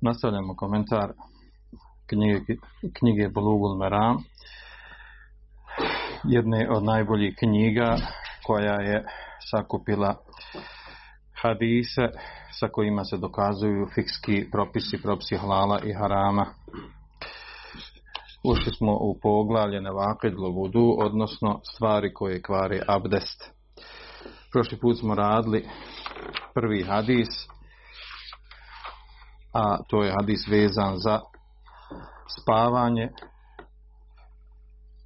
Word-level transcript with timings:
Nastavljamo 0.00 0.56
komentar 0.56 1.12
knjige, 2.06 2.56
knjige 2.98 3.28
Bulugul 3.28 3.78
Meram, 3.78 4.16
jedne 6.24 6.68
od 6.70 6.84
najboljih 6.84 7.34
knjiga 7.38 7.96
koja 8.46 8.80
je 8.80 9.04
sakupila 9.50 10.16
hadise 11.42 12.08
sa 12.52 12.68
kojima 12.68 13.04
se 13.04 13.16
dokazuju 13.16 13.86
fikski 13.94 14.50
propisi, 14.50 15.02
propisi 15.02 15.36
halala 15.36 15.80
i 15.84 15.92
harama. 15.92 16.46
Ušli 18.44 18.72
smo 18.72 18.92
u 18.92 19.18
poglavlje 19.22 19.80
nevakid 19.80 20.34
vudu, 20.34 20.96
odnosno 20.98 21.60
stvari 21.74 22.14
koje 22.14 22.42
kvari 22.42 22.80
abdest. 22.88 23.50
Prošli 24.52 24.78
put 24.78 24.98
smo 24.98 25.14
radili 25.14 25.68
prvi 26.54 26.82
hadis, 26.82 27.28
a 29.52 29.78
to 29.88 30.02
je 30.02 30.12
hadis 30.12 30.48
vezan 30.48 30.96
za 30.96 31.20
spavanje, 32.40 33.08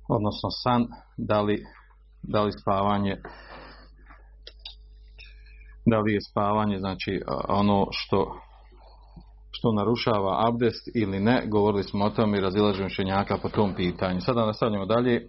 odnosno 0.09 0.51
san, 0.63 0.87
da 1.17 1.41
li, 1.41 1.65
da 2.23 2.43
li 2.43 2.53
spavanje 2.53 3.17
da 5.87 5.99
li 5.99 6.13
je 6.13 6.21
spavanje 6.21 6.79
znači 6.79 7.23
ono 7.49 7.87
što 7.91 8.41
što 9.51 9.73
narušava 9.73 10.49
abdest 10.49 10.89
ili 10.95 11.21
ne, 11.21 11.47
govorili 11.47 11.83
smo 11.83 12.05
o 12.05 12.11
tom 12.11 12.35
i 12.35 12.41
razilažemo 12.41 12.89
šenjaka 12.89 13.39
po 13.43 13.49
tom 13.49 13.75
pitanju. 13.75 14.21
Sada 14.21 14.47
nastavljamo 14.47 14.87
dalje. 14.87 15.29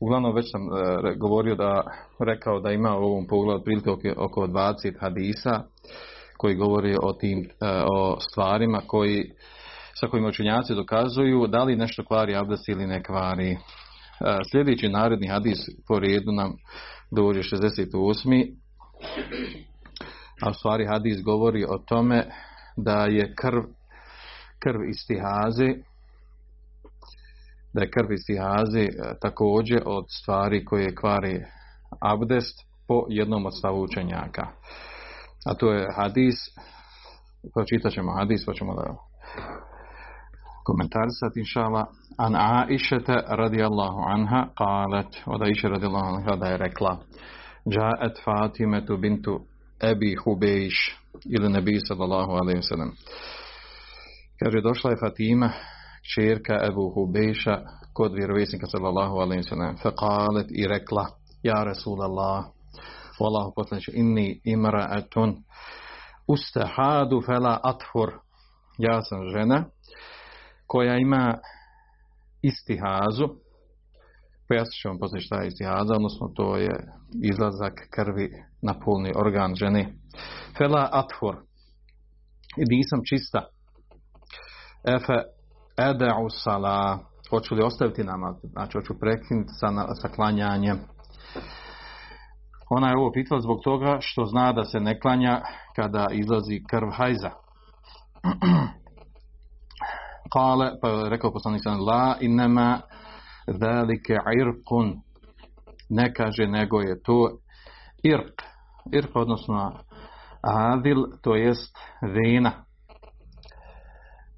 Uglavnom 0.00 0.34
već 0.34 0.50
sam 0.50 0.62
e, 0.62 1.14
govorio 1.16 1.54
da, 1.54 1.82
rekao 2.18 2.60
da 2.60 2.70
ima 2.72 2.96
u 2.96 3.02
ovom 3.02 3.26
pogledu 3.26 3.64
prilike 3.64 3.90
oko, 3.90 4.08
oko 4.16 4.46
20 4.46 5.00
hadisa 5.00 5.62
koji 6.38 6.54
govori 6.54 6.96
o 7.02 7.12
tim 7.12 7.38
e, 7.40 7.66
o 7.92 8.20
stvarima 8.20 8.80
koji 8.86 9.32
sa 10.00 10.06
kojima 10.06 10.28
učenjaci 10.28 10.74
dokazuju 10.74 11.46
da 11.46 11.64
li 11.64 11.76
nešto 11.76 12.04
kvari 12.04 12.36
abdest 12.36 12.68
ili 12.68 12.86
ne 12.86 13.02
kvari. 13.02 13.50
E, 13.50 13.58
sljedeći 14.50 14.88
naredni 14.88 15.28
hadis 15.28 15.58
po 15.88 15.98
redu 15.98 16.32
nam 16.32 16.52
dođe 17.10 17.40
68. 17.40 18.52
A 20.42 20.50
u 20.50 20.54
stvari 20.54 20.86
hadis 20.86 21.22
govori 21.22 21.64
o 21.64 21.78
tome 21.78 22.26
da 22.76 23.06
je 23.06 23.34
krv 23.34 23.62
krv 24.58 24.88
istihaze 24.88 25.74
da 27.72 27.82
je 27.82 27.90
krv 27.90 28.12
istihaze 28.12 28.80
e, 28.80 28.90
također 29.20 29.82
od 29.84 30.04
stvari 30.08 30.64
koje 30.64 30.94
kvari 30.94 31.44
abdest 32.00 32.66
po 32.88 33.06
jednom 33.08 33.46
od 33.46 33.58
stavu 33.58 33.82
učenjaka. 33.82 34.46
A 35.46 35.54
to 35.54 35.72
je 35.72 35.88
hadis, 35.96 36.34
pročitat 37.54 37.92
ćemo 37.92 38.12
hadis, 38.12 38.46
pa 38.46 38.52
ćemo 38.52 38.74
da 38.74 38.94
komentarisati 40.64 41.40
inšala. 41.40 41.86
An 42.18 42.34
Aisha 42.36 42.98
radijallahu 43.28 44.00
anha 44.14 44.46
qalet, 44.58 45.22
od 45.26 45.42
Aisha 45.42 45.68
radijallahu 45.68 46.06
anha 46.06 46.36
da 46.36 46.46
je 46.46 46.56
rekla, 46.56 46.98
Ja'at 47.64 48.16
Fatimetu 48.24 48.96
bintu 48.96 49.40
Ebi 49.82 50.14
Hubejš 50.24 50.98
ili 51.24 51.48
Nebi 51.48 51.80
sallallahu 51.88 52.32
alaihi 52.32 52.62
sallam. 52.62 52.92
Kaže, 54.38 54.60
došla 54.60 54.90
je 54.90 54.96
Fatima, 55.04 55.50
čerka 56.14 56.54
Ebu 56.68 56.90
Hubejša, 56.94 57.60
kod 57.92 58.14
vjerovjesnika 58.14 58.66
sallallahu 58.66 59.16
alaihi 59.16 59.42
sallam. 59.42 59.76
Fa 59.82 59.90
qalet 59.90 60.46
i 60.50 60.66
rekla, 60.68 61.06
Ja 61.42 61.64
Rasulallah, 61.64 62.44
Wallahu 63.20 63.52
poslaniče, 63.56 63.90
znači, 63.90 64.00
inni 64.00 64.40
imra'atun 64.44 65.36
ustahadu 66.26 67.22
fela 67.26 67.60
athur. 67.62 68.10
Ja 68.78 69.02
sam 69.02 69.18
žena 69.28 69.64
koja 70.66 70.96
ima 70.96 71.38
istihazu. 72.42 73.28
Pojasnit 74.48 74.80
ću 74.82 74.88
vam 74.88 74.98
poslije 74.98 75.20
šta 75.20 75.40
je 75.40 75.48
istihaza, 75.48 75.94
odnosno 75.94 76.32
to 76.36 76.56
je 76.56 76.74
izlazak 77.22 77.74
krvi 77.90 78.30
na 78.62 78.74
polni 78.84 79.12
organ 79.16 79.54
žene. 79.54 79.92
Fela 80.58 80.88
athur. 80.92 81.36
I 82.56 82.64
nisam 82.74 83.00
čista. 83.08 83.40
Efe 84.84 85.16
eda'u 85.76 86.28
sala. 86.44 86.98
Hoću 87.30 87.54
li 87.54 87.62
ostaviti 87.62 88.04
namaz? 88.04 88.36
Znači, 88.42 88.72
hoću 88.78 88.98
prekinuti 89.00 89.52
sa, 89.60 89.94
sa 90.02 90.08
klanjanjem. 90.08 90.78
Ona 92.70 92.88
je 92.88 92.96
ovo 92.96 93.12
pitala 93.12 93.40
zbog 93.40 93.60
toga 93.64 93.98
što 94.00 94.24
zna 94.24 94.52
da 94.52 94.64
se 94.64 94.80
ne 94.80 95.00
klanja 95.00 95.40
kada 95.76 96.06
izlazi 96.12 96.62
krv 96.70 96.88
hajza. 96.92 97.30
Kale, 100.32 100.70
pa 100.82 100.88
je 100.88 101.10
rekao 101.10 101.32
poslanik 101.32 101.62
sam, 101.62 101.80
la 101.80 102.16
inema 102.20 102.80
velike 103.46 104.18
irkun. 104.40 105.00
Ne 105.88 106.14
kaže, 106.14 106.46
nego 106.46 106.80
je 106.80 107.02
to 107.02 107.38
irk. 108.02 108.42
Irk, 108.92 109.10
odnosno 109.16 109.72
adil, 110.42 110.96
to 111.22 111.34
jest 111.34 111.76
vena. 112.02 112.52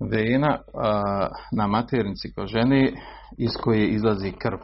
Vena 0.00 0.58
a, 0.74 1.28
na 1.52 1.66
maternici 1.66 2.32
ko 2.34 2.46
ženi 2.46 2.96
iz 3.38 3.50
koje 3.62 3.88
izlazi 3.88 4.32
krv 4.32 4.58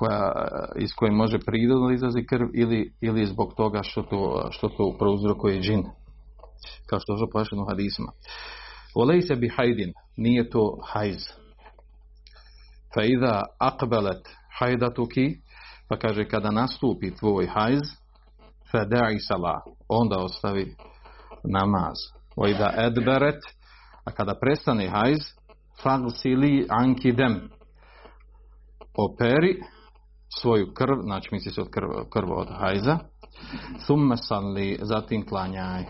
koja, 0.00 0.32
iz 0.76 0.90
koje 0.96 1.12
može 1.12 1.38
prirodno 1.38 1.90
izlazi 1.90 2.24
krv 2.28 2.46
ili, 2.54 2.92
ili 3.00 3.26
zbog 3.26 3.54
toga 3.56 3.82
što 3.82 4.02
to, 4.02 4.48
što 4.50 4.68
to 4.68 4.96
prouzrokuje 4.98 5.60
džin. 5.60 5.82
Kao 6.86 6.98
što 7.00 7.12
je 7.12 7.30
pojašeno 7.32 7.66
hadisma. 7.68 8.12
Olej 8.94 9.22
se 9.22 9.34
bi 9.36 9.48
hajdin, 9.48 9.92
nije 10.16 10.50
to 10.50 10.78
hajz. 10.92 11.22
Fa 12.94 13.02
idha 13.04 13.42
akbelet 13.58 14.28
hajdatuki, 14.58 15.36
pa 15.88 15.96
kaže 15.96 16.28
kada 16.28 16.50
nastupi 16.50 17.14
tvoj 17.14 17.46
hajz, 17.46 17.86
fa 18.72 18.84
da'i 18.84 19.18
salah, 19.28 19.60
onda 19.88 20.18
ostavi 20.18 20.74
namaz. 21.44 21.96
O 22.36 22.48
idha 22.48 22.72
edberet, 22.76 23.42
a 24.04 24.10
kada 24.10 24.34
prestane 24.40 24.88
hajz, 24.88 25.20
fagsili 25.82 26.66
ankidem, 26.70 27.50
operi 28.94 29.60
svoju 30.38 30.74
krv, 30.74 31.00
znači 31.02 31.28
misli 31.32 31.52
se 31.52 31.60
od 31.60 31.70
krv, 31.70 31.88
krv 32.12 32.32
od 32.32 32.48
hajza, 32.58 32.98
thumme 33.84 34.16
salli, 34.16 34.78
zatim 34.82 35.26
klanjaj. 35.26 35.84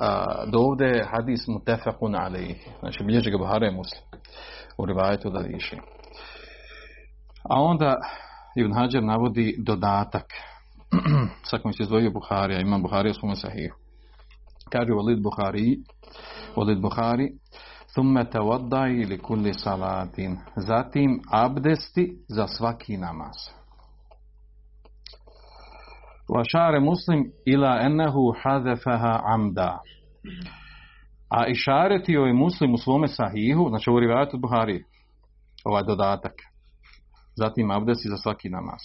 A, 0.00 0.44
do 0.46 0.58
ovde 0.58 0.84
je 0.84 1.08
hadis 1.10 1.46
mutefakun 1.46 2.14
ali, 2.14 2.60
znači 2.80 3.04
bilježi 3.04 3.30
ga 3.30 3.38
Buhara 3.38 3.66
je 3.66 3.72
muslim, 3.72 4.02
u 4.78 4.86
rivajetu 4.86 5.30
da 5.30 5.38
liši. 5.38 5.76
A 7.50 7.62
onda 7.62 7.96
Ibn 8.56 8.72
Hajar 8.72 9.02
navodi 9.02 9.56
dodatak, 9.58 10.26
sa 11.50 11.58
kojim 11.58 11.72
se 11.72 11.82
izdvojio 11.82 12.10
Buharija, 12.10 12.60
imam 12.60 12.82
Buharija 12.82 13.10
u 13.10 13.14
svome 13.14 13.36
sahihu. 13.36 13.76
Kaže 14.72 14.92
Walid 14.92 15.22
Buhari, 15.22 15.78
Walid 16.56 16.80
Buhari, 16.80 17.32
thumme 17.94 18.24
te 18.24 18.30
tawaddai 18.30 19.02
ili 19.02 19.18
kulli 19.18 19.54
salatin. 19.54 20.38
Zatim 20.56 21.20
abdesti 21.30 22.16
za 22.28 22.46
svaki 22.46 22.96
namaz. 22.96 23.36
Vašare 26.28 26.80
muslim 26.80 27.24
ila 27.46 27.80
ennehu 27.80 28.34
hadefaha 28.42 29.20
amda. 29.24 29.78
A 31.28 31.46
išaretio 31.46 32.20
je 32.20 32.32
muslim 32.32 32.74
u 32.74 32.78
svome 32.78 33.08
sahihu, 33.08 33.68
znači 33.68 33.90
u 33.90 34.00
rivajatu 34.00 34.38
Buhari, 34.38 34.84
ovaj 35.64 35.82
dodatak. 35.82 36.32
Zatim 37.36 37.70
abdesti 37.70 38.08
za 38.08 38.16
svaki 38.16 38.48
namaz. 38.48 38.80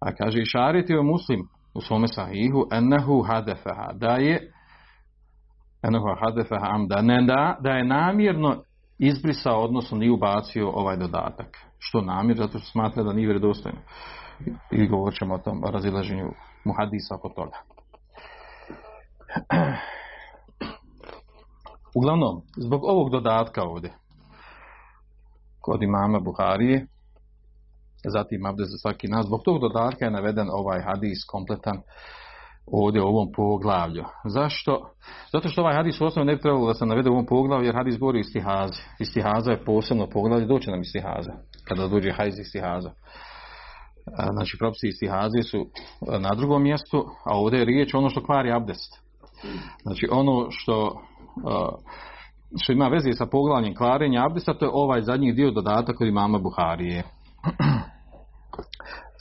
A 0.00 0.14
kaže 0.14 0.42
i 0.42 0.46
šariti 0.46 0.94
muslim 0.94 1.40
u 1.74 1.80
svome 1.80 2.08
sahihu 2.08 2.66
ennehu 2.72 3.22
hadefeha 3.22 3.92
da 3.94 4.10
je 4.10 4.52
ennehu 5.82 6.08
hadefeha 6.20 6.66
amda 6.70 7.02
ne 7.02 7.22
da, 7.26 7.56
da 7.60 7.70
je 7.70 7.84
namjerno 7.84 8.62
izbrisao, 8.98 9.60
odnosno 9.60 9.98
nije 9.98 10.12
ubacio 10.12 10.70
ovaj 10.70 10.96
dodatak. 10.96 11.58
Što 11.78 12.00
namjer? 12.00 12.36
Zato 12.36 12.58
što 12.58 12.70
smatra 12.70 13.02
da 13.02 13.12
nije 13.12 13.26
vjerodostojno. 13.26 13.78
I 14.70 14.86
govorit 14.86 15.18
ćemo 15.18 15.34
o 15.34 15.38
tom 15.38 15.62
razilaženju 15.64 16.30
muhadisa 16.64 17.14
oko 17.14 17.28
toga. 17.28 17.56
Uglavnom, 21.94 22.42
zbog 22.56 22.84
ovog 22.84 23.10
dodatka 23.10 23.62
ovdje, 23.62 23.92
kod 25.60 25.82
imama 25.82 26.20
Buharije, 26.20 26.86
zatim 28.04 28.46
abdez 28.46 28.68
za 28.70 28.78
svaki 28.78 29.08
nas, 29.08 29.26
zbog 29.26 29.40
tog 29.44 29.60
dodatka 29.60 30.04
je 30.04 30.10
naveden 30.10 30.48
ovaj 30.50 30.82
hadis 30.82 31.24
kompletan 31.26 31.82
ovdje 32.72 33.02
u 33.02 33.06
ovom 33.06 33.28
poglavlju. 33.36 34.04
Zašto? 34.24 34.90
Zato 35.32 35.48
što 35.48 35.60
ovaj 35.60 35.74
hadis 35.74 36.00
u 36.00 36.04
osnovu 36.04 36.26
ne 36.26 36.34
bi 36.36 36.42
trebalo 36.42 36.66
da 36.66 36.74
se 36.74 36.86
navede 36.86 37.10
u 37.10 37.12
ovom 37.12 37.26
poglavlju, 37.26 37.66
jer 37.66 37.76
hadis 37.76 37.98
govori 37.98 38.20
istihaze. 38.20 38.82
Istihaza 38.98 39.50
je 39.50 39.64
posebno 39.64 40.06
poglavlje, 40.06 40.46
doće 40.46 40.70
nam 40.70 40.80
istihaza, 40.80 41.32
kada 41.68 41.88
dođe 41.88 42.12
hajz 42.12 42.38
istihaza. 42.38 42.90
Znači, 44.32 44.56
propisi 44.58 44.88
istihaze 44.88 45.42
su 45.42 45.58
e, 45.58 46.18
na 46.18 46.28
drugom 46.36 46.62
mjestu, 46.62 47.06
a 47.24 47.38
ovdje 47.38 47.58
je 47.58 47.64
riječ 47.64 47.94
ono 47.94 48.10
što 48.10 48.24
kvari 48.24 48.52
abdest. 48.52 49.02
Znači, 49.82 50.08
ono 50.10 50.46
što 50.50 51.02
e, 51.36 52.00
što 52.62 52.72
ima 52.72 52.88
veze 52.88 53.12
sa 53.12 53.26
poglavljem 53.26 53.74
kvarenja 53.74 54.26
abdesta, 54.26 54.54
to 54.54 54.64
je 54.64 54.70
ovaj 54.74 55.02
zadnji 55.02 55.32
dio 55.32 55.50
dodatak 55.50 56.00
od 56.00 56.08
imama 56.08 56.38
Buharije. 56.38 57.02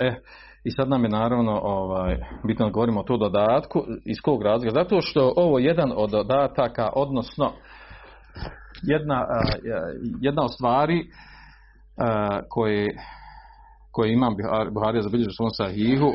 e, 0.02 0.16
i 0.64 0.72
sad 0.72 0.90
nam 0.90 1.04
je 1.04 1.10
naravno 1.10 1.60
ovaj, 1.64 2.18
bitno 2.48 2.66
da 2.66 2.72
govorimo 2.72 3.00
o 3.00 3.04
to 3.04 3.18
dodatku. 3.18 3.84
Iz 4.06 4.18
kog 4.24 4.44
razloga? 4.44 4.72
Zato 4.84 5.02
što 5.02 5.34
ovo 5.36 5.60
je 5.60 5.66
jedan 5.66 5.92
od 5.96 6.10
dodataka, 6.10 6.90
odnosno 6.96 7.52
jedna, 8.84 9.26
jedna 10.22 10.44
od 10.44 10.54
stvari 10.54 11.06
koje, 12.50 12.88
koje 13.92 14.14
imam 14.14 14.34
Buharija 14.74 15.02
zabilježio 15.02 15.32
svom 15.32 15.50
sahihu, 15.50 16.12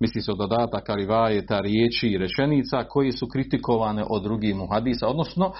misli 0.00 0.20
se 0.20 0.32
o 0.32 0.34
dodataka, 0.34 0.94
rivajeta, 0.94 1.60
riječi 1.60 2.08
i 2.08 2.18
rečenica 2.18 2.84
koji 2.84 3.12
su 3.12 3.26
kritikovane 3.32 4.04
od 4.10 4.22
drugih 4.22 4.54
muhadisa, 4.54 5.08
odnosno 5.08 5.52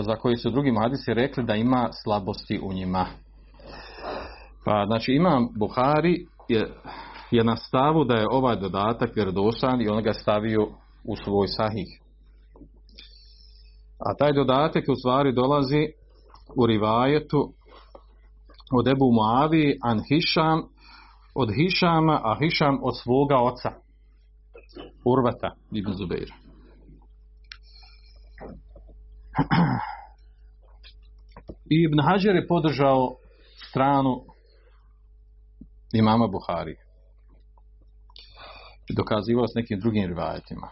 za 0.00 0.16
koji 0.16 0.36
su 0.36 0.50
drugi 0.50 0.72
muhadisi 0.72 1.14
rekli 1.14 1.44
da 1.44 1.54
ima 1.54 1.88
slabosti 2.04 2.60
u 2.62 2.72
njima. 2.72 3.06
Pa 4.64 4.84
znači 4.86 5.12
imam 5.12 5.48
Buhari 5.58 6.26
je, 6.48 6.68
je 7.30 7.44
na 7.44 7.56
stavu 7.56 8.04
da 8.04 8.14
je 8.14 8.26
ovaj 8.30 8.56
dodatak 8.56 9.16
vjerodostojan 9.16 9.80
i 9.80 9.88
on 9.88 10.02
ga 10.02 10.12
stavio 10.12 10.68
u 11.04 11.16
svoj 11.16 11.48
sahih. 11.48 12.00
A 13.98 14.14
taj 14.18 14.32
dodatak 14.32 14.84
u 14.88 14.94
stvari 14.94 15.32
dolazi 15.32 15.88
u 16.56 16.66
rivajetu 16.66 17.52
od 18.72 18.88
Ebu 18.88 19.12
Muavi 19.12 19.78
an 19.82 20.00
Hišam 20.08 20.62
od 21.34 21.48
Hišama, 21.56 22.20
a 22.24 22.36
Hišam 22.38 22.78
od 22.82 22.98
svoga 23.02 23.36
oca 23.36 23.70
Urvata 25.04 25.54
ibn 25.72 25.92
Zubeira. 25.92 26.34
Ibn 31.84 32.00
Hajar 32.00 32.36
je 32.36 32.46
podržao 32.46 33.16
stranu 33.68 34.20
imama 35.92 36.28
Dokazivao 38.90 39.46
s 39.46 39.54
nekim 39.54 39.80
drugim 39.80 40.06
rivajetima. 40.06 40.68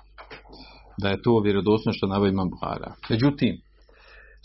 Da 0.98 1.08
je 1.08 1.22
to 1.22 1.40
vjerodosno 1.40 1.92
što 1.92 2.06
navaju 2.06 2.32
imam 2.32 2.50
Buhara. 2.50 2.94
Međutim, 3.10 3.60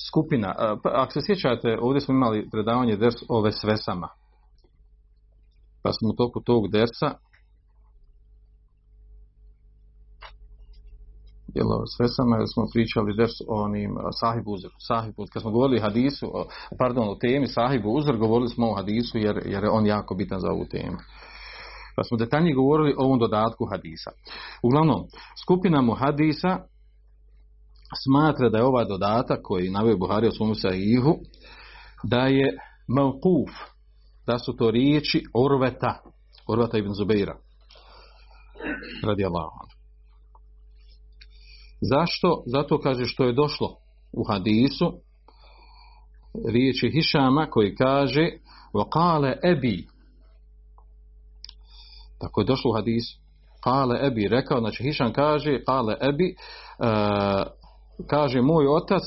skupina, 0.09 0.55
pa, 0.83 0.89
ako 0.93 1.11
se 1.11 1.19
sjećate, 1.25 1.77
ovdje 1.81 2.01
smo 2.01 2.13
imali 2.13 2.49
predavanje 2.49 2.95
ders 2.95 3.15
ove 3.29 3.51
svesama. 3.51 4.09
Pa 5.83 5.93
smo 5.93 6.09
u 6.09 6.13
toku 6.13 6.41
tog 6.41 6.71
dersa 6.71 7.13
jel, 11.55 11.67
svesama, 11.97 12.37
sam 12.37 12.47
smo 12.47 12.63
pričali 12.73 13.15
ders 13.17 13.31
o 13.47 13.63
onim 13.63 13.91
sahibu 14.19 14.51
uzor. 14.51 14.71
Sahibu, 14.79 15.25
kad 15.33 15.41
smo 15.41 15.51
govorili 15.51 15.79
hadisu, 15.79 16.31
pardon, 16.77 17.09
o 17.09 17.15
temi 17.15 17.47
sahibu 17.47 17.89
uzor, 17.89 18.17
govorili 18.17 18.49
smo 18.49 18.69
o 18.69 18.75
hadisu 18.75 19.17
jer, 19.17 19.41
jer 19.45 19.63
je 19.63 19.69
on 19.69 19.85
jako 19.85 20.15
bitan 20.15 20.39
za 20.39 20.51
ovu 20.51 20.65
temu 20.65 20.97
Pa 21.98 22.04
smo 22.04 22.16
detaljnije 22.16 22.54
govorili 22.54 22.94
o 22.98 23.04
ovom 23.04 23.18
dodatku 23.18 23.66
hadisa. 23.70 24.10
Uglavnom, 24.62 25.04
skupina 25.44 25.82
mu 25.82 25.94
hadisa 25.94 26.58
smatra 28.04 28.48
da 28.48 28.58
je 28.58 28.64
ovaj 28.64 28.84
dodatak 28.84 29.40
koji 29.42 29.70
navio 29.70 29.96
Buhari 29.96 30.28
o 30.28 30.32
svom 30.32 30.54
sahihu, 30.54 31.16
da 32.02 32.26
je 32.26 32.58
mavkuf, 32.88 33.50
da 34.26 34.38
su 34.38 34.56
to 34.56 34.70
riječi 34.70 35.22
Orveta, 35.34 36.02
Orveta 36.48 36.78
ibn 36.78 36.92
Zubeira, 36.92 37.36
radi 39.06 39.24
Allah. 39.24 39.50
Zašto? 41.80 42.42
Zato 42.46 42.80
kaže 42.80 43.06
što 43.06 43.24
je 43.24 43.32
došlo 43.32 43.76
u 44.12 44.24
hadisu 44.28 44.92
riječi 46.52 46.90
Hišama 46.90 47.46
koji 47.46 47.74
kaže 47.74 48.28
وقال 48.74 49.34
ebi 49.52 49.86
tako 52.19 52.41
je 52.41 52.45
došlo 52.45 52.71
u 52.71 52.73
hadisu. 52.73 53.19
Kale 53.63 54.07
ebi 54.07 54.27
rekao, 54.27 54.59
znači 54.59 54.83
Hišan 54.83 55.13
kaže 55.13 55.63
kale 55.65 55.95
ebi 56.01 56.35
uh, 56.35 57.47
kaže 58.09 58.41
moj 58.41 58.67
otac 58.67 59.03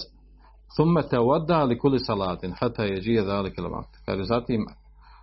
thumme 0.76 1.02
te 1.02 1.18
vada 1.18 1.64
li 1.64 1.78
kuli 1.78 1.98
salatin 1.98 2.54
hata 2.60 2.84
je 2.84 3.00
džije 3.00 3.22
dalik 3.22 3.54
kaže 4.06 4.24
zatim 4.24 4.66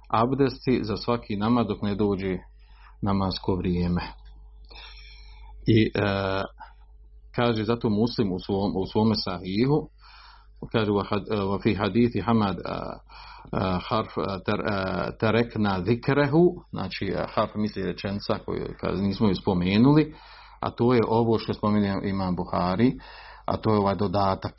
abdesti 0.10 0.80
za 0.84 0.98
svaki 0.98 1.36
namaz 1.36 1.68
dok 1.68 1.82
ne 1.82 1.96
dođe 1.96 2.38
namasko 3.02 3.56
vrijeme. 3.56 4.02
I 5.68 5.92
uh, 5.96 6.44
kaže 7.36 7.64
zato 7.64 7.90
muslim 7.90 8.32
u 8.32 8.40
svom 8.40 8.74
u 8.76 8.86
svome 8.86 9.16
sahihu 9.16 9.90
kaže 10.72 10.92
u 10.92 11.60
fi 11.64 11.76
hadithi 11.76 12.22
hamad 12.22 12.58
harf 13.90 14.14
tarekna 15.20 15.84
zikrehu 15.86 16.56
znači 16.70 17.14
harf 17.36 17.56
misli 17.56 17.84
rečenca 17.84 18.40
koju 18.46 18.66
kaže 18.82 19.02
nismo 19.02 19.28
ju 19.28 19.36
spomenuli 19.36 20.14
a 20.60 20.72
to 20.72 20.94
je 20.94 21.02
ovo 21.08 21.40
što 21.40 21.54
spominje 21.54 21.96
imam 22.04 22.36
Buhari 22.36 22.92
a 23.46 23.58
to 23.58 23.74
je 23.74 23.80
ovaj 23.80 23.96
dodatak. 23.96 24.54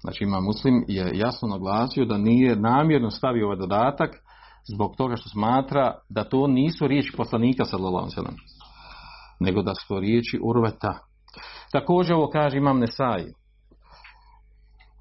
Znači 0.00 0.24
imam 0.24 0.44
muslim 0.44 0.84
je 0.88 1.10
jasno 1.14 1.48
naglasio 1.48 2.04
da 2.04 2.18
nije 2.18 2.56
namjerno 2.56 3.10
stavio 3.10 3.46
ovaj 3.46 3.58
dodatak 3.58 4.10
zbog 4.74 4.94
toga 4.96 5.16
što 5.16 5.28
smatra 5.28 5.94
da 6.08 6.24
to 6.24 6.46
nisu 6.46 6.86
riječi 6.86 7.16
poslanika 7.16 7.64
sallallahu 7.64 7.96
alejhi 7.96 8.16
ve 8.16 8.22
sellem 8.22 8.36
nego 9.40 9.62
da 9.62 9.74
su 9.74 10.00
riječi 10.00 10.40
urveta. 10.42 10.98
Također 11.72 12.14
ovo 12.14 12.30
kaže 12.30 12.56
imam 12.56 12.78
Nesai, 12.78 13.32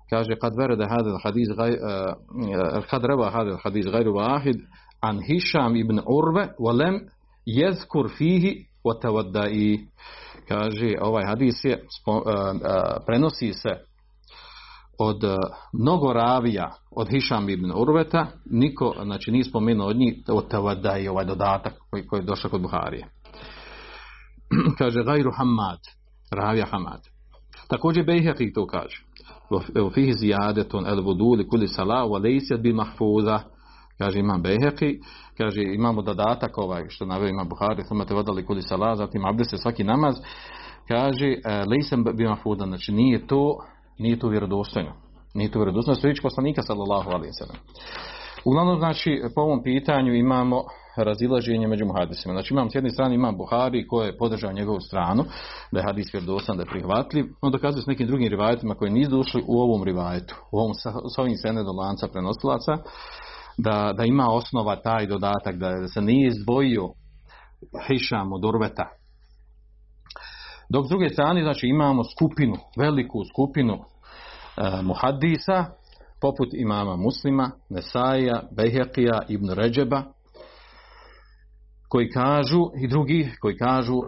Kaže 0.10 0.36
kad 0.36 0.56
verede 0.58 0.86
hadel 0.86 1.18
hadis 1.24 1.50
eh, 1.50 1.66
eh, 1.66 2.82
kad 2.90 3.06
reva 3.06 3.30
hadel 3.30 3.58
hadis 3.64 3.86
gajru 3.86 4.14
vahid 4.14 4.56
an 5.02 5.22
Hišam 5.22 5.76
ibn 5.76 6.00
Urve 6.08 6.48
walem 6.60 7.00
jezkur 7.46 8.10
fihi 8.18 8.66
wa 8.84 9.00
tawaddai 9.02 9.80
kaže 10.48 10.96
ovaj 11.02 11.26
hadis 11.26 11.64
je 11.64 11.74
eh, 11.74 11.82
prenosi 13.06 13.54
se 13.54 13.70
od 15.00 15.24
mnogo 15.74 16.14
ravija 16.14 16.72
od 16.92 17.10
Hišam 17.10 17.50
ibn 17.50 17.72
Urveta 17.76 18.28
niko 18.46 18.96
znači 19.04 19.32
nije 19.32 19.44
spomenuo 19.44 19.88
od 19.88 19.98
njih 19.98 20.14
od 20.28 20.48
tavadai 20.48 21.08
ovaj 21.08 21.26
dodatak 21.26 21.74
koji, 21.90 22.08
koji 22.08 22.20
je 22.20 22.26
došao 22.26 22.52
kod 22.52 22.62
Buharije 22.62 23.08
kaže 24.78 25.04
gajru 25.04 25.32
Hamad 25.38 25.80
Ravija 26.32 26.66
Hamad. 26.66 27.02
Također 27.68 28.06
Bejheqi 28.06 28.54
to 28.54 28.68
kaže. 28.68 29.04
U 29.86 29.90
fihi 29.90 30.14
zijadeton 30.14 30.88
el 30.88 31.02
vudu 31.02 31.34
li 31.34 31.48
kuli 31.48 31.68
salah 31.68 32.10
wa 32.10 32.24
lejsjad 32.24 32.60
bi 32.62 32.74
mahfuza. 32.74 33.40
Kaže 33.98 34.20
imam 34.20 34.44
Bejheqi. 34.44 35.00
Kaže 35.38 35.64
imamo 35.64 36.02
dodatak 36.02 36.58
ovaj 36.58 36.86
što 36.90 37.06
naveo 37.06 37.28
ima 37.30 37.44
Buhari. 37.44 37.84
Thumate 37.84 38.14
vodali 38.14 38.46
kuli 38.46 38.62
sala, 38.62 38.96
Zatim 38.96 39.26
abdese 39.26 39.58
svaki 39.58 39.84
namaz. 39.84 40.16
Kaže 40.88 41.28
e, 41.28 42.14
bi 42.18 42.28
mahfuza. 42.28 42.66
Znači 42.66 42.92
nije 42.92 43.28
to 43.28 43.58
nije 43.98 44.20
to 44.20 44.28
vjerodostojno. 44.28 44.94
Nije 45.34 45.52
to 45.52 45.60
vjerodostojno. 45.60 45.96
Sve 45.96 46.14
poslanika 46.22 46.62
sallallahu 46.62 47.10
ve 47.10 47.34
sellem 47.34 47.58
Uglavnom, 48.46 48.80
znači, 48.80 49.22
po 49.36 49.42
ovom 49.42 49.64
pitanju 49.64 50.14
imamo 50.14 50.64
razilaženje 50.98 51.68
među 51.68 51.86
muhadisima. 51.86 52.34
Znači 52.34 52.54
imam 52.54 52.70
s 52.70 52.76
jedne 52.76 52.90
strane 52.90 53.16
imam 53.16 53.38
Buhari 53.38 53.88
koji 53.88 54.08
je 54.08 54.18
podržao 54.18 54.52
njegovu 54.52 54.80
stranu, 54.80 55.24
da 55.72 55.80
je 55.80 55.86
hadis 55.88 56.14
vjerodostan, 56.14 56.58
da 56.58 56.64
je 56.64 56.70
prihvatljiv, 56.70 57.26
on 57.42 57.52
dokazuje 57.52 57.82
s 57.82 57.88
nekim 57.88 58.08
drugim 58.08 58.30
rivajetima 58.30 58.76
koji 58.76 58.92
nisu 58.92 59.12
došli 59.12 59.44
u 59.48 59.60
ovom 59.60 59.84
rivajetu, 59.84 60.36
u 60.52 60.58
ovom, 60.60 60.74
s 61.16 61.18
ovim 61.18 61.36
senedom 61.36 61.78
lanca 61.78 62.08
prenosilaca, 62.08 62.78
da, 63.58 63.94
da 63.98 64.04
ima 64.06 64.28
osnova 64.30 64.76
taj 64.76 65.08
dodatak, 65.08 65.56
da, 65.56 65.70
da 65.70 65.88
se 65.88 66.02
nije 66.02 66.28
izdvojio 66.28 66.90
Hišam 67.88 68.34
od 68.34 68.46
Urveta. 68.46 68.90
Dok 70.70 70.86
s 70.86 70.90
druge 70.90 71.10
strane, 71.10 71.44
znači 71.44 71.68
imamo 71.68 72.04
skupinu, 72.04 72.56
veliku 72.78 73.24
skupinu 73.34 73.74
e, 73.74 74.82
muhaddisa, 74.82 75.66
poput 76.22 76.50
imama 76.54 76.96
muslima, 76.96 77.52
Nesaija, 77.70 78.44
Behekija, 78.52 79.20
Ibn 79.28 79.50
Ređeba, 79.50 80.04
koji 81.90 82.10
kažu, 82.10 82.62
i 82.84 82.88
drugi 82.88 83.30
koji 83.42 83.58
kažu 83.58 84.02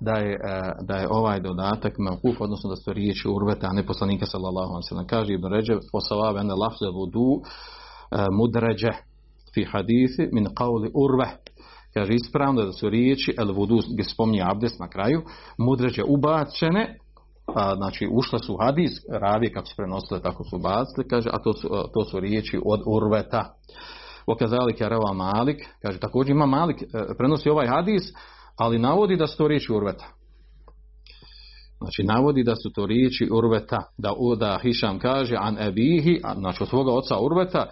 da 0.00 0.12
je, 0.12 0.32
e, 0.32 0.38
da 0.82 0.96
je 0.96 1.08
ovaj 1.10 1.40
dodatak 1.40 1.92
mevkuf, 1.98 2.40
odnosno 2.40 2.70
da 2.70 2.76
su 2.76 2.92
riječi 2.92 3.28
urveta, 3.28 3.66
a 3.66 3.72
ne 3.72 3.86
poslanika 3.86 4.26
sallallahu 4.26 4.70
alaihi 4.70 4.88
sallam. 4.88 5.06
Kaže 5.06 5.34
Ibn 5.34 5.46
Ređev, 5.46 5.78
posavave 5.92 6.40
ene 6.40 6.54
lafze 6.54 6.88
vudu 6.94 7.40
e, 7.40 8.26
mudređe 8.30 8.92
fi 9.54 9.64
hadithi 9.64 10.28
min 10.32 10.46
qavli 10.46 10.90
urve. 10.94 11.28
Kaže 11.94 12.14
ispravno 12.14 12.62
da 12.64 12.72
su 12.72 12.88
riječi 12.88 13.34
el 13.38 13.52
vudu, 13.52 13.78
gdje 13.92 14.04
spominje 14.04 14.42
abdest 14.42 14.80
na 14.80 14.88
kraju, 14.88 15.22
mudređe 15.58 16.02
ubačene, 16.06 16.98
a, 17.46 17.74
znači 17.76 18.08
ušle 18.12 18.38
su 18.38 18.56
hadis, 18.60 18.92
ravije 19.08 19.52
kako 19.52 19.66
su 19.66 19.76
prenosile, 19.76 20.22
tako 20.22 20.44
su 20.44 20.58
bacile, 20.58 21.08
kaže, 21.10 21.28
a 21.32 21.38
to 21.38 21.52
su, 21.52 21.66
e, 21.66 21.92
to 21.94 22.04
su 22.04 22.20
riječi 22.20 22.60
od 22.64 22.80
urveta. 22.86 23.54
وكذلك 24.26 24.80
je 24.80 24.88
مالك 24.88 25.34
Malik, 25.34 25.68
kaže, 25.82 25.98
također 25.98 26.30
ima 26.30 26.46
Malik, 26.46 26.82
e, 26.82 26.86
prenosi 27.18 27.50
ovaj 27.50 27.66
hadis, 27.66 28.02
ali 28.56 28.78
navodi 28.78 29.16
da 29.16 29.26
su 29.26 29.36
to 29.36 29.48
riječi 29.48 29.72
urveta. 29.72 30.04
Znači, 31.78 32.02
navodi 32.04 32.44
da 32.44 32.56
su 32.56 32.72
to 32.74 32.86
riječi 32.86 33.28
urveta, 33.32 33.82
da, 33.98 34.12
da 34.38 34.58
Hišam 34.62 34.98
kaže, 34.98 35.36
an 35.38 35.58
ebihi, 35.60 36.20
znači 36.38 36.62
od 36.62 36.68
svoga 36.68 36.92
oca 36.92 37.18
urveta, 37.18 37.66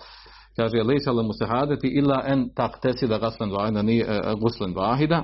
kaže, 0.56 0.82
lejsa 0.82 1.12
le 1.12 1.22
mustahadeti 1.22 1.88
illa 1.88 2.22
en 2.26 2.50
taqtasi 2.54 3.06
da 3.06 3.18
gaslen 3.18 3.50
vahida, 3.50 3.82
nije 3.82 4.04
uh, 4.04 4.10
e, 4.10 4.34
guslen 4.40 4.74
vahida, 4.74 5.22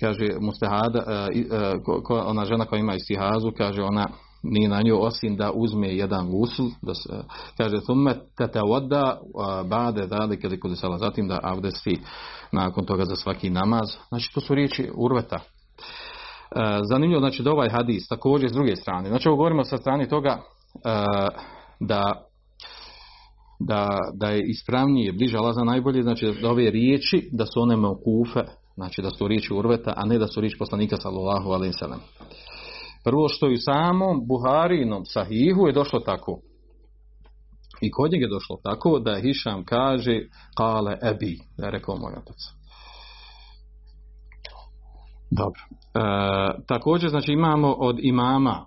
kaže, 0.00 0.26
mustahada, 0.40 0.98
uh, 0.98 1.36
e, 1.36 2.24
ona 2.26 2.44
žena 2.44 2.64
koja 2.64 2.80
ima 2.80 2.94
istihazu, 2.94 3.52
kaže, 3.58 3.82
ona 3.82 4.06
ni 4.44 4.68
na 4.68 4.82
nju 4.82 4.98
osim 5.00 5.36
da 5.36 5.52
uzme 5.54 5.96
jedan 5.96 6.30
gusul, 6.30 6.70
da 6.82 6.94
se, 6.94 7.08
kaže, 7.56 7.80
thumme 7.80 8.14
tete 8.36 8.60
voda 8.60 9.20
bade 9.68 10.06
dalike 10.06 10.48
li 10.48 10.60
kod 10.60 10.78
sala, 10.78 10.98
zatim 10.98 11.28
da 11.28 11.40
avdesti 11.42 12.00
nakon 12.52 12.84
toga 12.84 13.04
za 13.04 13.16
svaki 13.16 13.50
namaz. 13.50 13.88
Znači, 14.08 14.34
to 14.34 14.40
su 14.40 14.54
riječi 14.54 14.90
urveta. 14.94 15.36
E, 15.36 16.80
zanimljivo, 16.82 17.20
znači, 17.20 17.42
da 17.42 17.52
ovaj 17.52 17.68
hadis 17.70 18.08
također 18.08 18.50
s 18.50 18.52
druge 18.52 18.76
strane. 18.76 19.08
Znači, 19.08 19.28
ovo 19.28 19.36
govorimo 19.36 19.64
sa 19.64 19.76
strane 19.76 20.08
toga 20.08 20.30
e, 20.30 20.38
da 21.80 22.24
da, 23.60 23.98
da 24.14 24.28
je 24.28 24.42
ispravnije, 24.46 25.12
bliže 25.12 25.36
Allah 25.36 25.54
za 25.54 25.64
najbolje, 25.64 26.02
znači 26.02 26.32
da 26.42 26.50
ove 26.50 26.70
riječi, 26.70 27.28
da 27.32 27.46
su 27.46 27.60
one 27.60 27.76
meukufe, 27.76 28.40
znači 28.74 29.02
da 29.02 29.10
su 29.10 29.28
riječi 29.28 29.54
urveta, 29.54 29.92
a 29.96 30.04
ne 30.04 30.18
da 30.18 30.26
su 30.26 30.40
riječi 30.40 30.58
poslanika 30.58 30.96
sallallahu 30.96 31.50
alaihi 31.50 31.72
sallam. 31.72 32.00
Prvo 33.04 33.28
što 33.28 33.50
i 33.50 33.56
samom 33.56 34.26
Buharinom 34.26 35.04
sahihu 35.04 35.66
je 35.66 35.72
došlo 35.72 36.00
tako. 36.00 36.40
I 37.80 37.90
kod 37.90 38.12
njega 38.12 38.24
je 38.24 38.36
došlo 38.36 38.56
tako 38.62 38.98
da 38.98 39.20
Hišam 39.20 39.64
kaže 39.64 40.20
kale 40.56 40.98
ebi, 41.02 41.38
da 41.58 41.64
je 41.64 41.70
rekao 41.70 41.96
moj 41.96 42.12
otac. 42.12 42.36
Dobro. 45.30 45.60
E, 45.94 46.66
također, 46.66 47.10
znači 47.10 47.32
imamo 47.32 47.72
od 47.72 47.98
imama 48.02 48.66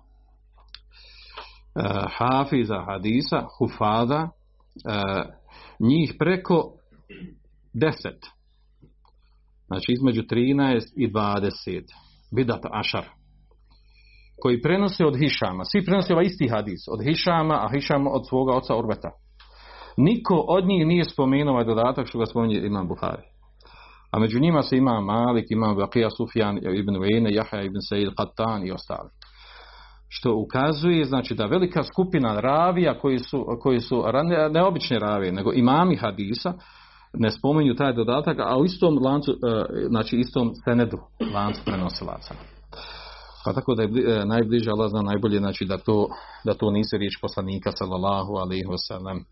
Hafiza 2.18 2.84
Hadisa, 2.86 3.46
Hufada, 3.58 4.28
e, 4.28 4.30
njih 5.78 6.14
preko 6.18 6.72
10. 7.74 7.92
Znači 9.66 9.92
između 9.92 10.22
13 10.22 10.80
i 10.96 11.12
20. 11.12 11.82
Bidat 12.32 12.60
Ašar 12.70 13.17
koji 14.42 14.62
prenose 14.62 15.06
od 15.06 15.16
Hišama. 15.16 15.64
Svi 15.64 15.84
prenose 15.84 16.12
ovaj 16.12 16.24
isti 16.24 16.48
hadis 16.48 16.80
od 16.92 17.04
Hišama, 17.04 17.54
a 17.54 17.68
Hišam 17.72 18.06
od 18.06 18.28
svoga 18.28 18.52
oca 18.56 18.76
Urbeta. 18.76 19.10
Niko 19.96 20.44
od 20.48 20.66
njih 20.66 20.86
nije 20.86 21.04
spomenuo 21.04 21.52
ovaj 21.52 21.64
dodatak 21.64 22.06
što 22.06 22.18
ga 22.18 22.26
spominje 22.26 22.66
Imam 22.66 22.88
Buhari. 22.88 23.22
A 24.10 24.18
među 24.18 24.40
njima 24.40 24.62
se 24.62 24.76
ima 24.76 25.00
Malik, 25.00 25.46
ima 25.50 25.66
Baqija 25.66 26.08
Sufjan 26.16 26.58
ibn 26.58 26.98
Vejne, 27.00 27.34
Jaha 27.34 27.60
ibn 27.60 27.76
Sejid 27.88 28.08
Qattan 28.08 28.66
i 28.66 28.72
ostali. 28.72 29.08
Što 30.08 30.34
ukazuje, 30.34 31.04
znači 31.04 31.34
da 31.34 31.46
velika 31.46 31.82
skupina 31.82 32.40
ravija 32.40 32.98
koji 32.98 33.18
su, 33.18 33.46
koji 33.60 33.80
su 33.80 34.04
ne, 34.24 34.48
neobične 34.48 34.98
ravije, 34.98 35.32
nego 35.32 35.52
imami 35.52 35.96
hadisa, 35.96 36.52
ne 37.12 37.30
spominju 37.30 37.74
taj 37.74 37.92
dodatak, 37.92 38.38
a 38.38 38.58
u 38.58 38.64
istom 38.64 38.98
lancu, 39.04 39.32
e, 39.32 39.36
znači 39.88 40.16
istom 40.16 40.52
senedu 40.64 40.98
lancu 41.34 41.60
prenosilaca. 41.64 42.34
Pa 43.48 43.52
tako 43.52 43.74
da 43.74 43.82
je 43.82 43.88
e, 43.88 44.24
najbliže 44.24 44.70
Allah 44.70 44.90
zna 44.90 45.02
najbolje 45.02 45.38
znači 45.38 45.64
da 45.64 45.78
to, 45.78 46.08
da 46.44 46.54
to 46.54 46.70
nisi 46.70 46.98
riječ 46.98 47.20
poslanika 47.20 47.72
sallallahu 47.72 48.32
alaihi 48.32 48.64
wasallam. 48.64 49.24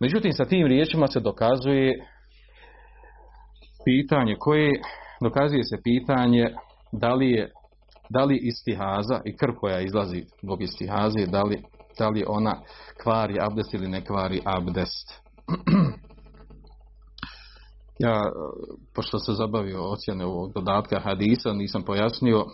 Međutim, 0.00 0.32
sa 0.32 0.44
tim 0.44 0.66
riječima 0.66 1.06
se 1.06 1.20
dokazuje 1.20 2.06
pitanje 3.84 4.36
koje, 4.38 4.80
dokazuje 5.22 5.64
se 5.64 5.76
pitanje 5.84 6.54
da 6.92 7.14
li 7.14 7.30
je 7.30 7.52
da 8.08 8.24
li 8.24 8.36
istihaza 8.42 9.20
i 9.24 9.36
krv 9.36 9.54
koja 9.60 9.80
izlazi 9.80 10.24
zbog 10.42 10.62
istihaze, 10.62 11.26
da 11.26 11.42
li, 11.42 11.62
da 11.98 12.08
li 12.08 12.24
ona 12.26 12.60
kvari 13.02 13.36
abdest 13.40 13.74
ili 13.74 13.88
ne 13.88 14.04
kvari 14.04 14.40
abdest. 14.44 15.22
ja, 18.06 18.22
pošto 18.94 19.18
se 19.18 19.32
zabavio 19.32 19.90
ocjene 19.92 20.24
ovog 20.24 20.52
dodatka 20.52 21.00
hadisa, 21.00 21.52
nisam 21.52 21.82
pojasnio 21.82 22.44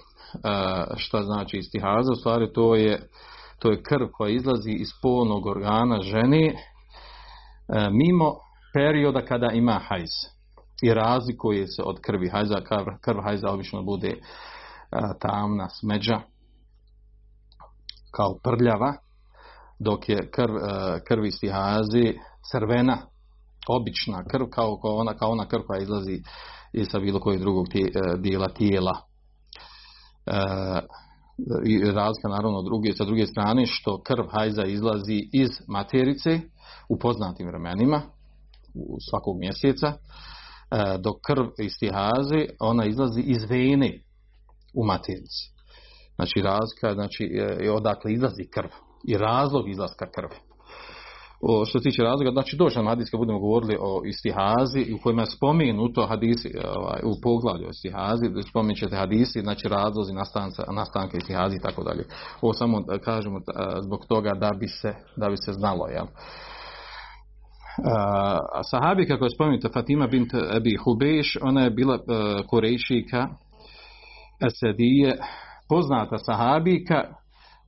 šta 0.96 1.22
znači 1.22 1.56
istihaza, 1.56 2.12
u 2.12 2.16
stvari 2.16 2.52
to 2.52 2.74
je, 2.74 3.08
to 3.58 3.70
je 3.70 3.82
krv 3.82 4.06
koja 4.12 4.30
izlazi 4.30 4.70
iz 4.70 4.88
polnog 5.02 5.46
organa 5.46 6.02
žene 6.02 6.46
e, 6.46 6.54
mimo 7.90 8.34
perioda 8.74 9.24
kada 9.24 9.50
ima 9.52 9.80
hajz 9.88 10.10
i 10.82 10.94
razlikuje 10.94 11.66
se 11.66 11.82
od 11.84 12.00
krvi 12.00 12.28
hajza, 12.28 12.60
krv, 12.68 12.84
krv 13.00 13.20
hajza 13.22 13.50
obično 13.50 13.82
bude 13.82 14.08
e, 14.08 14.18
tamna 15.20 15.68
smeđa 15.68 16.20
kao 18.16 18.38
prljava 18.42 18.94
dok 19.78 20.08
je 20.08 20.30
krv, 20.30 20.56
e, 20.56 21.00
krv 21.08 21.24
istihazi 21.24 22.18
crvena 22.52 22.98
obična 23.68 24.24
krv 24.30 24.44
kao, 24.50 24.78
kao, 24.82 24.96
ona, 24.96 25.14
kao 25.14 25.30
ona 25.30 25.48
krv 25.48 25.60
koja 25.66 25.82
izlazi 25.82 26.22
iz 26.72 26.86
sa 26.90 26.98
bilo 26.98 27.20
kojeg 27.20 27.40
drugog 27.40 27.66
dijela 28.18 28.48
tijela. 28.48 29.11
E, 30.26 30.32
i 31.64 31.78
razlika 31.78 32.28
naravno 32.28 32.62
druge, 32.62 32.92
sa 32.92 33.04
druge 33.04 33.26
strane 33.26 33.66
što 33.66 34.02
krv 34.02 34.24
hajza 34.30 34.64
izlazi 34.64 35.28
iz 35.32 35.50
materice 35.68 36.40
u 36.88 36.98
poznatim 36.98 37.46
vremenima 37.46 38.02
u 38.74 38.96
svakog 39.10 39.38
mjeseca 39.38 39.92
do 40.72 40.98
dok 40.98 41.16
krv 41.26 41.46
istihaze 41.58 42.46
ona 42.60 42.84
izlazi 42.84 43.20
iz 43.20 43.44
vene 43.50 44.00
u 44.74 44.86
materici. 44.86 45.52
Znači 46.14 46.40
razlika 46.42 46.94
znači 46.94 47.24
e, 47.24 47.70
odakle 47.70 48.12
izlazi 48.12 48.44
krv 48.54 48.70
i 49.08 49.18
razlog 49.18 49.68
izlaska 49.68 50.10
krvi 50.10 50.51
o, 51.42 51.64
što 51.64 51.78
se 51.78 51.82
tiče 51.82 52.02
razloga, 52.02 52.30
znači 52.30 52.56
doći 52.56 52.76
nam 52.76 52.86
hadis 52.86 53.10
kad 53.10 53.18
budemo 53.18 53.38
govorili 53.38 53.76
o 53.80 54.02
istihazi 54.04 54.94
u 54.94 54.98
kojima 55.02 55.22
je 55.22 55.26
spomenuto 55.26 56.06
hadisi 56.06 56.48
e, 56.48 56.68
ovaj, 56.76 57.00
u 57.04 57.12
poglavlju 57.22 57.66
o 57.66 57.70
istihazi, 57.70 58.26
spomenut 58.48 58.78
ćete 58.78 58.96
hadisi, 58.96 59.40
znači 59.40 59.68
razlozi 59.68 60.12
nastanca, 60.12 60.62
nastanka 60.72 61.16
istihazi 61.16 61.56
i 61.56 61.62
tako 61.62 61.84
dalje. 61.84 62.04
Ovo 62.40 62.52
samo 62.52 62.80
da 62.80 62.98
kažemo 62.98 63.38
e, 63.38 63.42
zbog 63.80 64.06
toga 64.08 64.30
da 64.34 64.50
bi 64.60 64.68
se, 64.68 64.94
da 65.16 65.28
bi 65.28 65.36
se 65.36 65.52
znalo, 65.52 65.86
jel? 65.86 66.04
E, 66.04 66.10
a 68.54 68.62
sahabi, 68.62 69.06
kako 69.06 69.24
je 69.24 69.30
spomenuta 69.30 69.68
Fatima 69.72 70.06
bint 70.06 70.34
Abi 70.34 70.76
Hubeš, 70.84 71.38
ona 71.42 71.60
je 71.64 71.70
bila 71.70 71.94
uh, 71.94 72.46
korejšika 72.46 73.28
Esedije, 74.46 75.16
poznata 75.68 76.18
sahabika, 76.18 77.04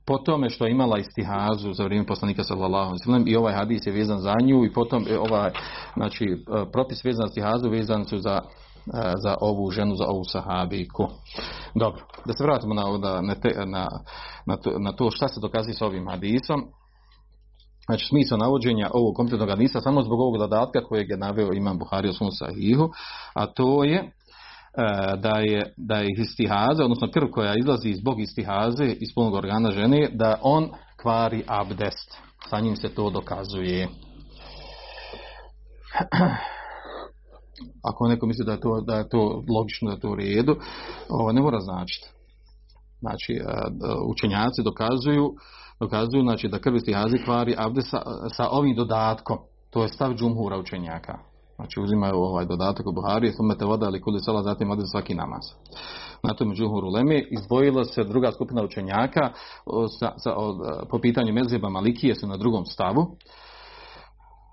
po 0.05 0.17
tome 0.17 0.49
što 0.49 0.65
je 0.65 0.71
imala 0.71 0.97
istihazu 0.97 1.73
za 1.73 1.83
vrijeme 1.83 2.05
poslanika 2.05 2.43
sallallahu 2.43 2.85
alejhi 2.85 3.01
ve 3.01 3.03
sellem 3.03 3.27
i 3.27 3.35
ovaj 3.35 3.53
hadis 3.53 3.87
je 3.87 3.93
vezan 3.93 4.19
za 4.19 4.33
nju 4.43 4.65
i 4.65 4.73
potom 4.73 5.05
e, 5.09 5.17
ovaj 5.17 5.51
znači 5.93 6.23
e, 6.23 6.71
propis 6.71 7.05
vezan 7.05 7.27
za 7.27 7.29
istihazu 7.29 7.69
vezan 7.69 8.05
su 8.05 8.17
za 8.17 8.41
e, 8.41 9.13
za 9.23 9.35
ovu 9.41 9.71
ženu, 9.71 9.95
za 9.95 10.05
ovu 10.07 10.23
sahabiku. 10.23 11.07
Dobro, 11.75 12.01
da 12.25 12.33
se 12.33 12.43
vratimo 12.43 12.73
na, 12.73 12.83
na, 13.21 13.35
na, 13.65 13.87
na, 14.45 14.57
to, 14.57 14.79
na 14.79 14.91
to 14.91 15.11
šta 15.11 15.27
se 15.27 15.39
dokazuje 15.39 15.73
s 15.73 15.81
ovim 15.81 16.07
hadisom. 16.09 16.63
Znači, 17.85 18.05
smisao 18.05 18.37
navođenja 18.37 18.89
ovog 18.93 19.15
kompletnog 19.15 19.49
hadisa 19.49 19.81
samo 19.81 20.01
zbog 20.01 20.19
ovog 20.19 20.37
dodatka 20.37 20.83
kojeg 20.83 21.09
je 21.09 21.17
naveo 21.17 21.53
imam 21.53 21.77
Buhari 21.77 22.09
u 22.09 22.13
svom 22.13 22.31
sahihu, 22.31 22.89
a 23.33 23.45
to 23.45 23.83
je 23.83 24.11
E, 24.77 25.17
da 25.17 25.39
je, 25.39 25.73
da 25.77 25.95
je 25.95 26.09
istihaze, 26.17 26.83
odnosno 26.83 27.11
krv 27.11 27.27
koja 27.31 27.53
izlazi 27.59 27.93
zbog 27.93 28.21
istihaze 28.21 28.85
iz 28.85 29.09
polnog 29.15 29.33
organa 29.33 29.71
žene, 29.71 30.09
da 30.13 30.39
on 30.41 30.69
kvari 31.01 31.43
abdest. 31.47 32.17
Sa 32.49 32.59
njim 32.59 32.75
se 32.75 32.89
to 32.89 33.09
dokazuje. 33.09 33.87
ako 37.89 38.07
neko 38.07 38.25
misli 38.25 38.45
da 38.45 38.51
je 38.51 38.59
to, 38.59 38.81
da 38.81 38.95
je 38.95 39.09
to 39.09 39.43
logično, 39.57 39.87
da 39.87 39.93
je 39.93 39.99
to 39.99 40.09
u 40.09 40.15
redu, 40.15 40.55
ovo 41.09 41.31
ne 41.31 41.41
mora 41.41 41.59
značiti. 41.59 42.07
Znači, 42.99 43.33
e, 43.33 43.41
e, 43.41 43.71
učenjaci 44.07 44.63
dokazuju, 44.63 45.33
dokazuju 45.79 46.23
znači, 46.23 46.47
da 46.47 46.59
krv 46.59 46.75
istihazi 46.75 47.17
kvari 47.25 47.55
abdest 47.57 47.89
sa, 47.89 48.01
sa 48.33 48.49
ovim 48.49 48.75
dodatkom. 48.75 49.37
To 49.69 49.81
je 49.83 49.89
stav 49.89 50.13
džumhura 50.13 50.57
učenjaka. 50.57 51.19
Znači 51.55 51.79
uzimaju 51.79 52.15
ovaj 52.15 52.45
dodatak 52.45 52.87
u 52.87 52.91
Buhari, 52.91 53.31
sumete 53.31 53.65
voda 53.65 53.85
ali 53.85 54.01
kuli 54.01 54.19
sala, 54.19 54.43
zatim 54.43 54.71
ode 54.71 54.81
svaki 54.91 55.15
namaz. 55.15 55.41
Na 56.23 56.33
tom 56.33 56.53
džuhuru 56.53 56.89
Leme 56.89 57.27
izdvojila 57.31 57.83
se 57.83 58.03
druga 58.03 58.31
skupina 58.31 58.63
učenjaka 58.63 59.31
sa, 59.99 60.11
sa, 60.17 60.35
od, 60.35 60.57
po 60.89 60.99
pitanju 60.99 61.33
mezheba 61.33 61.69
Malikije 61.69 62.15
su 62.15 62.27
na 62.27 62.37
drugom 62.37 62.65
stavu. 62.65 63.17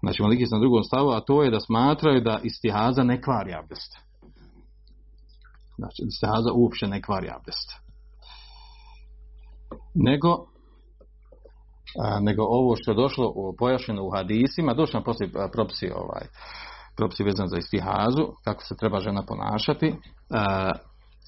Znači 0.02 0.23
Malikije 0.23 0.47
su 0.47 0.54
na 0.54 0.61
drugom 0.61 0.82
stavu, 0.82 1.11
a 1.11 1.21
to 1.21 1.42
je 1.42 1.50
da 1.50 1.61
smatraju 1.61 2.21
da 2.21 2.40
istihaza 2.42 3.02
ne 3.02 3.23
kvari 3.23 3.54
abdest. 3.54 3.97
Znači 5.78 6.02
istihaza 6.09 6.52
uopće 6.54 6.87
ne 6.87 7.02
kvari 7.02 7.28
abdest. 7.37 7.73
Nego 9.94 10.47
a, 11.99 12.21
nego 12.21 12.42
ovo 12.42 12.76
što 12.76 12.90
je 12.90 12.94
došlo 12.94 13.32
u, 13.35 13.56
pojašnjeno 13.59 14.04
u 14.04 14.11
hadisima, 14.11 14.75
došlo 14.75 14.99
nam 14.99 15.04
poslije 15.04 15.30
propisi 15.52 15.90
ovaj, 15.90 16.26
propisi 16.96 17.25
vezan 17.25 17.49
za 17.49 17.58
istihazu, 17.58 18.26
kako 18.44 18.62
se 18.62 18.76
treba 18.76 19.00
žena 19.00 19.22
ponašati, 19.22 19.94
a, 20.30 20.70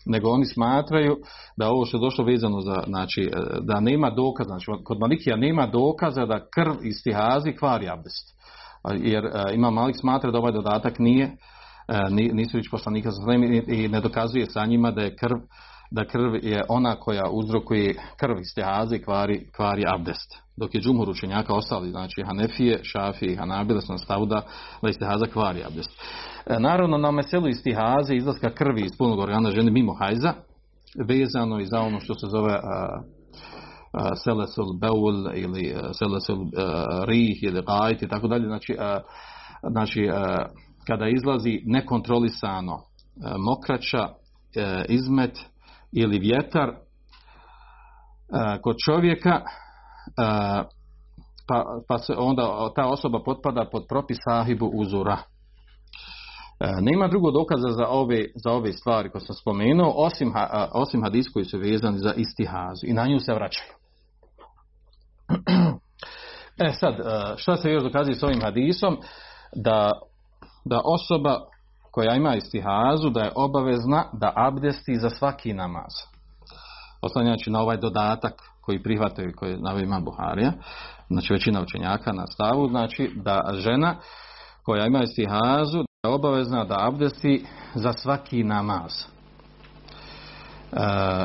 nego 0.07 0.31
oni 0.31 0.47
smatraju 0.47 1.17
da 1.57 1.69
ovo 1.69 1.85
što 1.85 1.97
je 1.97 2.01
došlo 2.01 2.25
vezano 2.25 2.61
za, 2.61 2.83
znači, 2.87 3.23
e, 3.23 3.31
da 3.61 3.81
nema 3.81 4.11
dokaza, 4.11 4.49
znači 4.49 4.67
kod 4.85 4.99
Malikija 5.01 5.37
nema 5.37 5.67
dokaza 5.67 6.27
da 6.27 6.47
krv 6.55 6.75
istihazi 6.83 7.53
kvari 7.53 7.89
abdest. 7.89 8.35
Jer 8.91 9.25
e, 9.25 9.31
ima 9.55 9.71
Malik 9.71 9.97
smatra 10.01 10.31
da 10.31 10.39
ovaj 10.39 10.53
dodatak 10.53 10.99
nije, 10.99 11.37
a, 11.89 12.09
nisu 12.11 12.57
vić 12.57 12.71
poslanika 12.71 13.11
i 13.69 13.89
ne 13.89 14.01
dokazuje 14.01 14.47
sa 14.47 14.67
njima 14.67 14.91
da 14.91 15.03
je 15.03 15.17
krv 15.17 15.37
da 15.91 16.05
krv 16.05 16.35
je 16.43 16.63
ona 16.69 16.97
koja 16.97 17.31
uzrokuje 17.31 17.95
krv 18.17 18.39
istihaze 18.41 18.99
kvari, 18.99 19.51
kvari 19.57 19.83
abdest. 19.95 20.44
Dok 20.57 20.75
je 20.75 20.81
džumhur 20.81 21.11
učenjaka 21.11 21.55
ostali, 21.55 21.91
znači 21.91 22.23
Hanefije, 22.27 22.81
Šafije 22.83 23.33
i 23.33 23.37
Hanabile 23.37 23.81
su 23.81 23.93
na 23.93 23.99
stavu 23.99 24.27
da, 24.27 24.43
da 24.83 24.89
istihaza 24.89 25.27
kvari 25.27 25.65
abdest. 25.65 25.91
E, 26.47 26.59
naravno, 26.59 26.99
na 26.99 27.11
meselu 27.11 27.49
istihaze 27.49 28.15
izlaska 28.15 28.51
krvi 28.51 28.81
iz 28.81 28.93
punog 28.99 29.19
organa 29.19 29.51
žene 29.51 29.71
mimo 29.71 29.95
hajza, 29.95 30.33
vezano 31.09 31.61
i 31.61 31.67
za 31.67 31.81
ono 31.81 32.01
što 32.01 32.15
se 32.15 32.27
zove 32.27 32.53
a, 32.53 33.01
a, 33.93 34.17
selesul 34.17 34.79
beul 34.81 35.35
ili 35.35 35.75
a, 35.75 35.93
selesul 35.93 36.39
a, 36.57 37.05
rih 37.05 37.43
ili 37.43 37.63
gajt 37.63 38.03
i 38.03 38.09
tako 38.09 38.29
dalje. 38.29 38.47
Znači, 38.47 38.77
a, 38.79 39.01
znači 39.71 40.09
a, 40.13 40.47
kada 40.87 41.09
izlazi 41.09 41.63
nekontrolisano 41.65 42.75
a, 42.75 43.35
mokraća, 43.39 44.03
a, 44.03 44.85
izmet, 44.89 45.39
ili 45.93 46.19
vjetar 46.19 46.71
a, 48.33 48.61
kod 48.61 48.77
čovjeka 48.87 49.41
a, 50.17 50.65
pa, 51.49 51.65
pa 51.89 51.99
se 51.99 52.15
onda 52.19 52.73
ta 52.77 52.87
osoba 52.87 53.23
potpada 53.25 53.65
pod 53.73 53.85
propis 53.89 54.19
sahibu 54.25 54.71
uzura. 54.75 55.19
E, 56.61 56.73
nema 56.81 57.09
drugo 57.09 57.31
dokaza 57.31 57.69
za 57.69 57.87
ove, 57.89 58.25
za 58.45 58.53
ove 58.53 58.73
stvari 58.73 59.11
koje 59.11 59.21
sam 59.21 59.35
spomenuo, 59.35 59.93
osim, 59.97 60.33
osim 60.73 61.03
hadis 61.03 61.27
koji 61.33 61.45
su 61.45 61.59
vezani 61.59 61.99
za 61.99 62.13
istihazu 62.13 62.87
i 62.87 62.93
na 62.93 63.07
nju 63.07 63.19
se 63.19 63.35
vraćaju. 63.35 63.73
E 66.59 66.73
sad, 66.73 66.95
e, 66.95 67.35
šta 67.37 67.57
se 67.57 67.71
još 67.71 67.83
dokazuje 67.83 68.15
s 68.15 68.23
ovim 68.23 68.41
hadisom? 68.41 68.99
Da, 69.57 69.91
da 70.65 70.81
osoba 70.85 71.41
koja 71.91 72.15
ima 72.15 72.37
istihazu 72.37 73.11
da 73.11 73.21
je 73.21 73.33
obavezna 73.35 74.05
da 74.13 74.33
abdesti 74.37 74.95
za 74.97 75.11
svaki 75.11 75.53
namaz. 75.53 75.93
Oslanjajući 77.03 77.39
znači 77.39 77.51
na 77.51 77.61
ovaj 77.61 77.77
dodatak 77.77 78.33
koji 78.65 78.83
prihvataju 78.83 79.33
koji 79.37 79.57
na 79.57 79.81
ima 79.81 80.01
Buharija, 80.01 80.53
znači 81.09 81.33
većina 81.33 81.63
učenjaka 81.63 82.13
na 82.13 82.27
stavu, 82.27 82.69
znači 82.69 83.11
da 83.15 83.53
žena 83.53 83.97
koja 84.63 84.87
ima 84.87 85.03
istihazu 85.03 85.79
da 85.79 86.09
je 86.09 86.15
obavezna 86.15 86.65
da 86.65 86.87
abdesti 86.87 87.45
za 87.75 87.93
svaki 87.93 88.45
namaz. 88.45 88.93
E, 90.73 90.79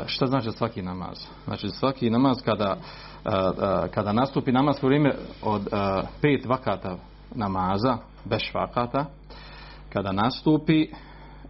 šta 0.06 0.26
znači 0.26 0.50
svaki 0.50 0.82
namaz? 0.82 1.18
Znači 1.44 1.68
svaki 1.68 2.10
namaz 2.10 2.36
kada, 2.44 2.76
e, 3.24 3.28
e, 3.28 3.88
kada 3.94 4.12
nastupi 4.12 4.52
namaz 4.52 4.76
u 4.82 4.86
vrijeme 4.86 5.14
od 5.42 5.62
e, 5.66 6.02
pet 6.22 6.46
vakata 6.46 6.96
namaza, 7.34 7.96
bez 8.24 8.40
vakata, 8.54 9.04
kada 9.92 10.12
nastupi, 10.12 10.88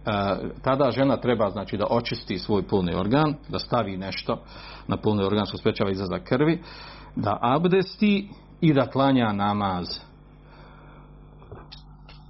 E, 0.05 0.37
tada 0.63 0.91
žena 0.91 1.17
treba 1.17 1.49
znači 1.49 1.77
da 1.77 1.85
očisti 1.89 2.39
svoj 2.39 2.63
pulni 2.67 2.95
organ, 2.95 3.35
da 3.49 3.59
stavi 3.59 3.97
nešto 3.97 4.43
na 4.87 4.97
pulni 4.97 5.23
organ 5.23 5.45
što 5.45 5.57
sprečava 5.57 5.91
izlazak 5.91 6.23
krvi, 6.23 6.61
da 7.15 7.37
abdesti 7.41 8.29
i 8.61 8.73
da 8.73 8.89
klanja 8.89 9.33
namaz. 9.33 9.87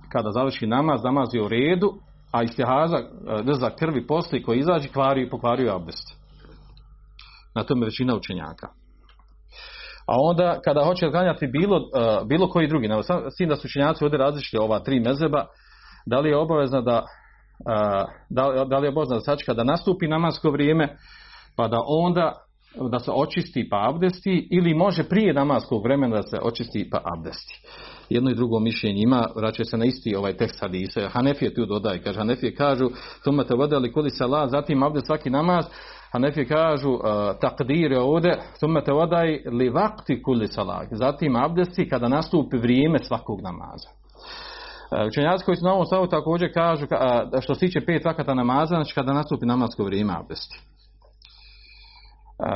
Kada 0.10 0.32
završi 0.32 0.68
namaz, 0.68 1.04
namaz 1.04 1.30
je 1.34 1.44
u 1.44 1.48
redu, 1.48 1.94
a 2.32 2.44
istihaza 2.44 2.98
e, 2.98 3.54
za 3.54 3.70
krvi 3.70 4.08
posli 4.08 4.44
koji 4.44 4.60
izađe 4.60 4.90
kvari, 4.90 5.30
pokvariju 5.30 5.72
abdest. 5.72 6.18
Na 7.56 7.64
tome 7.64 7.86
većina 7.86 8.16
učenjaka. 8.16 8.68
A 10.06 10.14
onda 10.18 10.60
kada 10.64 10.84
hoće 10.84 11.12
klanjati 11.12 11.48
bilo, 11.48 11.78
e, 11.78 12.26
bilo 12.26 12.50
koji 12.50 12.68
drugi, 12.68 12.90
s 13.34 13.38
tim 13.38 13.50
da 13.50 13.56
su 13.56 13.68
učenjaci 13.68 14.04
ovdje 14.04 14.20
različiti 14.20 14.58
ova 14.58 14.80
tri 14.80 15.00
mezeba, 15.00 15.46
da 16.06 16.20
li 16.20 16.30
je 16.30 16.38
obavezna 16.38 16.82
da 16.82 17.06
da, 18.30 18.66
da 18.70 18.78
li 18.78 18.86
je 18.86 18.90
obavezna 18.90 19.16
da 19.16 19.22
sačka 19.22 19.54
da 19.54 19.64
nastupi 19.64 20.08
namasko 20.08 20.50
vrijeme 20.50 20.98
pa 21.56 21.68
da 21.68 21.78
onda 21.88 22.34
da 22.92 23.00
se 23.00 23.12
očisti 23.16 23.68
pa 23.70 23.90
abdesti 23.90 24.48
ili 24.52 24.74
može 24.74 25.04
prije 25.04 25.34
namaskog 25.34 25.84
vremena 25.84 26.16
da 26.16 26.24
se 26.24 26.38
očisti 26.42 26.90
pa 26.92 27.02
abdesti. 27.18 27.62
Jedno 28.10 28.32
i 28.32 28.36
drugo 28.36 28.60
mišljenje 28.60 29.02
ima, 29.02 29.28
vraćaju 29.36 29.66
se 29.66 29.78
na 29.78 29.86
isti 29.86 30.16
ovaj 30.16 30.38
tekst 30.38 30.62
hadisa. 30.62 31.10
Hanefije 31.10 31.54
tu 31.54 31.66
dodaje, 31.66 32.02
kaže 32.04 32.20
Hanefije 32.20 32.56
kažu, 32.56 32.90
tumate 33.24 33.56
vode 33.56 33.76
ali 33.76 33.92
kuli 33.92 34.10
salat, 34.10 34.50
zatim 34.50 34.84
abdest 34.84 35.06
svaki 35.06 35.30
namaz, 35.30 35.66
Hanefije 36.12 36.46
kažu, 36.46 36.90
uh, 36.92 37.00
takdire 37.42 38.00
ovde, 38.00 38.38
tumate 38.60 38.92
vodaj 38.92 39.44
li 39.52 39.70
vakti 39.70 40.24
kuli 40.24 40.48
salat, 40.48 40.88
zatim 40.92 41.36
abdesti 41.36 41.90
kada 41.90 42.08
nastupi 42.08 42.58
vrijeme 42.58 43.00
svakog 43.00 43.42
namaza. 43.42 44.01
E, 44.92 45.08
učenjaci 45.08 45.46
koji 45.46 45.58
su 45.58 45.66
na 45.66 45.74
ovom 45.74 45.86
stavu 45.86 46.08
također 46.08 46.54
kažu 46.54 46.86
što 47.42 47.56
se 47.56 47.60
tiče 47.60 47.86
pet 47.86 48.06
vakata 48.06 48.34
namaza, 48.34 48.76
znači 48.76 48.94
kada 48.94 49.14
nastupi 49.14 49.46
namazko 49.46 49.84
vrijeme 49.84 50.14
abdesti. 50.14 50.60
Uh, 52.42 52.48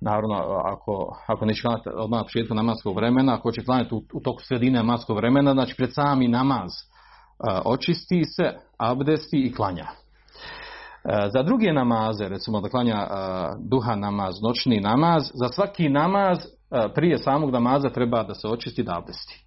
naravno, 0.00 0.34
ako, 0.64 1.16
ako 1.26 1.46
neće 1.46 1.62
klanjati 1.62 1.88
odmah 1.94 2.18
na 2.18 2.24
početku 2.24 2.54
namaskog 2.54 2.96
vremena, 2.96 3.34
ako 3.34 3.52
će 3.52 3.64
klanjati 3.64 3.94
u, 3.94 4.02
u 4.14 4.20
toku 4.20 4.42
sredine 4.42 4.78
namaskog 4.78 5.16
vremena, 5.16 5.52
znači 5.52 5.74
pred 5.76 5.94
sami 5.94 6.28
namaz 6.28 6.70
uh, 6.70 7.60
očisti 7.64 8.24
se, 8.24 8.54
abdesti 8.78 9.46
i 9.46 9.52
klanja. 9.52 9.84
Uh, 9.84 11.10
za 11.34 11.42
druge 11.42 11.72
namaze, 11.72 12.28
recimo 12.28 12.60
da 12.60 12.68
klanja 12.68 13.06
duha 13.58 13.96
namaz, 13.96 14.34
noćni 14.42 14.80
namaz, 14.80 15.22
za 15.34 15.48
svaki 15.48 15.88
namaz 15.88 16.38
prije 16.94 17.18
samog 17.18 17.50
namaza 17.50 17.88
treba 17.88 18.22
da 18.22 18.34
se 18.34 18.48
očisti 18.48 18.82
da 18.82 18.96
abdesti 18.98 19.44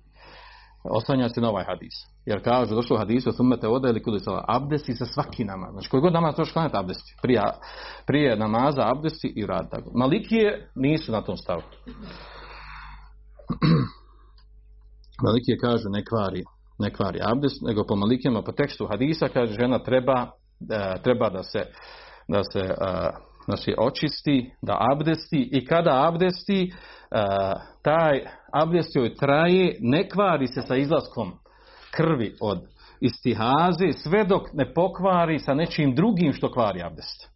oslanja 0.92 1.30
se 1.30 1.42
na 1.42 1.50
ovaj 1.50 1.66
hadis. 1.66 2.15
Jer 2.26 2.44
kažu, 2.44 2.76
došlo 2.76 2.96
u 2.96 3.00
hadisu, 3.00 3.32
sumete 3.32 3.68
ode 3.68 3.90
ili 3.90 4.04
kudu 4.04 4.20
sala, 4.20 4.46
abdesti 4.48 4.94
se 4.94 5.06
svaki 5.06 5.44
namaz. 5.44 5.72
Znači, 5.72 5.90
koji 5.90 6.02
god 6.02 6.14
namaz 6.14 6.36
troši 6.36 6.54
klanjati 6.54 6.78
abdesti. 6.78 7.16
Prije, 7.22 7.42
prije 8.08 8.38
namaza 8.38 8.92
abdesti 8.92 9.34
i 9.36 9.46
rad 9.46 9.70
tako. 9.72 9.92
Malikije 9.96 10.70
nisu 10.76 11.12
na 11.12 11.22
tom 11.22 11.38
stavu. 11.38 11.62
Malikije 15.26 15.58
kažu, 15.58 15.90
ne 15.90 16.06
kvari, 16.06 16.44
ne 16.80 16.94
kvari 16.94 17.20
abdest, 17.24 17.62
nego 17.62 17.84
po 17.88 17.96
Malikijama, 17.96 18.42
po 18.42 18.52
tekstu 18.52 18.88
hadisa, 18.88 19.28
kaže, 19.28 19.54
žena 19.54 19.80
treba, 19.80 20.28
e, 20.72 21.02
treba 21.04 21.30
da 21.30 21.44
se, 21.44 21.66
da 22.28 22.44
se 22.44 22.60
e, 22.60 22.76
znači 23.46 23.76
očisti, 23.78 24.52
da 24.62 24.78
abdesti 24.92 25.50
i 25.52 25.66
kada 25.66 26.08
abdesti, 26.08 26.72
uh, 26.72 27.62
taj 27.84 28.26
abdest 28.54 28.96
joj 28.96 29.16
traje, 29.16 29.78
ne 29.82 30.10
kvari 30.10 30.48
se 30.48 30.62
sa 30.62 30.76
izlaskom 30.76 31.32
krvi 31.96 32.36
od 32.42 32.60
istihaze, 33.00 33.92
sve 33.94 34.24
dok 34.24 34.54
ne 34.54 34.74
pokvari 34.74 35.40
sa 35.40 35.54
nečim 35.54 35.96
drugim 35.96 36.34
što 36.34 36.52
kvari 36.52 36.84
abdest. 36.84 37.24
E, 37.24 37.30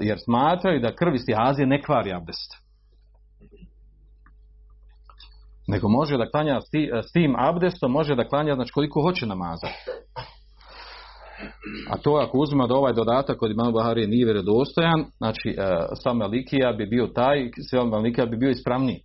jer 0.00 0.18
smatraju 0.24 0.80
da 0.80 0.94
krv 0.94 1.14
istihaze 1.14 1.66
ne 1.66 1.82
kvari 1.82 2.12
abdest. 2.12 2.66
Nego 5.68 5.88
može 5.88 6.16
da 6.16 6.30
klanja 6.30 6.56
e, 6.56 7.02
s 7.02 7.12
tim 7.12 7.34
abdestom, 7.38 7.92
može 7.92 8.14
da 8.14 8.28
klanja 8.28 8.54
znači 8.54 8.72
koliko 8.72 9.02
hoće 9.02 9.26
namaza. 9.26 9.68
A 11.90 11.98
to 11.98 12.14
ako 12.14 12.38
uzima 12.38 12.66
da 12.66 12.74
ovaj 12.74 12.92
dodatak 12.92 13.42
od 13.42 13.50
imama 13.50 13.70
Bahari 13.70 14.06
nije 14.06 14.24
vjerodostojan, 14.24 15.04
znači 15.16 15.48
e, 15.48 15.54
sam 16.02 16.16
Malikija 16.16 16.72
bi 16.72 16.86
bio 16.86 17.06
taj, 17.06 17.50
sve 17.70 17.84
Malikija 17.84 18.26
bi 18.26 18.36
bio 18.36 18.50
ispravniji. 18.50 19.00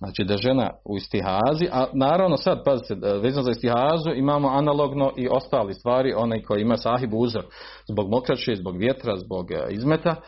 Znači 0.00 0.24
da 0.24 0.36
žena 0.36 0.70
u 0.84 0.96
istihazi, 0.96 1.68
a 1.72 1.86
naravno 1.92 2.36
sad, 2.36 2.64
pazite, 2.64 2.94
e, 2.94 3.18
vezano 3.18 3.42
za 3.42 3.50
istihazu 3.50 4.10
imamo 4.14 4.48
analogno 4.48 5.12
i 5.16 5.28
ostali 5.30 5.74
stvari, 5.74 6.14
onaj 6.16 6.42
koji 6.42 6.62
ima 6.62 6.76
sahib 6.76 7.14
uzor 7.14 7.44
zbog 7.90 8.10
mokraće, 8.10 8.56
zbog 8.56 8.76
vjetra, 8.76 9.16
zbog 9.16 9.50
e, 9.50 9.66
izmeta, 9.70 10.10
e, 10.10 10.22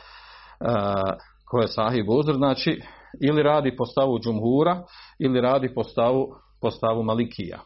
koje 1.45 1.65
je 1.65 1.69
sahib 1.69 2.09
uzor, 2.09 2.35
znači 2.35 2.83
ili 3.21 3.43
radi 3.43 3.77
po 3.77 3.87
stavu 3.87 4.19
džumhura, 4.19 4.83
ili 5.19 5.41
radi 5.41 5.75
po 5.75 5.85
stavu, 5.85 6.27
po 6.61 6.71
stavu 6.71 7.03
malikija 7.03 7.59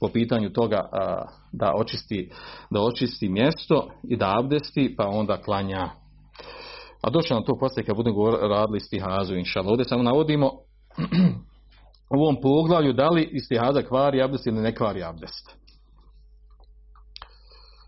po 0.00 0.08
pitanju 0.08 0.52
toga 0.52 0.88
a, 0.92 1.24
da 1.52 1.72
očisti 1.76 2.30
da 2.70 2.80
očisti 2.80 3.28
mjesto 3.28 3.90
i 4.08 4.16
da 4.16 4.34
abdesti 4.38 4.94
pa 4.96 5.06
onda 5.06 5.36
klanja 5.42 5.90
a 7.02 7.10
doći 7.10 7.34
nam 7.34 7.44
to 7.44 7.58
poslije 7.60 7.84
kad 7.84 7.96
budemo 7.96 8.30
radili 8.30 8.80
stihazu 8.80 9.34
inšala. 9.34 9.70
Ovdje 9.70 9.84
samo 9.84 10.02
navodimo 10.02 10.50
ovom 12.08 12.36
poglavlju 12.42 12.92
da 12.92 13.08
li 13.08 13.30
istihaza 13.32 13.82
kvari 13.82 14.22
abdest 14.22 14.46
ili 14.46 14.60
ne 14.60 14.74
kvari 14.74 15.02
abdest. 15.04 15.56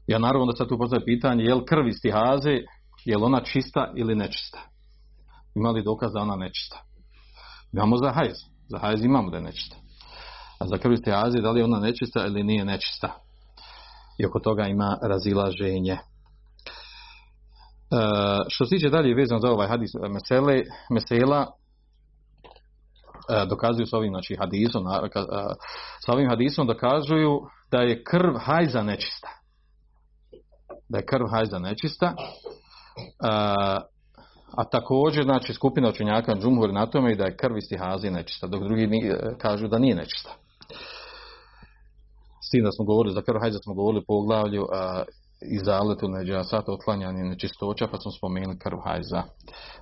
Ja 0.06 0.18
naravno 0.18 0.46
da 0.46 0.56
sad 0.56 0.68
tu 0.68 0.78
postavljam 0.78 1.04
pitanje 1.04 1.44
je 1.44 1.54
li 1.54 1.64
krv 1.64 1.88
istihaze 1.88 2.58
je 3.04 3.16
li 3.16 3.24
ona 3.24 3.40
čista 3.40 3.92
ili 3.96 4.14
nečista. 4.14 4.58
Ima 5.54 5.70
li 5.70 5.82
dokaz 5.82 6.12
da 6.12 6.20
ona 6.20 6.36
nečista? 6.36 6.82
Imamo 7.72 7.96
za 7.96 8.12
hajz. 8.12 8.36
Za 8.68 8.78
hajz 8.78 9.04
imamo 9.04 9.30
da 9.30 9.36
je 9.36 9.42
nečista. 9.42 9.76
A 10.58 10.66
za 10.66 10.78
krv 10.78 10.92
istihaze 10.92 11.40
da 11.40 11.50
li 11.50 11.60
je 11.60 11.64
ona 11.64 11.80
nečista 11.80 12.26
ili 12.26 12.42
nije 12.42 12.64
nečista. 12.64 13.14
I 14.18 14.26
oko 14.26 14.38
toga 14.38 14.66
ima 14.66 14.98
razilaženje. 15.02 15.92
E, 15.92 15.98
što 18.48 18.64
se 18.64 18.70
tiče 18.70 18.90
dalje 18.90 19.14
vezano 19.14 19.40
za 19.40 19.50
ovaj 19.50 19.68
hadis 19.68 19.90
mesele, 20.10 20.62
mesela 20.90 21.46
E, 23.28 23.46
dokazuju 23.46 23.86
s 23.86 23.92
ovim 23.92 24.12
znači, 24.12 24.36
hadisom, 24.36 24.86
e, 24.86 25.08
s 26.06 26.08
ovim 26.08 26.28
hadisom 26.28 26.66
dokazuju 26.66 27.40
da 27.70 27.78
je 27.78 28.04
krv 28.04 28.34
hajza 28.38 28.82
nečista. 28.82 29.28
Da 30.88 30.98
je 30.98 31.06
krv 31.06 31.26
hajza 31.30 31.58
nečista. 31.58 32.06
E, 32.06 33.28
a 34.56 34.64
također, 34.70 35.24
znači, 35.24 35.54
skupina 35.54 35.88
učenjaka 35.88 36.34
džumhur 36.34 36.72
na 36.72 36.86
tome 36.86 37.12
i 37.12 37.16
da 37.16 37.24
je 37.24 37.36
krv 37.36 37.56
istihazi 37.56 38.10
nečista, 38.10 38.46
dok 38.46 38.62
drugi 38.62 38.88
kažu 39.38 39.68
da 39.68 39.78
nije 39.78 39.94
nečista. 39.94 40.30
S 42.46 42.50
tim 42.50 42.64
da 42.64 42.72
smo 42.72 42.84
govorili 42.84 43.14
za 43.14 43.22
krv 43.22 43.38
hajza, 43.40 43.58
smo 43.64 43.74
govorili 43.74 44.04
po 44.06 44.14
oglavlju 44.14 44.66
i 45.42 45.58
zaletu 45.58 46.08
neđasat, 46.08 46.68
otklanjanje 46.68 47.24
nečistoća, 47.24 47.88
pa 47.90 47.96
smo 47.96 48.10
spomenuli 48.10 48.58
krv 48.58 48.78
hajza. 48.84 49.22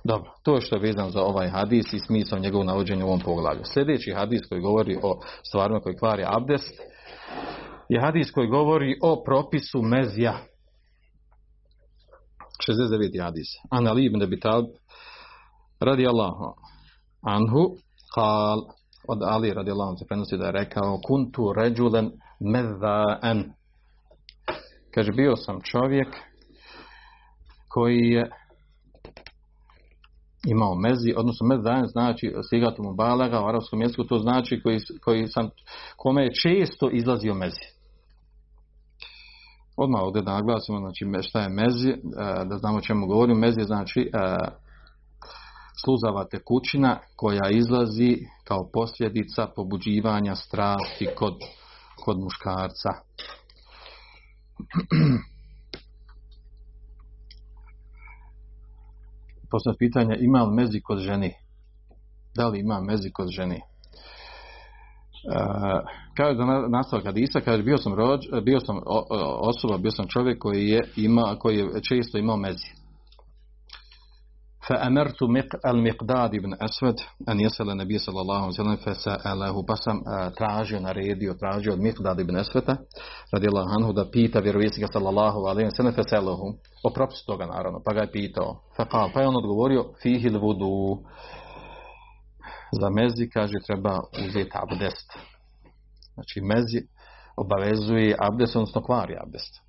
Dobro, 0.03 0.31
to 0.43 0.55
je 0.55 0.61
što 0.61 0.75
je 0.75 0.81
vezano 0.81 1.09
za 1.09 1.21
ovaj 1.21 1.49
hadis 1.49 1.93
i 1.93 1.99
smisao 1.99 2.39
njegovog 2.39 2.67
navođenja 2.67 3.05
u 3.05 3.07
ovom 3.07 3.19
poglavlju. 3.19 3.61
Sljedeći 3.63 4.13
hadis 4.13 4.41
koji 4.49 4.61
govori 4.61 4.99
o 5.03 5.21
stvarima 5.49 5.79
koji 5.79 5.97
kvari 5.97 6.23
abdest 6.27 6.81
je 7.89 8.01
hadis 8.01 8.31
koji 8.31 8.47
govori 8.47 8.97
o 9.03 9.23
propisu 9.23 9.81
mezija. 9.81 10.37
69. 12.67 13.23
hadis. 13.23 13.47
An 13.71 13.87
Ali 13.87 14.05
ibn 14.05 14.23
Abi 14.23 14.39
Talib 14.39 14.69
radi 15.79 16.07
Allahu 16.07 16.53
anhu 17.21 17.75
kal 18.15 18.59
od 19.07 19.23
Ali 19.23 19.53
radi 19.53 19.71
Allahu 19.71 19.97
se 19.97 20.05
prenosi 20.07 20.37
da 20.37 20.45
je 20.45 20.51
rekao 20.51 20.99
kuntu 21.07 21.53
ređulen 21.53 22.11
medha'an 22.39 23.43
Kaže, 24.93 25.11
bio 25.11 25.35
sam 25.35 25.61
čovjek 25.61 26.07
koji 27.69 27.99
je 27.99 28.29
imao 30.47 30.75
mezi, 30.75 31.13
odnosno 31.17 31.47
mez 31.47 31.61
dan 31.63 31.87
znači 31.87 32.33
sigatu 32.49 32.83
mu 32.83 32.93
balaga 32.93 33.41
u 33.41 33.47
arabskom 33.47 33.81
jeziku, 33.81 34.03
to 34.03 34.17
znači 34.17 34.61
koji, 34.63 34.79
koji 35.03 35.27
sam, 35.27 35.49
kome 35.97 36.23
je 36.23 36.33
često 36.33 36.89
izlazio 36.91 37.33
mezi. 37.33 37.79
Odmah 39.77 40.01
ovdje 40.01 40.21
da 40.21 40.33
naglasimo, 40.33 40.79
znači 40.79 41.05
šta 41.29 41.41
je 41.41 41.49
mezi, 41.49 41.89
e, 41.89 41.97
da 42.45 42.57
znamo 42.57 42.77
o 42.77 42.81
čemu 42.81 43.07
govorim. 43.07 43.37
Mezi 43.37 43.61
znači 43.61 43.99
e, 43.99 44.09
sluzava 45.83 46.25
tekućina 46.31 46.99
koja 47.15 47.49
izlazi 47.51 48.17
kao 48.43 48.69
posljedica 48.73 49.47
pobuđivanja 49.55 50.35
strasti 50.35 51.07
kod, 51.15 51.33
kod 52.05 52.19
muškarca. 52.19 52.89
Posljedno 59.51 59.77
pitanje, 59.79 60.15
ima 60.19 60.43
li 60.43 60.55
mezi 60.55 60.81
kod 60.81 60.99
ženi? 60.99 61.33
Da 62.35 62.47
li 62.47 62.59
ima 62.59 62.81
mezi 62.81 63.11
kod 63.11 63.27
ženi? 63.29 63.61
Uh, 65.29 65.35
e, 65.35 65.81
kaže 66.17 66.37
da 66.37 66.67
nastavak 66.67 67.05
hadisa, 67.05 67.39
kaže 67.39 67.63
bio 67.63 67.77
sam, 67.77 67.93
rođ, 67.93 68.19
bio 68.43 68.59
sam 68.59 68.79
osoba, 69.39 69.77
bio 69.77 69.91
sam 69.91 70.07
čovjek 70.07 70.39
koji 70.39 70.67
je, 70.67 70.81
ima, 70.95 71.35
koji 71.39 71.57
je 71.57 71.81
često 71.81 72.17
imao 72.17 72.37
mezi 72.37 72.78
فأمرت 74.68 75.22
المقداد 75.66 76.30
بن 76.30 76.54
أسود 76.60 76.96
أن 77.28 77.40
يسأل 77.40 77.70
النبي 77.70 77.98
صلى 77.98 78.20
الله 78.20 78.36
عليه 78.36 78.48
وسلم 78.48 78.76
فسأله 78.76 79.64
pa 79.66 79.76
sam 79.76 80.02
tražio, 80.36 80.80
naredio, 80.80 81.34
tražio 81.34 81.72
od 81.72 81.78
Miqdad 81.80 82.20
ibn 82.20 82.36
Aswata 82.36 82.76
radijallahu 83.32 83.68
anhu 83.78 83.92
da 83.92 84.10
pita 84.10 84.40
vjerovjesnika 84.40 84.92
sallallahu 84.92 85.38
alejhi 85.46 85.68
ve 85.68 85.76
sellem 85.76 85.94
fasalahu 85.94 86.54
o 86.84 86.90
propisu 86.90 87.26
toga 87.26 87.46
naravno 87.46 87.80
pa 87.84 87.94
ga 87.94 88.00
je 88.00 88.12
pitao 88.12 88.60
faqal 88.76 89.12
pa 89.14 89.20
je 89.20 89.28
on 89.28 89.36
odgovorio 89.36 89.84
fihi 90.02 90.28
vudu 90.28 90.98
za 92.80 92.90
mezi 92.90 93.30
kaže 93.30 93.58
treba 93.66 94.00
uzeti 94.26 94.50
abdest 94.54 95.12
znači 96.14 96.40
mezi 96.40 96.80
obavezuje 97.36 98.16
abdest 98.20 98.56
odnosno 98.56 98.82
kvari 98.82 99.16
abdest 99.22 99.64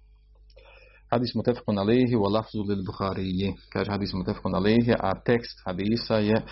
hadis 1.11 1.35
mutefakun 1.35 1.79
alehi 1.79 2.17
wa 2.17 2.31
lafzu 2.31 2.63
lil 2.69 2.83
Buhariji. 2.87 3.55
Kaže 3.73 3.91
hadis 3.91 4.13
mutefakun 4.15 4.55
alehi, 4.55 4.95
a 4.99 5.15
tekst 5.25 5.63
hadisa 5.67 6.15
je 6.15 6.43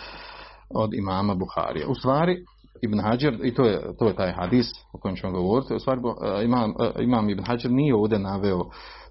od 0.75 0.95
imama 0.95 1.35
Buharije. 1.35 1.87
U 1.87 1.95
stvari, 1.95 2.45
Ibn 2.83 3.01
Hajar, 3.01 3.35
i 3.43 3.55
to 3.55 3.65
je, 3.65 3.81
to 3.99 4.09
je 4.09 4.17
taj 4.17 4.33
hadis 4.33 4.67
o 4.93 4.99
kojem 4.99 5.17
ćemo 5.17 5.33
govoriti, 5.33 5.75
u 5.75 5.79
stvari 5.79 6.01
e, 6.01 6.45
imam, 6.45 6.71
e, 6.71 7.03
imam 7.03 7.31
Ibn 7.31 7.45
Hajar 7.45 7.71
nije 7.71 7.95
ovdje 7.95 8.19
naveo 8.19 8.61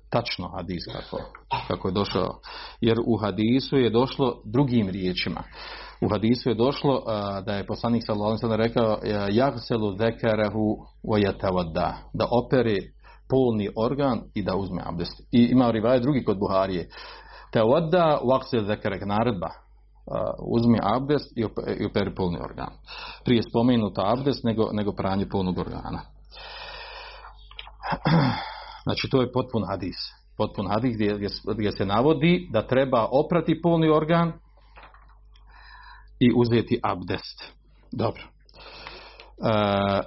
tačno 0.09 0.47
hadis 0.47 0.83
kako, 0.93 1.23
kako 1.67 1.87
je 1.87 1.91
došao. 1.91 2.39
Jer 2.81 2.97
u 3.05 3.17
hadisu 3.17 3.77
je 3.77 3.89
došlo 3.89 4.41
drugim 4.45 4.89
riječima. 4.89 5.43
U 6.01 6.09
hadisu 6.09 6.49
je 6.49 6.55
došlo 6.55 6.95
uh, 6.95 7.45
da 7.45 7.53
je 7.53 7.67
poslanik 7.67 8.03
sallallahu 8.05 8.29
alejhi 8.29 8.45
ve 8.45 8.47
sellem 8.47 8.61
rekao 8.61 8.97
yaghsilu 9.29 9.97
zekarehu 9.97 10.77
wa 11.03 11.17
yatawadda 11.25 11.93
da 12.13 12.25
opere 12.31 12.75
polni 13.29 13.69
organ 13.75 14.21
i 14.33 14.43
da 14.43 14.55
uzme 14.55 14.81
abdest. 14.85 15.21
I 15.31 15.47
ima 15.51 15.71
rivaje 15.71 15.99
drugi 15.99 16.23
kod 16.23 16.39
Buharije. 16.39 16.89
Te 17.51 17.63
odda 17.63 18.19
vakse 18.23 18.59
zekerek 18.59 19.05
naredba. 19.05 19.47
Uh, 19.47 20.13
uzmi 20.39 20.79
abdest 20.83 21.37
i, 21.37 21.41
i 21.79 21.85
operi 21.85 22.15
polni 22.15 22.39
organ. 22.39 22.69
Prije 23.25 23.41
spomenuta 23.49 24.01
abdest 24.05 24.43
nego, 24.43 24.69
nego 24.71 24.93
pranje 24.93 25.29
polnog 25.29 25.57
organa. 25.57 26.01
Znači 28.83 29.09
to 29.09 29.21
je 29.21 29.31
potpun 29.31 29.63
hadis. 29.67 29.95
Potpun 30.37 30.67
hadis 30.67 30.95
gdje, 30.95 31.15
gdje, 31.15 31.27
gdje 31.53 31.71
se 31.71 31.85
navodi 31.85 32.49
da 32.51 32.67
treba 32.67 33.07
oprati 33.11 33.61
polni 33.61 33.89
organ 33.89 34.33
i 36.19 36.31
uzeti 36.35 36.79
abdest. 36.83 37.53
Dobro. 37.91 38.23
Uh, 39.37 39.99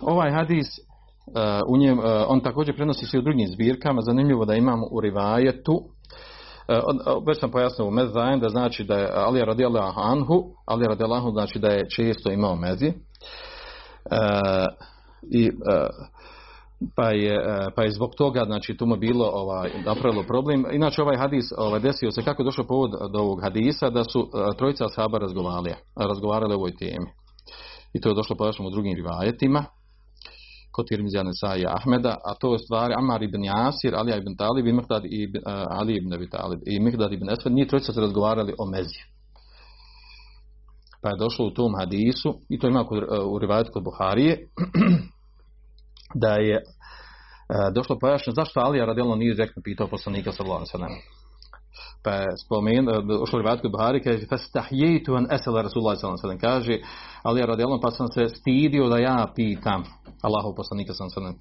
ovaj 0.00 0.30
hadis 0.32 0.66
u 1.66 1.76
njem, 1.76 1.98
e, 1.98 2.24
on 2.28 2.40
također 2.40 2.76
prenosi 2.76 3.06
se 3.06 3.18
u 3.18 3.22
drugim 3.22 3.48
zbirkama, 3.48 4.00
zanimljivo 4.00 4.44
da 4.44 4.54
imamo 4.54 4.86
u 4.90 5.00
rivajetu, 5.00 5.80
e, 6.68 6.72
e, 6.74 6.80
već 7.26 7.40
sam 7.40 7.50
pojasnio 7.50 7.88
u 7.88 7.90
Mezajem, 7.90 8.40
da 8.40 8.48
znači 8.48 8.84
da 8.84 8.94
je 8.94 9.10
Ali 9.14 9.44
radijallahu 9.44 10.00
anhu, 10.00 10.44
Ali 10.66 10.86
radijallahu 10.86 11.30
znači 11.30 11.58
da 11.58 11.68
je 11.68 11.88
često 11.90 12.30
imao 12.30 12.56
mezi, 12.56 12.86
uh, 12.88 12.94
i 15.30 15.50
pa 16.96 17.10
je, 17.10 17.36
pa 17.76 17.82
je 17.82 17.90
zbog 17.90 18.10
toga, 18.16 18.44
znači 18.44 18.76
tu 18.76 18.86
mu 18.86 18.96
bilo 18.96 19.30
ovaj, 19.32 19.70
napravilo 19.84 20.22
problem. 20.22 20.64
Inače 20.72 21.02
ovaj 21.02 21.16
hadis 21.16 21.44
ovaj, 21.56 21.80
desio 21.80 22.10
se 22.10 22.22
kako 22.22 22.42
je 22.42 22.44
došao 22.44 22.66
povod 22.66 22.90
do 23.12 23.18
ovog 23.18 23.40
hadisa, 23.42 23.90
da 23.90 24.04
su 24.04 24.30
trojica 24.58 24.84
ashaba 24.84 25.18
razgovarali, 25.18 25.74
razgovarali 25.96 26.54
o 26.54 26.56
ovoj 26.56 26.76
temi. 26.76 27.06
I 27.92 28.00
to 28.00 28.08
je 28.08 28.14
došlo 28.14 28.36
pojašnjeno 28.36 28.68
u 28.68 28.72
drugim 28.72 28.96
rivajetima 28.96 29.64
kod 30.78 30.88
Tirmizija 30.88 31.22
Nesai 31.22 31.64
Ahmeda, 31.66 32.16
a 32.24 32.34
to 32.40 32.52
je 32.52 32.58
stvari 32.58 32.94
Amar 32.98 33.22
ibn 33.22 33.44
Jasir, 33.44 33.94
Ali 33.94 34.18
ibn 34.18 34.36
Talib 34.36 34.66
i 34.66 34.72
Mihdad 34.72 35.02
ibn, 35.04 35.38
uh, 35.38 35.66
Ali 35.70 35.96
ibn 35.96 36.14
Abi 36.14 36.30
Talib 36.30 36.60
i 36.66 36.80
Mihdad 36.80 37.12
ibn 37.12 37.30
Esfed, 37.30 37.52
nije 37.52 37.68
trojica 37.68 37.92
se 37.92 38.00
razgovarali 38.00 38.54
o 38.58 38.66
mezi. 38.66 39.00
Pa 41.02 41.08
je 41.08 41.16
došlo 41.16 41.46
u 41.46 41.50
tom 41.50 41.74
hadisu, 41.78 42.34
i 42.48 42.58
to 42.58 42.68
ima 42.68 42.84
kod, 42.84 43.02
uh, 43.02 43.32
u 43.32 43.38
rivajetu 43.38 43.70
kod 43.72 43.84
Buharije, 43.84 44.38
da 46.22 46.32
je 46.48 46.56
uh, 46.62 47.74
došlo 47.74 47.98
pojašnjeno 47.98 48.34
zašto 48.34 48.60
Alija 48.60 48.84
radijalno 48.84 49.14
nije 49.16 49.34
direktno 49.34 49.62
pitao 49.64 49.86
poslanika 49.86 50.32
sallallahu 50.32 50.64
alejhi 50.74 50.94
ve 50.94 51.18
pa 52.04 52.10
je 52.10 52.26
spomen, 52.44 52.88
ušlo 53.22 53.38
rivat 53.38 53.60
kod 53.60 53.72
Buhari, 53.72 54.02
kaže, 54.02 54.26
fastahjejtu 54.26 55.14
an 55.14 55.26
esela 55.30 55.62
Rasulullah 55.62 55.98
s.a.v. 55.98 56.38
kaže, 56.38 56.78
ali 57.22 57.46
radijalno 57.46 57.80
pa 57.80 57.90
sam 57.90 58.08
se 58.08 58.28
stidio 58.28 58.88
da 58.88 58.98
ja 58.98 59.26
pitam 59.36 59.84
Allahov 60.22 60.54
poslanika 60.54 60.92
s.a.v. 60.94 61.32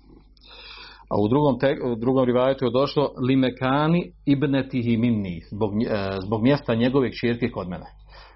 A 1.10 1.16
u 1.24 1.28
drugom, 1.28 1.60
te, 1.60 1.78
u 1.92 1.96
drugom 1.96 2.26
rivajetu 2.26 2.66
je 2.66 2.72
došlo 2.72 3.12
limekani 3.28 4.12
ibnetihi 4.26 4.98
minni, 4.98 5.42
zbog, 5.52 5.72
e, 5.84 6.18
zbog 6.26 6.44
mjesta 6.44 6.76
njegove 6.76 7.12
čirke 7.12 7.52
kod 7.52 7.70
mene. 7.70 7.86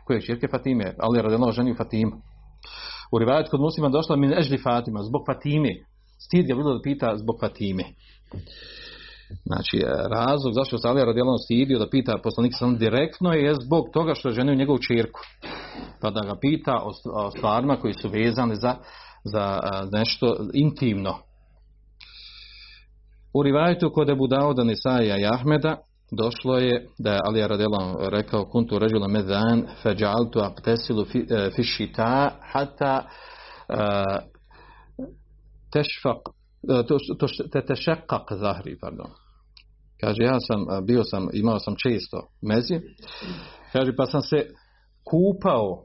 Koje 0.05 0.21
čirke 0.21 0.47
Fatime? 0.51 0.95
Ali 0.99 1.17
je 1.17 1.21
radilo 1.21 1.51
ženio 1.51 1.75
Fatimu. 1.75 2.11
U 3.11 3.19
rivajetu 3.19 3.51
kod 3.51 3.61
muslima 3.61 3.89
došlo 3.89 4.15
min 4.15 4.33
ežli 4.33 4.57
Fatima, 4.57 4.99
zbog 5.03 5.21
Fatime. 5.25 5.69
Stid 6.25 6.49
je 6.49 6.55
bilo 6.55 6.73
da 6.73 6.81
pita 6.81 7.17
zbog 7.17 7.35
Fatime. 7.39 7.83
Znači, 9.45 9.77
e, 9.77 10.07
razlog 10.09 10.53
zašto 10.53 10.77
se 10.77 10.87
Alija 10.87 11.05
radijalno 11.05 11.37
stidio 11.37 11.79
da 11.79 11.89
pita 11.89 12.17
poslanik 12.23 12.53
sam 12.55 12.77
direktno 12.77 13.33
je 13.33 13.55
zbog 13.65 13.85
toga 13.93 14.13
što 14.13 14.29
je 14.29 14.35
ženio 14.35 14.55
njegovu 14.55 14.79
čirku. 14.79 15.19
Pa 16.01 16.09
da 16.09 16.21
ga 16.21 16.35
pita 16.41 16.73
o 17.13 17.31
stvarima 17.31 17.75
koji 17.75 17.93
su 17.93 18.09
vezane 18.09 18.55
za, 18.55 18.75
za 19.23 19.59
nešto 19.91 20.35
intimno. 20.53 21.15
U 23.33 23.43
rivajetu 23.43 23.91
kod 23.93 24.09
Ebu 24.09 24.27
Dauda 24.27 24.63
Nisaija 24.63 25.17
i 25.17 25.25
Ahmeda 25.25 25.77
došlo 26.11 26.57
je 26.57 26.87
da 26.99 27.13
je 27.13 27.19
Alija 27.23 27.47
radijalno 27.47 27.97
rekao 28.09 28.45
kuntu 28.45 28.79
ređula 28.79 29.07
medan 29.07 29.67
feđaltu 29.83 30.39
aptesilu 30.39 31.05
fi, 31.05 31.27
e, 31.29 31.49
fi 31.55 31.63
šita 31.63 32.31
hata 32.41 33.05
uh, 33.69 34.31
to, 36.87 36.97
to, 37.19 37.27
te 37.51 37.65
tešekak 37.65 38.31
zahri, 38.31 38.77
pardon. 38.79 39.11
Kaže, 40.01 40.23
ja 40.23 40.39
sam, 40.39 40.85
bio 40.85 41.03
sam, 41.03 41.27
imao 41.33 41.59
sam 41.59 41.75
često 41.83 42.27
mezi. 42.41 42.79
Kaže, 43.73 43.95
pa 43.95 44.05
sam 44.05 44.21
se 44.21 44.47
kupao, 45.03 45.83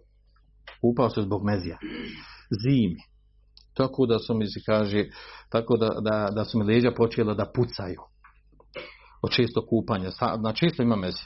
kupao 0.80 1.10
se 1.10 1.22
zbog 1.22 1.44
mezija. 1.44 1.78
Zimi. 2.62 3.15
Tako 3.76 4.06
da 4.06 4.18
su 4.18 4.34
mi, 4.34 4.46
kaže, 4.66 5.04
tako 5.50 5.76
da, 5.76 5.88
da, 6.00 6.30
da 6.34 6.44
su 6.44 6.58
mi 6.58 6.64
leđa 6.64 6.90
počela 6.90 7.34
da 7.34 7.52
pucaju. 7.54 8.00
Od 9.22 9.30
često 9.30 9.66
kupanja. 9.66 10.10
Na 10.44 10.52
često 10.52 10.82
ima 10.82 10.96
mezi. 10.96 11.22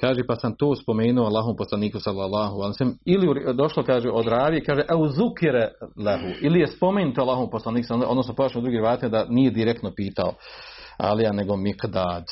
Kaže, 0.00 0.26
pa 0.26 0.36
sam 0.36 0.56
to 0.56 0.74
spomenuo 0.74 1.26
Allahom 1.26 1.56
poslaniku 1.56 2.00
sallallahu 2.00 2.56
alaihi 2.56 2.74
sallam. 2.78 2.96
Ili 3.04 3.54
došlo, 3.54 3.82
kaže, 3.82 4.10
od 4.10 4.26
ravije, 4.26 4.64
kaže, 4.64 4.82
au 4.88 5.08
zukire 5.08 5.70
lehu. 5.96 6.38
Ili 6.40 6.60
je 6.60 6.66
spomenuto 6.66 7.20
Allahom 7.20 7.50
poslaniku 7.50 7.86
sallallahu 7.86 8.10
odnosno 8.10 8.34
pošlo 8.34 8.60
drugi 8.60 8.78
vate 8.78 9.08
da 9.08 9.26
nije 9.28 9.50
direktno 9.50 9.92
pitao. 9.96 10.32
Alija 10.98 11.32
nego 11.32 11.56
Mikdad. 11.56 12.24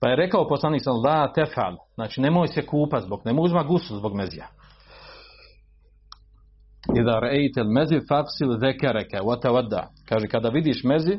Pa 0.00 0.08
je 0.08 0.16
rekao 0.16 0.48
poslanik 0.48 0.82
sallallahu 0.84 1.18
la 1.18 1.32
tefal, 1.32 1.76
znači 1.94 2.20
nemoj 2.20 2.48
se 2.48 2.66
kupa 2.66 3.00
zbog, 3.00 3.20
nemoj 3.24 3.44
uzma 3.44 3.62
gusu 3.62 3.96
zbog 3.96 4.14
mezija. 4.14 4.48
I 6.88 7.00
al-mazi 7.00 7.72
mezi 7.72 8.06
faksil 8.08 8.58
zekereke, 8.58 9.20
watavada. 9.20 9.88
Kaže, 10.08 10.26
kada 10.26 10.48
vidiš 10.48 10.84
mezi, 10.84 11.18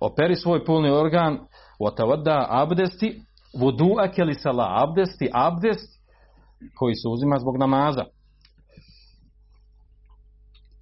operi 0.00 0.36
svoj 0.36 0.64
pulni 0.64 0.90
organ, 0.90 1.38
watavada 1.80 2.46
abdesti, 2.48 3.20
vudu 3.58 3.94
akeli 3.98 4.34
sala 4.34 4.66
abdesti, 4.82 5.30
abdest, 5.32 6.00
koji 6.78 6.94
se 6.94 7.08
uzima 7.08 7.38
zbog 7.38 7.58
namaza. 7.58 8.04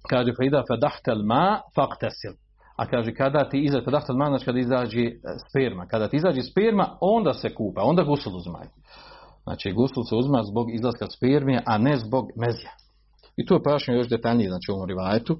Kaže, 0.09 0.33
fa 0.37 0.43
ida 0.43 0.63
fadahtel 0.67 1.23
ma, 1.23 1.61
faktesil. 1.75 2.33
A 2.77 2.85
kaže, 2.85 3.13
kada 3.13 3.49
ti 3.49 3.59
izađe, 3.59 3.85
kada 3.85 3.99
znači 3.99 4.45
kada 4.45 4.59
izađe 4.59 5.01
e, 5.01 5.13
sperma. 5.49 5.85
Kada 5.85 6.07
ti 6.07 6.17
izađe 6.17 6.43
sperma, 6.43 6.97
onda 7.01 7.33
se 7.33 7.53
kupa, 7.55 7.81
onda 7.83 8.03
gusul 8.03 8.35
uzmaj. 8.35 8.67
Znači, 9.43 9.71
gusul 9.71 10.03
se 10.03 10.15
uzma 10.15 10.43
zbog 10.43 10.73
izlaska 10.73 11.07
spermije, 11.07 11.63
a 11.65 11.77
ne 11.77 11.97
zbog 11.97 12.25
mezija. 12.35 12.71
I 13.39 13.45
to 13.45 13.53
je 13.55 13.63
pojašnjeno 13.63 13.99
još 13.99 14.09
detaljnije, 14.09 14.49
znači 14.49 14.71
u 14.71 14.75
ovom 14.75 14.87
rivajetu, 14.87 15.37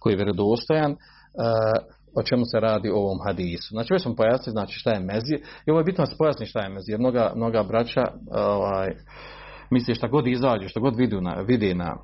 koji 0.00 0.12
je 0.12 0.16
vjerodostojan, 0.16 0.92
eh, 0.92 0.96
o 2.18 2.22
čemu 2.22 2.44
se 2.44 2.60
radi 2.60 2.90
u 2.90 2.96
ovom 2.96 3.18
hadisu. 3.26 3.68
Znači, 3.70 3.92
već 3.92 4.02
smo 4.02 4.14
pojasnili, 4.14 4.52
znači, 4.52 4.78
šta 4.78 4.90
je 4.90 5.00
mezije. 5.00 5.38
I 5.66 5.70
ovo 5.70 5.80
je 5.80 5.84
bitno 5.84 6.04
da 6.04 6.10
se 6.10 6.18
pojasni 6.18 6.46
šta 6.46 6.60
je 6.60 6.68
mezije. 6.68 6.98
Mnoga, 6.98 7.32
mnoga 7.36 7.62
braća, 7.62 8.00
eh, 8.00 8.40
ovaj, 8.40 8.88
misli 9.70 9.94
šta 9.94 10.08
god 10.08 10.26
izađe, 10.26 10.68
šta 10.68 10.80
god 10.80 10.96
vidi 10.96 11.20
na, 11.20 11.34
vidi 11.34 11.74
na, 11.74 11.96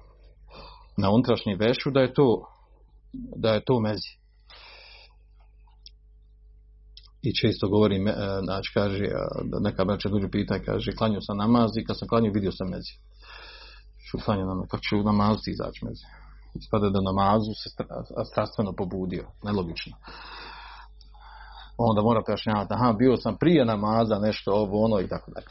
na 0.97 1.11
unutrašnji 1.11 1.55
vešu, 1.55 1.91
da 1.91 2.01
je 2.01 2.15
to, 2.15 2.29
da 3.37 3.51
je 3.55 3.65
to 3.65 3.81
mezije 3.81 4.25
i 7.27 7.31
često 7.41 7.69
govorim, 7.69 8.09
eh, 8.09 8.15
znači 8.45 8.71
kaže, 8.75 9.05
neka 9.63 9.85
braća 9.85 10.09
dođu 10.09 10.29
pita, 10.33 10.59
kaže, 10.67 10.93
klanio 10.99 11.21
sam 11.21 11.37
namaz 11.37 11.71
i 11.77 11.85
kad 11.85 11.99
sam 11.99 12.09
klanio 12.09 12.33
vidio 12.35 12.53
sam 12.53 12.69
mezi. 12.69 12.95
Što 14.23 14.35
na 14.35 14.45
namaz, 14.45 14.69
kako 14.71 15.01
u 15.01 15.03
namazu 15.03 15.39
ti 15.45 15.51
izaći 15.51 15.85
mezi? 15.85 16.05
Ispada 16.55 16.89
da 16.91 17.01
namazu 17.01 17.53
se 17.63 17.69
strastveno 18.31 18.73
pobudio, 18.73 19.25
nelogično. 19.45 19.97
Onda 21.79 22.03
mora 22.03 22.23
pojašnjavati, 22.27 22.75
aha, 22.75 22.93
bio 22.99 23.17
sam 23.17 23.37
prije 23.37 23.65
namaza, 23.65 24.19
nešto 24.19 24.53
ovo, 24.53 24.85
ono 24.85 25.01
i 25.01 25.09
tako 25.09 25.31
dalje. 25.31 25.47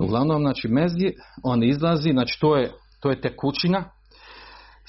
Uglavnom, 0.00 0.42
znači, 0.42 0.68
mezi, 0.68 1.12
on 1.42 1.62
izlazi, 1.62 2.10
znači, 2.10 2.40
to 2.40 2.56
je, 2.56 2.72
to 3.00 3.10
je 3.10 3.20
tekućina, 3.20 3.84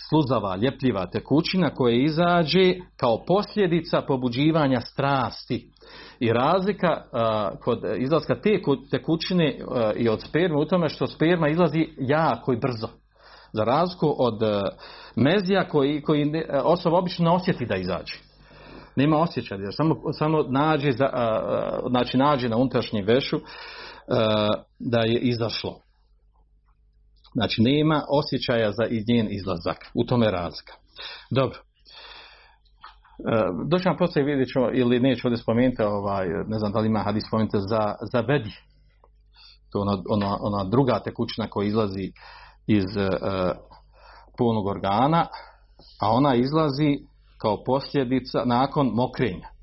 sluzava, 0.10 0.56
ljepljiva 0.56 1.06
tekućina 1.06 1.70
koja 1.70 2.04
izađe 2.04 2.74
kao 2.98 3.26
posljedica 3.26 4.02
pobuđivanja 4.02 4.82
strasti. 4.82 5.72
I 6.20 6.34
razlika 6.34 7.04
a, 7.12 7.52
kod 7.64 7.80
izlaska 7.98 8.36
te 8.36 8.62
tekućine 8.92 9.60
a, 9.68 9.92
i 9.96 10.10
od 10.10 10.22
sperme 10.22 10.58
u 10.60 10.66
tome 10.66 10.90
što 10.90 11.08
sperma 11.08 11.50
izlazi 11.50 11.88
jako 11.98 12.54
i 12.54 12.58
brzo. 12.58 13.03
Za 13.54 13.64
razliku 13.64 14.16
od 14.18 14.44
e, 14.44 14.62
mezija 15.16 15.68
koji, 15.68 16.02
koji 16.02 16.22
e, 16.22 16.60
osoba 16.64 16.98
obično 16.98 17.26
ne 17.26 17.32
osjeti 17.32 17.66
da 17.66 17.76
izađe. 17.76 18.14
Nema 18.96 19.18
osjećaja, 19.18 19.62
jer 19.62 19.74
samo, 19.78 19.96
samo 20.14 20.44
nađe, 20.44 20.92
za, 20.92 21.06
e, 21.06 21.90
znači 21.90 22.18
nađe 22.18 22.50
na 22.50 22.58
unutrašnji 22.58 23.02
vešu 23.02 23.40
da 24.80 25.00
je 25.00 25.20
izašlo. 25.20 25.80
Znači, 27.34 27.62
nema 27.62 28.02
osjećaja 28.10 28.72
za 28.72 28.84
njen 29.08 29.28
izlazak. 29.32 29.78
U 29.94 30.04
tome 30.06 30.26
je 30.26 30.32
razlika. 30.32 30.74
Dobro. 31.30 31.60
Doći 33.70 33.88
vam 33.88 33.98
poslije 33.98 34.26
vidjet 34.26 34.50
ćemo, 34.54 34.70
ili 34.74 35.00
neću 35.00 35.28
ovdje 35.28 35.38
spomenuti, 35.38 35.82
ovaj, 35.82 36.28
ne 36.48 36.60
znam 36.60 36.72
da 36.72 36.80
li 36.80 36.88
ima 36.88 37.00
hadis 37.00 37.24
spomenuti, 37.28 37.58
za, 37.60 37.96
za 38.12 38.22
bedje. 38.22 38.58
To 39.72 39.80
je 39.80 39.82
ona, 39.82 40.04
ona, 40.10 40.38
ona 40.42 40.64
druga 40.64 41.00
tekućina 41.00 41.48
koja 41.48 41.68
izlazi 41.68 42.12
iz 42.68 42.98
e, 42.98 43.10
polnog 44.38 44.66
organa, 44.66 45.28
a 46.02 46.12
ona 46.12 46.36
izlazi 46.36 46.98
kao 47.38 47.64
posljedica 47.64 48.44
nakon 48.46 48.92
mokrenja 48.94 49.54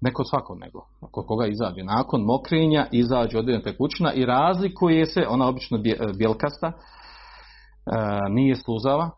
ne 0.00 0.12
kod 0.12 0.28
svakog 0.28 0.58
nego, 0.58 0.86
kod 1.10 1.26
koga 1.26 1.46
izađe. 1.46 1.82
Nakon 1.82 2.22
mokrenja 2.22 2.86
izađe 2.92 3.38
određena 3.38 3.64
tekućina 3.64 4.12
i 4.12 4.24
razlikuje 4.24 5.06
se, 5.06 5.26
ona 5.28 5.48
obično 5.48 5.78
e, 5.78 6.12
bjelkasta, 6.18 6.66
e, 6.66 6.72
nije 8.30 8.56
sluzava 8.56 9.10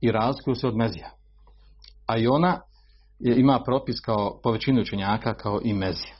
i 0.00 0.12
razlikuje 0.12 0.54
se 0.54 0.66
od 0.66 0.76
mezija. 0.76 1.10
A 2.06 2.18
i 2.18 2.26
ona 2.26 2.60
je, 3.18 3.40
ima 3.40 3.62
propis 3.64 4.00
kao 4.00 4.40
po 4.42 4.50
većini 4.52 4.80
učenjaka 4.80 5.34
kao 5.34 5.60
i 5.64 5.74
mezija. 5.74 6.14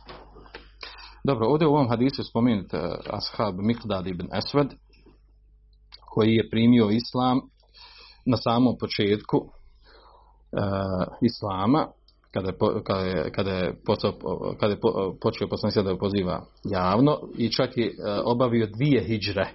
Dobro, 1.25 1.47
ovdje 1.47 1.67
u 1.69 1.75
ovom 1.75 1.89
hadisu 1.89 2.25
spomenut 2.25 2.75
e, 2.75 2.79
ashab 3.11 3.55
Mikdad 3.59 4.07
ibn 4.07 4.29
Esved, 4.35 4.69
koji 6.11 6.35
je 6.35 6.51
primio 6.51 6.91
islam 6.91 7.41
na 8.27 8.37
samom 8.37 8.77
početku 8.79 9.39
uh, 9.39 9.53
islama, 11.21 11.87
kada 12.33 12.49
je, 12.49 12.55
kada 12.85 13.01
je, 13.01 13.31
kada 13.33 13.51
je, 13.51 13.75
počeo, 13.87 14.13
kada 14.61 14.73
je 14.73 14.81
počeo 15.21 15.49
poslanik 15.49 15.77
da 15.77 15.97
poziva 15.97 16.43
javno 16.65 17.19
i 17.39 17.49
čak 17.53 17.77
je 17.77 17.87
e, 17.87 17.93
obavio 18.25 18.67
dvije 18.67 19.05
hijđre 19.05 19.49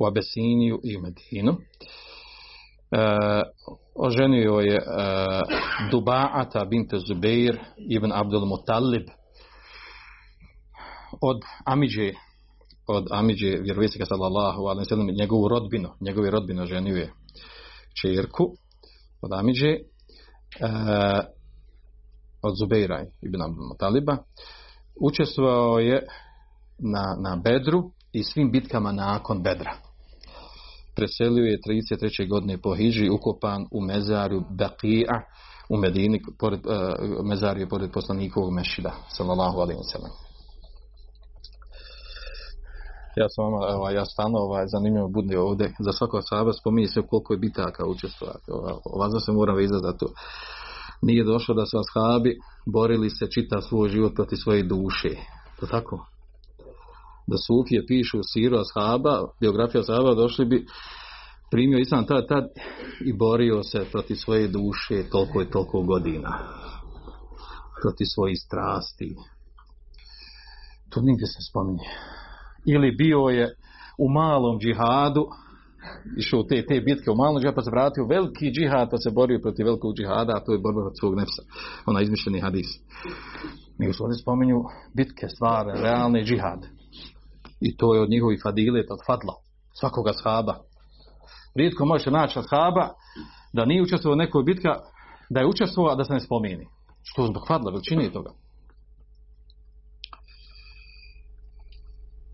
u 0.00 0.06
Abesiniju 0.06 0.80
i 0.84 0.96
u 0.96 1.00
Medinu. 1.00 1.52
E, 1.52 3.42
oženio 3.94 4.52
je 4.52 4.74
e, 4.74 4.82
Duba'ata 5.92 6.68
binte 6.68 6.98
Zubeir 6.98 7.58
ibn 7.76 8.12
Abdul 8.12 8.46
Mutallib 8.46 9.06
od 11.20 11.42
Amidže 11.64 12.12
od 12.86 13.06
Amidže 13.10 13.58
vjerovjesnika 13.62 14.06
sallallahu 14.06 14.62
alaihi 14.62 14.88
sallam 14.88 15.06
njegovu 15.06 15.48
rodbinu, 15.48 15.88
njegove 16.00 16.30
rodbinu 16.30 16.66
ženio 16.66 16.96
je 16.96 17.12
čerku 18.00 18.52
od 19.22 19.32
Amidže 19.32 19.68
e, 19.68 19.78
od 22.42 22.54
Zubeira 22.58 23.04
ibn 23.22 23.42
Abdul 23.42 23.76
Taliba 23.78 24.16
učestvovao 25.00 25.78
je 25.78 26.06
na, 26.78 27.16
na 27.20 27.36
Bedru 27.44 27.90
i 28.12 28.22
svim 28.22 28.52
bitkama 28.52 28.92
nakon 28.92 29.42
Bedra. 29.42 29.76
Preselio 30.96 31.44
je 31.44 31.58
33. 31.58 32.28
godine 32.28 32.58
po 32.58 32.74
Hiži 32.74 33.08
ukopan 33.10 33.66
u 33.72 33.80
mezaru 33.80 34.40
Baqia 34.40 35.20
u 35.68 35.76
Medini, 35.76 36.20
pored, 36.38 36.60
e, 36.66 37.22
mezarju 37.24 37.68
pored 37.68 37.92
poslanikovog 37.92 38.52
mešida, 38.52 38.92
sallallahu 39.08 39.58
alaihi 39.58 39.80
wa 39.80 39.92
sallam. 39.92 40.25
Ja 43.16 43.28
sam 43.28 43.44
ono, 43.44 43.56
vama, 43.56 43.76
ovaj, 43.76 43.94
ja 43.94 44.04
stano, 44.04 44.38
ovaj, 44.38 44.64
zanimljivo 44.66 45.08
budni 45.08 45.36
ovdje, 45.36 45.74
za 45.78 45.92
svakog 45.92 46.20
sahaba 46.28 46.52
spominje 46.52 46.88
se 46.88 47.02
koliko 47.10 47.32
je 47.32 47.38
bitaka 47.38 47.86
učestvovati. 47.86 48.50
Ovaj, 48.84 49.20
se 49.24 49.32
moram 49.32 49.60
izati 49.60 49.82
za 49.82 49.92
to. 49.92 50.06
Nije 51.02 51.24
došlo 51.24 51.54
da 51.54 51.66
su 51.66 51.76
ashabi 51.78 52.38
borili 52.66 53.10
se 53.10 53.26
čita 53.30 53.60
svoj 53.60 53.88
život 53.88 54.14
protiv 54.14 54.36
svoje 54.36 54.62
duše. 54.62 55.10
To 55.60 55.66
tako? 55.66 56.06
Da 57.26 57.36
Sufije 57.46 57.86
pišu 57.86 58.18
siru 58.32 58.56
ashaba, 58.58 59.24
biografija 59.40 59.80
ashaba, 59.80 60.14
došli 60.14 60.44
bi 60.44 60.66
primio 61.50 61.78
islam 61.78 62.06
tad, 62.06 62.28
tad 62.28 62.44
i 63.00 63.12
borio 63.12 63.62
se 63.62 63.86
proti 63.92 64.16
svoje 64.16 64.48
duše 64.48 65.08
toliko 65.10 65.42
i 65.42 65.50
toliko 65.50 65.82
godina. 65.82 66.38
Proti 67.82 68.04
svojih 68.14 68.38
strasti. 68.46 69.16
To 70.90 71.00
nigdje 71.00 71.26
se 71.26 71.40
spominje. 71.50 71.88
Ili 72.66 72.90
bio 72.90 73.18
je 73.18 73.54
u 73.98 74.08
malom 74.08 74.58
džihadu, 74.60 75.26
išao 76.18 76.42
te, 76.42 76.66
te 76.66 76.80
bitke 76.80 77.10
u 77.10 77.16
malom 77.16 77.38
džihadu, 77.40 77.56
pa 77.56 77.62
se 77.62 77.70
vratio 77.70 78.06
veliki 78.06 78.50
džihad, 78.50 78.90
pa 78.90 78.96
se 78.96 79.10
borio 79.10 79.40
protiv 79.42 79.66
velikog 79.66 79.94
džihada, 79.96 80.32
a 80.36 80.44
to 80.44 80.52
je 80.52 80.58
borba 80.58 80.80
od 80.86 80.98
svog 81.00 81.16
nefsa. 81.16 81.42
Ona 81.86 82.00
izmišljeni 82.00 82.40
hadis. 82.40 82.66
Nego 83.78 83.92
su 83.92 84.04
ovdje 84.04 84.18
spominju 84.18 84.58
bitke, 84.94 85.28
stvari, 85.28 85.80
realne 85.82 86.24
džihad. 86.24 86.66
I 87.60 87.76
to 87.76 87.94
je 87.94 88.00
od 88.00 88.10
njihovih 88.10 88.40
fadilet, 88.42 88.90
od 88.90 88.98
fadla, 89.06 89.34
svakoga 89.80 90.12
shaba. 90.12 90.54
Rijetko 91.54 91.84
možeš 91.84 92.06
naći 92.06 92.38
shaba 92.42 92.88
da 93.52 93.64
nije 93.64 93.82
učestvovao 93.82 94.14
u 94.14 94.24
nekoj 94.24 94.42
bitka, 94.42 94.72
da 95.30 95.40
je 95.40 95.46
učestvovao, 95.46 95.92
a 95.92 95.96
da 95.96 96.04
se 96.04 96.12
ne 96.12 96.20
spomeni. 96.20 96.66
Što 97.02 97.26
zbog 97.26 97.42
fadla, 97.48 97.70
veličine 97.70 98.10
toga. 98.12 98.30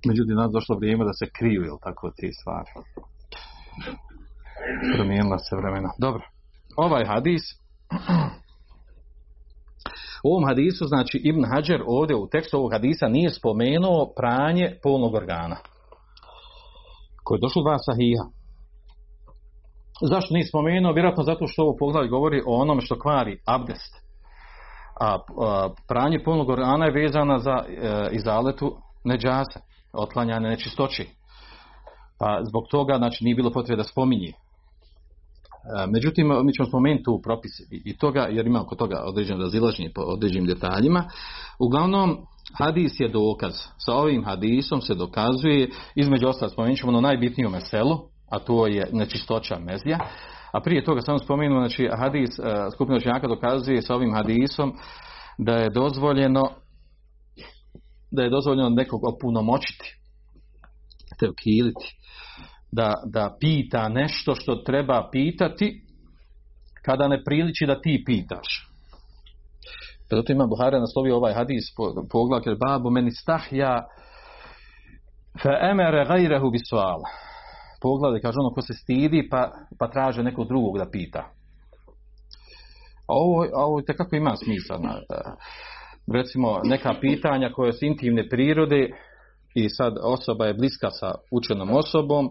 Međutim, 0.08 0.34
nas 0.36 0.52
došlo 0.52 0.76
vrijeme 0.76 1.04
da 1.04 1.12
se 1.12 1.26
kriju, 1.38 1.62
jel 1.62 1.78
tako, 1.82 2.10
te 2.16 2.28
stvari. 2.40 2.70
Promijenila 4.96 5.38
se 5.38 5.56
vremena. 5.56 5.90
Dobro. 5.98 6.22
Ovaj 6.76 7.04
hadis, 7.06 7.42
u 10.24 10.28
ovom 10.32 10.44
hadisu, 10.48 10.84
znači 10.84 11.20
Ibn 11.24 11.44
Hajar 11.44 11.82
ovdje 11.86 12.16
u 12.16 12.28
tekstu 12.28 12.56
ovog 12.56 12.72
hadisa 12.72 13.08
nije 13.08 13.30
spomenuo 13.30 14.12
pranje 14.16 14.76
polnog 14.82 15.14
organa. 15.14 15.56
Koje 17.24 17.36
je 17.36 17.40
došlo 17.40 17.62
dva 17.62 17.78
sahiha. 17.78 18.24
Zašto 20.10 20.34
nije 20.34 20.46
spomenuo? 20.46 20.92
Vjerojatno 20.92 21.22
zato 21.22 21.46
što 21.46 21.62
ovo 21.62 21.76
poglavlje 21.78 22.08
govori 22.08 22.42
o 22.46 22.60
onome 22.60 22.80
što 22.80 22.98
kvari 22.98 23.40
abdest. 23.46 23.94
A, 25.00 25.18
a 25.42 25.68
pranje 25.88 26.24
polnog 26.24 26.48
organa 26.48 26.84
je 26.86 26.92
vezana 27.02 27.38
za 27.38 27.56
e, 27.66 28.08
izaletu 28.12 28.76
neđasa, 29.04 29.60
otklanjane 29.92 30.48
nečistoći. 30.48 31.06
Pa 32.18 32.40
zbog 32.44 32.64
toga, 32.70 32.96
znači, 32.98 33.24
nije 33.24 33.34
bilo 33.34 33.50
potrebe 33.50 33.76
da 33.76 33.88
spominje. 33.88 34.28
E, 34.28 34.34
međutim, 35.86 36.28
mi 36.44 36.52
ćemo 36.52 36.68
spomenuti 36.68 37.04
tu 37.04 37.20
propis 37.22 37.52
i 37.70 37.96
toga, 37.96 38.20
jer 38.30 38.46
ima 38.46 38.62
oko 38.62 38.74
toga 38.74 39.02
određen 39.04 39.40
razilaženje 39.40 39.90
po 39.94 40.00
određenim 40.00 40.46
detaljima. 40.46 41.04
Uglavnom, 41.58 42.16
hadis 42.58 43.00
je 43.00 43.08
dokaz. 43.08 43.52
Sa 43.78 43.94
ovim 43.94 44.24
hadisom 44.24 44.80
se 44.80 44.94
dokazuje, 44.94 45.70
između 45.94 46.28
ostalo 46.28 46.50
spomenut 46.50 46.78
ćemo 46.78 46.92
ono 46.92 47.00
najbitniju 47.00 47.50
meselu, 47.50 47.98
a 48.30 48.38
to 48.38 48.66
je 48.66 48.88
nečistoća 48.92 49.58
mezija. 49.58 49.98
A 50.52 50.60
prije 50.60 50.84
toga 50.84 51.00
samo 51.00 51.18
spomenuo, 51.18 51.60
znači, 51.60 51.88
hadis 51.98 52.38
e, 52.38 52.42
skupina 52.74 52.96
učenjaka 52.96 53.28
dokazuje 53.28 53.82
sa 53.82 53.94
ovim 53.94 54.14
hadisom 54.14 54.72
da 55.38 55.52
je 55.52 55.70
dozvoljeno 55.70 56.42
da 58.12 58.22
je 58.22 58.30
dozvoljeno 58.30 58.68
nekog 58.68 59.04
opunomoćiti, 59.04 59.96
te 61.18 61.28
okiliti, 61.28 61.96
da, 62.72 62.94
da 63.06 63.36
pita 63.40 63.88
nešto 63.88 64.34
što 64.34 64.56
treba 64.56 65.08
pitati 65.12 65.82
kada 66.84 67.08
ne 67.08 67.24
priliči 67.24 67.66
da 67.66 67.80
ti 67.80 68.02
pitaš. 68.06 68.68
Zato 70.10 70.32
ima 70.32 70.46
Buhara 70.46 70.80
naslovio 70.80 71.16
ovaj 71.16 71.34
hadis 71.34 71.64
poglavlje 72.10 72.44
jer 72.46 72.56
babu 72.58 72.90
meni 72.90 73.10
stahja 73.10 73.82
fe 75.42 75.48
emere 75.70 76.04
gajrehu 76.04 76.50
bisuala. 76.50 77.08
Poglavlje 77.80 78.20
kaže 78.20 78.38
ono 78.38 78.54
ko 78.54 78.62
se 78.62 78.74
stidi 78.74 79.28
pa, 79.30 79.50
pa 79.78 79.90
traže 79.90 80.22
nekog 80.22 80.48
drugog 80.48 80.78
da 80.78 80.90
pita. 80.90 81.18
A 83.08 83.14
ovo, 83.14 83.42
a 83.54 83.64
ovo 83.64 83.82
tekako 83.82 84.16
ima 84.16 84.36
smisla. 84.36 84.78
Na, 84.78 85.00
recimo 86.12 86.60
neka 86.64 86.94
pitanja 87.00 87.52
koje 87.52 87.72
su 87.72 87.84
intimne 87.84 88.28
prirode 88.28 88.90
i 89.54 89.68
sad 89.68 89.94
osoba 90.02 90.46
je 90.46 90.54
bliska 90.54 90.90
sa 90.90 91.14
učenom 91.30 91.70
osobom 91.70 92.28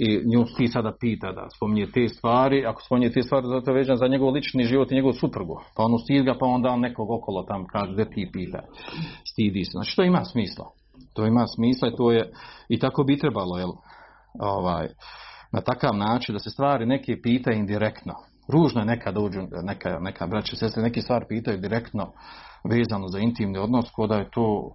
i 0.00 0.20
nju 0.26 0.44
ti 0.56 0.68
sada 0.68 0.92
pita 1.00 1.32
da 1.32 1.48
spominje 1.56 1.86
te 1.94 2.08
stvari, 2.08 2.66
ako 2.66 2.82
spominje 2.82 3.10
te 3.10 3.22
stvari, 3.22 3.46
zato 3.46 3.70
je 3.70 3.74
vežan 3.74 3.96
za 3.96 4.06
njegov 4.06 4.30
lični 4.30 4.64
život 4.64 4.92
i 4.92 4.94
njegov 4.94 5.12
suprugu. 5.12 5.60
Pa 5.76 5.82
on 5.82 5.94
ustid 5.94 6.24
ga, 6.24 6.34
pa 6.40 6.46
onda 6.46 6.68
on 6.68 6.80
nekog 6.80 7.10
okolo 7.10 7.42
tam 7.42 7.66
kaže, 7.66 7.92
gdje 7.92 8.10
ti 8.10 8.30
pita, 8.32 8.62
stidi 9.32 9.64
se. 9.64 9.70
Znači, 9.70 9.96
to 9.96 10.02
ima 10.02 10.24
smisla. 10.24 10.66
To 11.14 11.26
ima 11.26 11.46
smisla 11.46 11.88
i 11.88 11.96
to 11.96 12.12
je, 12.12 12.32
i 12.68 12.78
tako 12.78 13.04
bi 13.04 13.18
trebalo, 13.18 13.58
jel, 13.58 13.70
ovaj, 14.40 14.88
na 15.52 15.60
takav 15.60 15.96
način 15.96 16.32
da 16.32 16.38
se 16.38 16.50
stvari 16.50 16.86
neke 16.86 17.20
pita 17.22 17.52
indirektno. 17.52 18.14
Ružno 18.52 18.80
je 18.80 18.86
nekad 18.86 19.16
uđu, 19.18 19.40
neka, 19.62 19.98
neka 20.00 20.26
braća, 20.26 20.56
sestre, 20.56 20.82
neke 20.82 21.00
stvari 21.00 21.24
pitaju 21.28 21.58
direktno 21.58 22.12
vezano 22.64 23.08
za 23.08 23.18
intimni 23.18 23.58
odnos, 23.58 23.90
koda 23.90 24.14
je 24.14 24.30
to, 24.30 24.74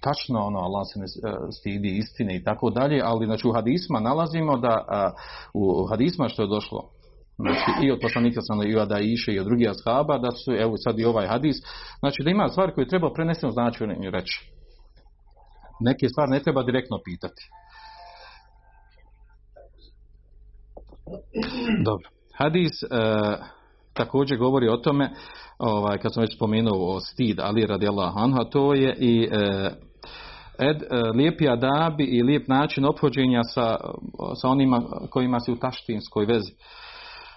tačno 0.00 0.40
ono 0.40 0.58
Allah 0.58 0.82
se 0.92 0.98
ne 0.98 1.04
e, 1.04 1.52
stidi 1.52 1.96
istine 1.96 2.36
i 2.36 2.44
tako 2.44 2.70
dalje, 2.70 3.00
ali 3.04 3.26
znači 3.26 3.48
u 3.48 3.52
hadisma 3.52 4.00
nalazimo 4.00 4.56
da 4.56 4.84
a, 4.88 5.12
u 5.54 5.86
hadisma 5.90 6.28
što 6.28 6.42
je 6.42 6.48
došlo 6.48 6.90
znači 7.38 7.86
i 7.86 7.90
od 7.90 7.98
poslanika 8.02 8.40
sam 8.40 8.62
i 8.62 8.76
od 8.76 8.92
Aisha 8.92 9.32
i 9.32 9.38
od 9.38 9.46
drugih 9.46 9.68
ashaba 9.70 10.18
da 10.18 10.30
su 10.30 10.52
evo 10.52 10.76
sad 10.76 10.98
i 10.98 11.04
ovaj 11.04 11.26
hadis 11.26 11.56
znači 11.98 12.22
da 12.24 12.30
ima 12.30 12.48
stvari 12.48 12.72
koje 12.74 12.88
treba 12.88 13.12
preneseno 13.12 13.52
značenje 13.52 14.10
reći. 14.10 14.50
Neke 15.80 16.08
stvari 16.08 16.30
ne 16.30 16.40
treba 16.40 16.62
direktno 16.62 16.98
pitati. 17.04 17.42
Dobro 21.84 22.08
hadis 22.38 22.82
e, 22.82 22.86
također 23.94 24.38
govori 24.38 24.68
o 24.68 24.76
tome 24.76 25.10
ovaj 25.58 25.98
kad 25.98 26.14
sam 26.14 26.20
već 26.20 26.36
spomenuo 26.36 26.94
o 26.94 27.00
stid 27.00 27.40
Ali 27.40 27.66
radijallahu 27.66 28.18
anha, 28.18 28.44
to 28.44 28.74
je 28.74 28.96
i 28.98 29.28
e, 29.32 29.70
ed, 30.58 30.82
e, 30.82 31.10
lijepi 31.14 31.48
adabi 31.48 32.04
i 32.04 32.22
lijep 32.22 32.48
način 32.48 32.84
ophođenja 32.84 33.42
sa, 33.42 33.76
sa 34.40 34.48
onima 34.48 34.82
kojima 35.10 35.40
se 35.40 35.52
u 35.52 35.56
taštinskoj 35.56 36.26
vezi. 36.26 36.52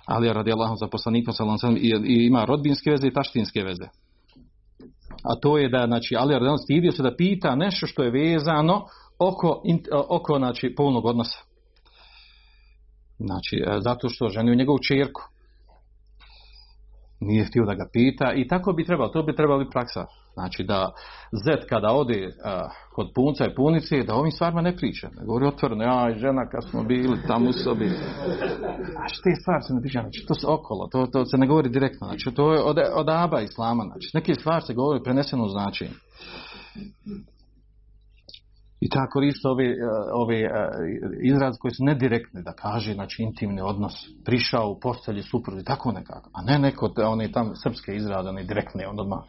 Ali 0.05 0.33
radijallahu 0.33 0.75
za 0.75 0.87
poslanikom 0.87 1.33
sallam, 1.33 1.77
i, 1.77 1.93
i 2.03 2.25
ima 2.27 2.45
rodbinske 2.45 2.91
veze 2.91 3.07
i 3.07 3.13
taštinske 3.13 3.63
veze. 3.63 3.85
A 5.23 5.39
to 5.41 5.57
je 5.57 5.69
da, 5.69 5.85
znači, 5.85 6.15
Ali 6.15 6.33
radijallahu 6.33 6.63
stidio 6.63 6.91
se 6.91 7.03
da 7.03 7.15
pita 7.15 7.55
nešto 7.55 7.87
što 7.87 8.03
je 8.03 8.11
vezano 8.11 8.85
oko, 9.19 9.61
oko 10.09 10.37
znači, 10.37 10.75
polnog 10.75 11.05
odnosa. 11.05 11.50
Znači, 13.25 13.55
e, 13.55 13.79
zato 13.79 14.09
što 14.09 14.29
ženio 14.29 14.55
njegovu 14.55 14.79
čerku. 14.87 15.21
Nije 17.19 17.45
htio 17.45 17.65
da 17.65 17.73
ga 17.73 17.89
pita 17.93 18.33
i 18.33 18.47
tako 18.47 18.73
bi 18.73 18.85
trebalo, 18.85 19.09
to 19.09 19.23
bi 19.23 19.35
trebalo 19.35 19.59
biti 19.59 19.71
praksa. 19.71 20.05
Znači 20.33 20.63
da 20.63 20.91
zet 21.45 21.69
kada 21.69 21.91
ode 21.91 22.27
uh, 22.27 22.31
kod 22.95 23.11
punca 23.15 23.45
i 23.45 23.55
punice, 23.55 24.03
da 24.03 24.15
ovim 24.15 24.31
stvarima 24.31 24.61
ne 24.61 24.75
priča. 24.75 25.09
Da 25.15 25.25
govori 25.25 25.45
otvoreno, 25.45 25.83
ja 25.83 26.17
žena 26.17 26.49
kad 26.49 26.69
smo 26.69 26.83
bili 26.83 27.17
tamo 27.27 27.49
u 27.49 27.53
sobi. 27.53 27.85
A 29.03 29.07
što 29.07 29.21
te 29.23 29.35
stvari 29.41 29.61
se 29.61 29.73
ne 29.73 29.81
priča? 29.81 30.01
Znači 30.01 30.25
to 30.27 30.33
se 30.33 30.47
okolo, 30.47 30.87
to, 30.87 31.05
to 31.05 31.25
se 31.25 31.37
ne 31.37 31.47
govori 31.47 31.69
direktno. 31.69 32.07
Znači 32.07 32.31
to 32.35 32.53
je 32.53 32.61
od, 32.61 32.77
od 32.93 33.09
aba 33.09 33.41
islama. 33.41 33.83
Znači 33.83 34.11
neke 34.13 34.35
stvari 34.35 34.61
se 34.65 34.73
govori 34.73 35.03
preneseno 35.03 35.45
u 35.45 35.49
značenje. 35.49 35.91
I 38.81 38.89
ta 38.89 39.07
koriste 39.09 39.47
ove, 39.47 39.65
eh, 39.65 39.75
ove 40.13 40.39
eh, 40.41 40.49
izraze 41.23 41.57
koji 41.59 41.71
su 41.71 41.83
nedirektne, 41.83 42.41
da 42.41 42.53
kaže, 42.53 42.93
znači 42.93 43.23
intimni 43.23 43.61
odnos, 43.61 43.93
prišao 44.25 44.69
u 44.69 44.79
postelji 44.79 45.23
supruzi, 45.23 45.63
tako 45.63 45.91
nekako. 45.91 46.29
A 46.33 46.41
ne 46.41 46.59
neko, 46.59 46.93
one 47.05 47.31
tam 47.31 47.55
srpske 47.55 47.95
izraze, 47.95 48.29
one 48.29 48.43
direktne, 48.43 48.87
onda 48.87 49.01
odmah 49.01 49.19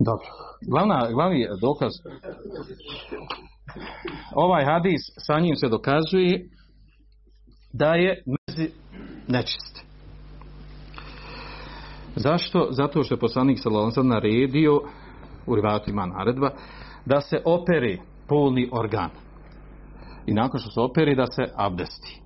Dobro. 0.00 0.26
Glavna, 0.68 1.10
glavni 1.12 1.46
dokaz 1.60 1.92
ovaj 4.34 4.64
hadis 4.64 5.00
sa 5.18 5.40
njim 5.40 5.56
se 5.56 5.68
dokazuje 5.68 6.48
da 7.72 7.94
je 7.94 8.22
mezi 8.26 8.70
nečist. 9.28 9.84
Zašto? 12.16 12.68
Zato 12.70 13.02
što 13.02 13.14
je 13.14 13.18
poslanik 13.18 13.58
sallallahu 13.62 14.02
naredio 14.02 14.80
u 15.46 15.54
rivatu 15.54 15.90
ima 15.90 16.06
naredba 16.06 16.50
da 17.06 17.20
se 17.20 17.42
operi 17.44 18.00
polni 18.28 18.68
organ. 18.72 19.10
I 20.26 20.34
nakon 20.34 20.60
što 20.60 20.70
se 20.70 20.80
operi 20.80 21.16
da 21.16 21.26
se 21.26 21.42
abdesti. 21.56 22.20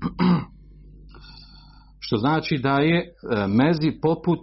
Što 2.00 2.16
znači 2.16 2.58
da 2.58 2.78
je 2.78 2.98
e, 2.98 3.10
mezi 3.46 4.00
poput 4.02 4.40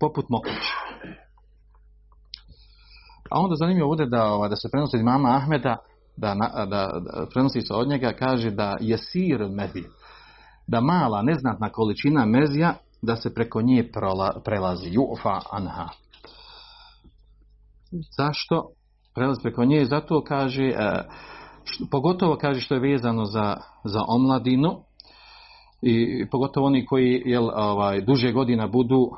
poput 0.00 0.28
mokraće. 0.28 0.72
A 3.30 3.40
onda 3.40 3.56
zanimljivo 3.56 3.88
bude 3.88 4.06
da, 4.06 4.24
ova, 4.24 4.48
da 4.48 4.56
se 4.56 4.68
prenosi 4.72 4.96
od 4.96 5.04
mama 5.04 5.36
Ahmeda, 5.36 5.76
da, 6.16 6.34
da, 6.34 6.66
da 6.66 7.26
prenosi 7.32 7.60
se 7.60 7.74
od 7.74 7.88
njega, 7.88 8.12
kaže 8.18 8.50
da 8.50 8.76
je 8.80 8.98
sir 8.98 9.48
mezi, 9.50 9.82
da 10.66 10.80
mala, 10.80 11.22
neznatna 11.22 11.68
količina 11.68 12.26
mezija, 12.26 12.74
da 13.02 13.16
se 13.16 13.34
preko 13.34 13.62
nje 13.62 13.90
prola, 13.92 14.40
prelazi, 14.44 14.88
jufa 14.90 15.40
anha. 15.50 15.88
Zašto? 17.90 18.68
Prelaz 19.14 19.38
preko 19.42 19.64
nje, 19.64 19.84
zato 19.84 20.24
kaže, 20.24 20.64
e, 20.64 21.04
što, 21.64 21.84
pogotovo 21.90 22.36
kaže 22.36 22.60
što 22.60 22.74
je 22.74 22.80
vezano 22.80 23.24
za, 23.24 23.56
za 23.84 24.00
omladinu, 24.08 24.82
i 25.82 26.26
pogotovo 26.30 26.66
oni 26.66 26.86
koji 26.86 27.22
jel, 27.24 27.50
ovaj, 27.54 28.00
duže 28.00 28.32
godina 28.32 28.66
budu 28.66 29.10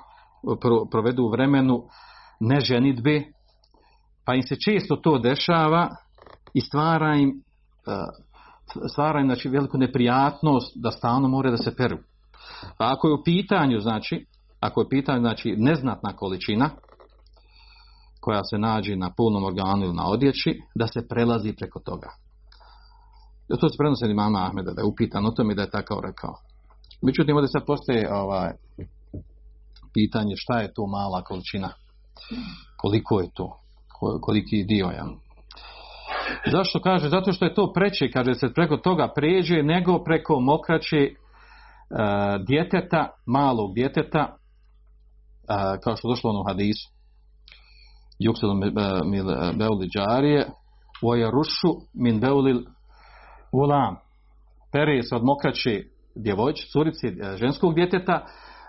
pro, 0.60 0.84
provedu 0.90 1.22
u 1.22 1.30
vremenu 1.30 1.82
neženitbe, 2.40 3.22
pa 4.24 4.34
im 4.34 4.42
se 4.42 4.56
često 4.56 4.96
to 4.96 5.18
dešava 5.18 5.88
i 6.54 6.60
stvara 6.60 7.14
im, 7.16 7.28
e, 7.86 7.92
stvara 8.92 9.20
im 9.20 9.26
znači, 9.26 9.48
veliku 9.48 9.78
neprijatnost 9.78 10.72
da 10.76 10.90
stalno 10.90 11.28
more 11.28 11.50
da 11.50 11.56
se 11.56 11.76
peru. 11.76 11.98
Pa 12.78 12.92
ako 12.92 13.08
je 13.08 13.14
u 13.14 13.22
pitanju, 13.24 13.78
znači, 13.78 14.26
ako 14.60 14.80
je 14.80 14.86
u 14.86 14.88
pitanju, 14.88 15.20
znači, 15.20 15.54
neznatna 15.58 16.16
količina 16.16 16.70
koja 18.20 18.44
se 18.44 18.58
nađe 18.58 18.96
na 18.96 19.10
polnom 19.16 19.44
organu 19.44 19.84
ili 19.84 19.94
na 19.94 20.06
odjeći, 20.06 20.60
da 20.74 20.86
se 20.86 21.08
prelazi 21.08 21.52
preko 21.52 21.80
toga. 21.80 22.08
To 23.60 23.68
se 23.68 23.76
prenosi 23.78 24.14
mama 24.14 24.46
Ahmeda, 24.46 24.72
da 24.72 24.80
je 24.82 24.86
upitan 24.86 25.26
o 25.26 25.30
tome 25.30 25.54
da 25.54 25.62
je 25.62 25.70
takav 25.70 25.98
rekao. 26.02 26.34
Međutim, 27.02 27.36
ovdje 27.36 27.48
sad 27.48 27.66
postoje 27.66 28.14
ovaj, 28.14 28.52
pitanje 29.94 30.34
šta 30.36 30.60
je 30.60 30.72
to 30.74 30.86
mala 30.86 31.22
količina, 31.22 31.68
koliko 32.76 33.20
je 33.20 33.28
to, 33.34 33.60
koliki 34.20 34.64
dio 34.64 34.86
je. 34.86 35.02
Zašto 36.52 36.80
kaže? 36.80 37.08
Zato 37.08 37.32
što 37.32 37.44
je 37.44 37.54
to 37.54 37.72
preče, 37.72 38.10
kaže 38.10 38.34
se 38.34 38.52
preko 38.54 38.76
toga 38.76 39.12
pređe, 39.14 39.62
nego 39.62 40.04
preko 40.04 40.40
mokraće 40.40 40.96
e, 40.96 41.12
djeteta, 42.46 43.08
malog 43.26 43.74
djeteta, 43.74 44.18
e, 44.18 44.34
kao 45.84 45.96
što 45.96 46.08
došlo 46.08 46.30
ono 46.30 46.40
u 46.40 46.44
hadisu. 46.48 46.99
Juksel 48.20 48.54
min 49.04 49.24
bawli 49.58 49.88
džarije, 49.88 50.48
wa 51.02 51.16
yarushu 51.18 51.80
min 51.94 52.20
bawli 52.20 52.64
ulam. 53.52 53.96
Pere 54.72 55.02
se 55.02 55.16
od 55.16 55.24
mokraće 55.24 55.84
djevojč, 56.14 56.72
curici 56.72 57.06
eh, 57.06 57.36
ženskog 57.36 57.74
djeteta, 57.74 58.26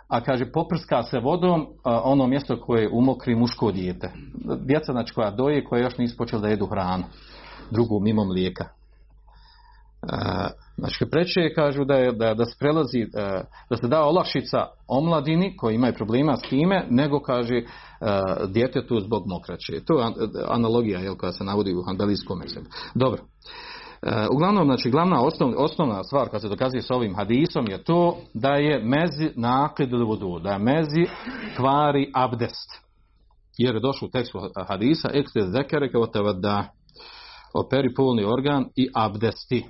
a 0.08 0.22
kaže 0.22 0.52
poprska 0.52 1.04
se 1.04 1.20
vodom 1.20 1.68
a, 1.84 2.02
ono 2.04 2.28
mjesto 2.28 2.62
koje 2.62 2.89
umokri 2.93 3.36
muško 3.36 3.72
dijete. 3.72 4.12
Djeca 4.60 4.91
znači 4.91 5.14
koja 5.14 5.32
doje, 5.32 5.64
koja 5.64 5.84
još 5.84 5.97
nisu 5.97 6.18
počela 6.18 6.41
da 6.41 6.47
jedu 6.47 6.66
hranu, 6.66 7.04
drugu 7.72 7.99
mimo 7.99 8.26
mlijeka. 8.26 8.66
A, 10.02 10.49
znači 10.82 11.06
preče 11.12 11.54
kažu 11.56 11.86
da, 11.86 11.94
je, 11.94 12.12
da, 12.12 12.34
da 12.34 12.46
se 12.46 12.56
prelazi, 12.60 13.00
e, 13.00 13.08
da 13.70 13.78
se 13.78 13.88
da 13.88 14.04
olakšica 14.04 14.66
omladini 14.88 15.58
koji 15.58 15.76
imaju 15.76 15.94
problema 15.94 16.38
s 16.38 16.42
time, 16.42 16.86
nego 16.90 17.20
kaže 17.20 17.56
e, 17.56 17.66
djetetu 18.48 19.00
zbog 19.00 19.24
mokraće. 19.28 19.86
To 19.86 20.00
je 20.00 20.06
e, 20.06 20.10
analogija 20.48 21.00
jel, 21.00 21.16
koja 21.16 21.32
se 21.32 21.44
navodi 21.44 21.74
u 21.74 21.84
handelijskom 21.88 22.42
exemplu. 22.42 22.72
Dobro. 22.96 23.22
Uglavnom, 24.34 24.66
znači, 24.66 24.90
glavna 24.90 25.24
osnovna, 25.24 25.58
osnovna 25.58 26.04
stvar 26.04 26.30
koja 26.30 26.40
se 26.40 26.50
dokazuje 26.50 26.82
s 26.82 26.92
ovim 26.92 27.16
hadisom 27.16 27.68
je 27.70 27.84
to 27.84 28.18
da 28.34 28.56
je 28.56 28.84
mezi 28.84 29.30
nakid 29.36 29.92
ili 29.92 30.06
vodu, 30.06 30.40
da 30.40 30.52
je 30.52 30.60
mezi 30.60 31.06
kvari 31.56 32.12
abdest. 32.14 32.70
Jer 33.58 33.76
je 33.76 33.82
došlo 33.82 34.08
u 34.08 34.12
tekstu 34.12 34.40
hadisa, 34.68 35.10
ekste 35.14 35.42
zekere 35.42 35.92
kao 35.92 36.08
te 36.08 36.20
operi 37.54 37.94
polni 37.94 38.24
organ 38.24 38.66
i 38.76 38.90
abdesti. 38.96 39.66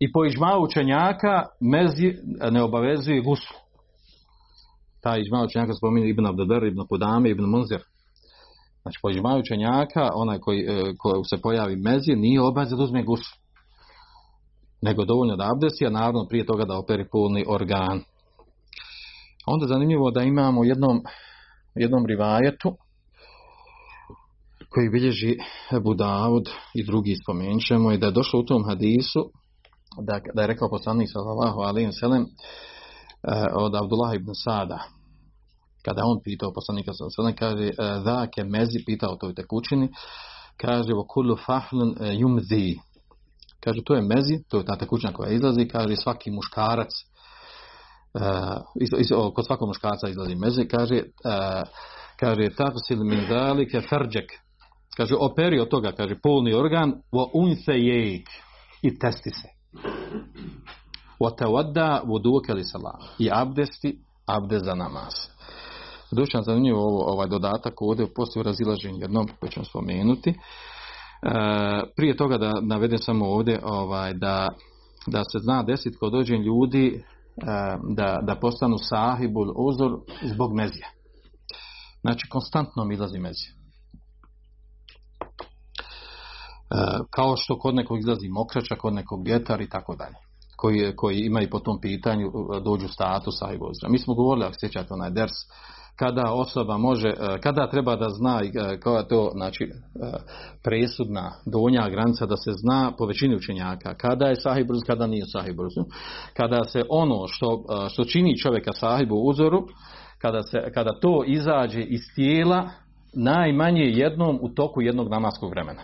I 0.00 0.12
po 0.12 0.24
ižma 0.24 0.58
učenjaka 0.58 1.46
mezi 1.60 2.14
ne 2.50 2.62
obavezuje 2.62 3.20
gusu. 3.20 3.54
Ta 5.02 5.18
ižma 5.18 5.44
učenjaka 5.44 5.74
spominje 5.74 6.08
Ibn 6.08 6.26
Abdadar, 6.26 6.64
Ibn 6.64 6.86
Kudame, 6.88 7.30
Ibn 7.30 7.44
Munzir. 7.44 7.82
Znači, 8.82 8.98
po 9.02 9.10
ižmaju 9.10 9.40
učenjaka, 9.40 10.08
onaj 10.14 10.38
koji, 10.38 10.60
e, 10.60 10.94
koji 10.98 11.24
se 11.24 11.42
pojavi 11.42 11.76
mezi, 11.76 12.12
nije 12.16 12.42
obavez 12.42 12.70
da 12.70 12.82
uzme 12.82 13.02
gusu. 13.02 13.36
Nego 14.82 15.04
dovoljno 15.04 15.36
da 15.36 15.50
abdesi, 15.52 15.86
a 15.86 15.90
naravno 15.90 16.26
prije 16.28 16.46
toga 16.46 16.64
da 16.64 16.78
operi 16.78 17.08
polni 17.12 17.44
organ. 17.48 18.00
Onda 19.46 19.66
zanimljivo 19.66 20.10
da 20.10 20.22
imamo 20.22 20.64
jednom, 20.64 21.02
jednom 21.74 22.06
rivajetu 22.06 22.76
koji 24.68 24.88
bilježi 24.88 25.36
Ebu 25.76 25.94
Davud 25.94 26.48
i 26.74 26.84
drugi 26.84 27.14
spomenut 27.22 27.62
ćemo 27.68 27.92
i 27.92 27.98
da 27.98 28.06
je 28.06 28.12
došlo 28.12 28.40
u 28.40 28.44
tom 28.44 28.64
hadisu 28.64 29.30
da, 29.98 30.20
da 30.34 30.42
je 30.42 30.46
rekao 30.46 30.70
poslanik 30.70 31.08
sallallahu 31.12 31.60
alejhi 31.60 31.86
ve 31.86 31.92
sellem 31.92 32.22
eh, 32.22 33.46
od 33.54 33.74
Abdullah 33.74 34.14
ibn 34.14 34.34
Sada. 34.34 34.78
Kada 35.84 36.02
on 36.04 36.20
pitao 36.24 36.52
poslanika 36.52 36.92
sa 36.92 37.04
sallam, 37.10 37.34
kaže, 37.34 37.66
eh, 37.66 38.00
da 38.04 38.26
ke 38.34 38.44
mezi? 38.44 38.84
Pitao 38.86 39.16
toj 39.16 39.34
tekućini, 39.34 39.88
kaže, 40.56 40.92
vo 40.92 41.04
kullu 41.04 41.36
fahlun 41.46 41.96
eh, 42.00 42.14
yumzi. 42.20 42.78
Kaže, 43.64 43.80
to 43.84 43.94
je 43.94 44.02
mezi, 44.02 44.44
to 44.48 44.58
je 44.58 44.64
ta 44.64 44.76
tekućina 44.76 45.12
koja 45.12 45.30
izlazi, 45.30 45.68
kaže, 45.68 45.96
svaki 45.96 46.30
muškarac, 46.30 46.90
uh, 48.14 49.34
kod 49.34 49.46
svakog 49.46 49.68
muškarca 49.68 50.08
izlazi 50.08 50.34
mezi, 50.34 50.68
kaže, 50.68 50.94
uh, 50.94 51.68
kaže, 52.16 52.48
tafsil 52.56 53.04
min 53.04 53.26
zalike 53.28 53.80
ferđek. 53.80 54.32
Kaže, 54.96 55.14
operi 55.20 55.60
od 55.60 55.68
toga, 55.68 55.92
kaže, 55.92 56.14
polni 56.22 56.54
organ, 56.54 56.92
vo 57.12 57.30
unse 57.34 57.72
i 58.82 58.98
testi 58.98 59.30
se. 59.72 59.88
vuduke 62.04 62.54
li 62.54 62.64
salam. 62.64 62.98
I 63.18 63.28
abdesti, 63.32 63.98
abdest 64.26 64.64
za 64.64 64.74
namaz. 64.74 65.14
Dušan 66.12 66.42
zanimljivo 66.42 66.80
ovo, 66.80 67.12
ovaj 67.12 67.28
dodatak 67.28 67.82
ovdje 67.82 68.14
postoji 68.14 68.44
razilaženje 68.44 69.00
jednom 69.00 69.28
koje 69.40 69.50
ćemo 69.50 69.64
spomenuti. 69.64 70.30
E, 70.30 70.36
prije 71.96 72.16
toga 72.16 72.38
da 72.38 72.60
navedem 72.60 72.98
samo 72.98 73.26
ovdje 73.26 73.60
ovaj, 73.64 74.14
da, 74.14 74.48
da 75.06 75.24
se 75.24 75.38
zna 75.38 75.62
desiti 75.62 75.96
kod 75.96 76.12
dođe 76.12 76.36
ljudi 76.36 76.86
e, 76.96 77.02
da, 77.96 78.18
da 78.22 78.40
postanu 78.40 78.76
sahibul 78.78 79.52
uzor 79.56 79.98
zbog 80.22 80.54
mezija. 80.54 80.88
Znači 82.00 82.28
konstantno 82.28 82.84
mi 82.84 82.94
izlazi 82.94 83.18
mezija. 83.18 83.52
E, 85.20 85.24
E, 86.70 86.98
kao 87.10 87.36
što 87.36 87.58
kod 87.58 87.74
nekog 87.74 87.98
izlazi 87.98 88.28
mokrača, 88.28 88.74
kod 88.74 88.94
nekog 88.94 89.26
vjetar 89.26 89.60
i 89.60 89.68
tako 89.68 89.96
dalje 89.96 90.16
koji, 90.56 90.96
koji 90.96 91.30
i 91.42 91.50
po 91.50 91.58
tom 91.58 91.80
pitanju 91.80 92.26
e, 92.26 92.60
dođu 92.64 92.88
status 92.88 93.34
i 93.40 93.58
uzora. 93.60 93.90
Mi 93.90 93.98
smo 93.98 94.14
govorili, 94.14 94.46
ako 94.46 94.54
sjećate 94.60 94.94
onaj 94.94 95.10
ders, 95.10 95.32
kada 95.96 96.32
osoba 96.32 96.78
može, 96.78 97.08
e, 97.08 97.40
kada 97.40 97.70
treba 97.70 97.96
da 97.96 98.08
zna 98.08 98.40
koja 98.82 98.98
je 98.98 99.08
to 99.08 99.30
znači, 99.34 99.70
presudna 100.64 101.32
donja 101.46 101.88
granica 101.88 102.26
da 102.26 102.36
se 102.36 102.52
zna 102.52 102.92
po 102.98 103.06
većini 103.06 103.36
učenjaka, 103.36 103.94
kada 103.94 104.26
je 104.26 104.36
sahibruz, 104.36 104.80
kada 104.86 105.06
nije 105.06 105.24
sahibruz. 105.26 105.72
Kada 106.36 106.64
se 106.64 106.82
ono 106.88 107.28
što, 107.28 107.64
što 107.90 108.04
čini 108.04 108.38
čovjeka 108.38 108.72
sahibu 108.72 109.14
uzoru, 109.14 109.66
kada, 110.18 110.42
se, 110.42 110.58
kada 110.74 111.00
to 111.00 111.24
izađe 111.26 111.82
iz 111.82 112.00
tijela, 112.14 112.70
najmanje 113.12 113.82
jednom 113.84 114.38
u 114.42 114.48
toku 114.48 114.82
jednog 114.82 115.08
namaskog 115.10 115.50
vremena. 115.50 115.82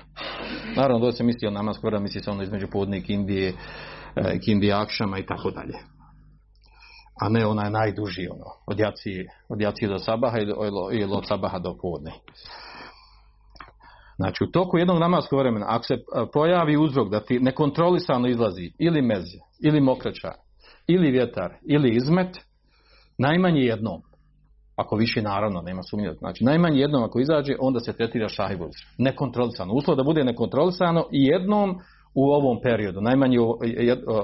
Naravno, 0.76 1.06
da 1.06 1.12
se 1.12 1.24
misli 1.24 1.48
o 1.48 1.50
namaskog 1.50 1.84
vremena, 1.84 2.02
misli 2.02 2.22
se 2.22 2.30
ono 2.30 2.42
između 2.42 2.66
podnik 2.72 3.10
Indije, 3.10 3.52
eh, 4.16 4.38
Indije 4.46 4.72
Akšama 4.72 5.18
i 5.18 5.26
tako 5.26 5.50
dalje 5.50 5.96
a 7.20 7.28
ne 7.28 7.46
onaj 7.46 7.70
najduži 7.70 8.28
ono, 8.28 8.44
od 8.66 8.80
jacije, 8.80 9.26
od 9.48 9.60
jacije 9.60 9.88
do 9.88 9.98
sabaha 9.98 10.38
ili, 10.38 10.54
ili 10.92 11.12
od 11.12 11.26
sabaha 11.28 11.58
do 11.58 11.76
podne. 11.82 12.12
Znači, 14.16 14.44
u 14.44 14.50
toku 14.50 14.78
jednog 14.78 14.98
namaskog 14.98 15.38
vremena, 15.38 15.66
ako 15.68 15.84
se 15.84 15.94
eh, 15.94 16.00
pojavi 16.32 16.76
uzrok 16.76 17.10
da 17.10 17.20
ti 17.20 17.40
nekontrolisano 17.40 18.28
izlazi 18.28 18.72
ili 18.78 19.02
mezje, 19.02 19.40
ili 19.62 19.80
mokrača, 19.80 20.32
ili 20.86 21.10
vjetar, 21.10 21.52
ili 21.68 21.96
izmet, 21.96 22.36
najmanje 23.18 23.60
jednom, 23.60 24.02
ako 24.76 24.96
više 24.96 25.22
naravno, 25.22 25.62
nema 25.62 25.82
sumnje, 25.82 26.12
znači 26.18 26.44
najmanje 26.44 26.80
jednom 26.80 27.04
ako 27.04 27.20
izađe, 27.20 27.54
onda 27.60 27.80
se 27.80 27.92
tretira 27.92 28.28
šahibuz. 28.28 28.72
Nekontrolisano. 28.98 29.74
Uslov 29.74 29.96
da 29.96 30.02
bude 30.02 30.24
nekontrolisano 30.24 31.04
i 31.12 31.24
jednom 31.24 31.78
u 32.14 32.24
ovom 32.24 32.58
periodu. 32.62 33.00
Najmanji, 33.00 33.38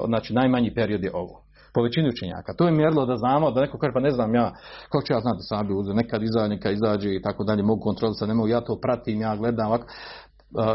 znači 0.05 0.33
najmanji 0.33 0.73
period 0.73 1.03
je 1.03 1.11
ovo 1.13 1.43
po 1.73 1.83
većini 1.83 2.09
učenjaka. 2.09 2.53
To 2.57 2.65
je 2.65 2.71
mjerilo 2.71 3.05
da 3.05 3.15
znamo, 3.15 3.51
da 3.51 3.61
neko 3.61 3.77
kaže, 3.77 3.93
pa 3.93 3.99
ne 3.99 4.11
znam 4.11 4.35
ja, 4.35 4.51
kako 4.89 5.05
ću 5.05 5.13
ja 5.13 5.19
znati 5.19 5.37
da 5.37 5.41
sam 5.41 5.67
bi 5.67 5.73
uzeo, 5.73 5.93
nekad 5.93 6.23
izađe, 6.23 6.49
nekad 6.49 6.73
izađe 6.73 7.15
i 7.15 7.21
tako 7.21 7.43
dalje, 7.43 7.63
mogu 7.63 7.81
kontrolisati, 7.81 8.29
ne 8.29 8.33
mogu, 8.33 8.47
ja 8.47 8.61
to 8.61 8.79
pratim, 8.81 9.21
ja 9.21 9.35
gledam 9.35 9.67
ovako. 9.67 9.85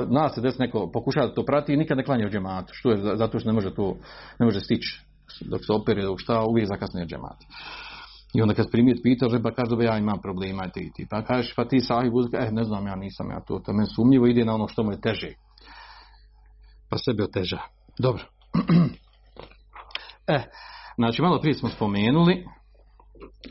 Nas 0.08 0.34
se 0.34 0.40
des 0.40 0.58
neko 0.58 0.90
pokušava 0.92 1.26
da 1.26 1.34
to 1.34 1.44
prati 1.44 1.72
i 1.72 1.76
nikad 1.76 1.96
ne 1.96 2.04
klanja 2.04 2.26
u 2.26 2.30
džematu. 2.30 2.72
Što 2.72 2.90
je? 2.90 3.16
Zato 3.16 3.38
što 3.38 3.48
ne 3.48 3.52
može 3.52 3.74
to, 3.74 3.96
ne 4.38 4.46
može 4.46 4.60
stići 4.60 5.04
dok 5.40 5.60
se 5.66 5.72
opere, 5.72 6.02
dok 6.02 6.20
šta, 6.20 6.44
uvijek 6.50 6.68
zakasnije 6.68 7.06
džemat. 7.06 7.38
I 8.34 8.42
onda 8.42 8.54
kad 8.54 8.66
se 8.66 8.70
primijeti 8.70 9.02
pitaš, 9.02 9.32
e, 9.32 9.42
pa 9.42 9.50
kaže 9.50 9.76
da 9.76 9.84
ja 9.84 9.98
imam 9.98 10.20
problema 10.20 10.66
i 10.66 10.70
ti, 10.70 10.92
ti. 10.94 11.06
Pa 11.10 11.22
kažeš, 11.22 11.54
pa 11.54 11.64
ti 11.64 11.80
sahib 11.80 12.14
uzka, 12.14 12.38
eh, 12.38 12.50
ne 12.50 12.64
znam, 12.64 12.86
ja 12.86 12.96
nisam 12.96 13.30
ja 13.30 13.40
to, 13.40 13.58
to 13.58 13.72
meni 13.72 13.88
sumnjivo 13.96 14.26
ide 14.26 14.44
na 14.44 14.54
ono 14.54 14.68
što 14.68 14.82
mu 14.82 14.92
je 14.92 15.00
teže. 15.00 15.32
Pa 16.90 16.98
sebe 16.98 17.24
oteža. 17.24 17.58
Dobro. 17.98 18.24
eh, 20.34 20.42
znači, 20.96 21.22
malo 21.22 21.40
prije 21.40 21.54
smo 21.54 21.68
spomenuli, 21.68 22.44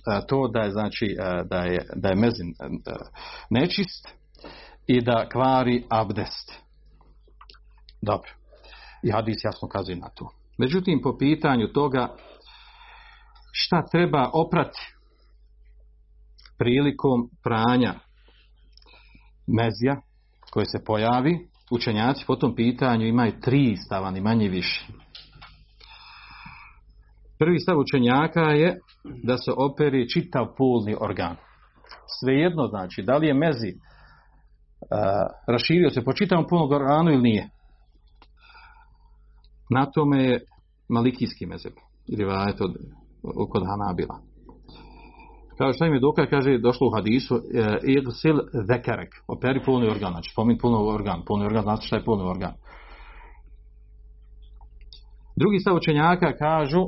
a, 0.05 0.21
to 0.21 0.47
da 0.47 0.59
je 0.59 0.71
znači 0.71 1.17
a, 1.21 1.43
da 1.43 1.57
je, 1.57 1.86
da 1.95 2.09
je 2.09 2.15
mezin 2.15 2.53
a, 2.59 2.69
nečist 3.49 4.07
i 4.88 5.01
da 5.01 5.30
kvari 5.30 5.86
abdest. 5.89 6.53
Dobro. 8.01 8.30
I 9.03 9.11
hadis 9.11 9.38
jasno 9.43 9.67
kazuje 9.67 9.97
na 9.97 10.09
to. 10.09 10.30
Međutim, 10.57 11.01
po 11.03 11.17
pitanju 11.17 11.67
toga 11.67 12.15
šta 13.60 13.86
treba 13.91 14.30
oprati 14.34 14.80
prilikom 16.58 17.30
pranja 17.43 17.93
mezija 19.47 20.01
koje 20.51 20.66
se 20.66 20.84
pojavi, 20.86 21.47
učenjaci 21.72 22.24
po 22.28 22.36
tom 22.36 22.55
pitanju 22.55 23.05
imaju 23.05 23.32
tri 23.41 23.76
stava, 23.78 24.12
ni 24.12 24.22
manje 24.22 24.49
više. 24.49 24.88
Prvi 27.39 27.60
stav 27.60 27.78
učenjaka 27.80 28.41
je 28.41 28.80
da 29.24 29.38
se 29.38 29.51
operi 29.58 30.10
čitav 30.10 30.47
polni 30.58 30.95
organ. 30.99 31.36
Svejedno 32.20 32.68
znači, 32.68 33.01
da 33.01 33.18
li 33.18 33.28
je 33.28 33.34
mezi 33.34 33.74
uh, 33.74 33.78
raširio 35.47 35.89
se 35.89 36.03
po 36.03 36.14
čitavom 36.14 36.45
polnom 36.49 36.72
organu 36.72 37.12
ili 37.12 37.22
nije. 37.22 37.49
Na 39.70 39.86
tome 39.86 40.24
je 40.24 40.41
malikijski 40.89 41.45
mezeb. 41.45 41.74
Ili 42.08 42.26
vajet 42.26 42.62
od, 42.62 42.76
kod 43.49 43.63
Hanabila. 43.67 44.19
Kaže, 45.57 45.73
šta 45.73 45.86
im 45.86 45.93
je 45.93 45.99
dokaz, 45.99 46.25
kaže, 46.30 46.57
došlo 46.57 46.88
u 46.88 46.95
hadisu, 46.95 47.36
e, 47.36 47.78
igsil 47.84 48.38
zekerek, 48.67 49.15
operi 49.28 49.63
polni 49.65 49.89
organ, 49.89 50.11
znači 50.11 50.32
spomin 50.32 50.57
polni 50.57 50.91
organ, 50.93 51.23
polni 51.28 51.45
organ, 51.45 51.63
znači 51.63 51.88
šta 51.88 51.95
je 51.95 52.03
polni 52.03 52.30
organ. 52.30 52.53
Drugi 55.36 55.59
stav 55.59 55.75
učenjaka 55.75 56.38
kažu, 56.38 56.82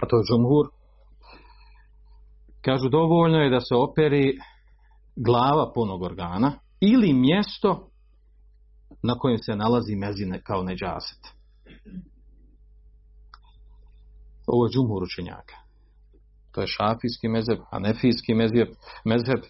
a 0.00 0.06
to 0.08 0.16
je 0.16 0.24
džumhur, 0.30 0.66
kažu 2.60 2.88
dovoljno 2.88 3.38
je 3.38 3.50
da 3.50 3.60
se 3.60 3.74
operi 3.74 4.38
glava 5.16 5.72
polnog 5.74 6.02
organa 6.02 6.52
ili 6.80 7.12
mjesto 7.12 7.88
na 9.02 9.14
kojem 9.18 9.38
se 9.38 9.56
nalazi 9.56 9.96
mezine 9.96 10.42
kao 10.42 10.62
neđaset. 10.62 11.34
Ovo 14.46 14.66
je 14.66 14.70
džumhur 14.70 15.02
učenjaka. 15.02 15.56
To 16.52 16.60
je 16.60 16.66
šafijski 16.66 17.28
mezheb, 17.28 17.58
anefijski 17.70 18.34
mezheb, 18.34 18.68
mezheb 19.04 19.40
e, 19.42 19.48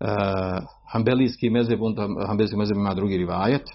uh, 0.00 0.64
hambelijski 0.92 1.50
mezheb, 1.50 1.82
onda 1.82 2.08
hambelijski 2.26 2.56
mezheb 2.56 2.76
ima 2.76 2.94
drugi 2.94 3.16
rivajet. 3.16 3.66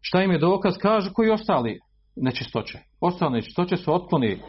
Šta 0.00 0.22
im 0.22 0.30
je 0.30 0.38
dokaz? 0.38 0.74
Kaže 0.78 1.12
koji 1.12 1.30
ostali 1.30 1.80
nečistoće. 2.16 2.78
Ostale 3.00 3.30
nečistoće 3.30 3.76
su 3.76 3.94
otkloni 3.94 4.42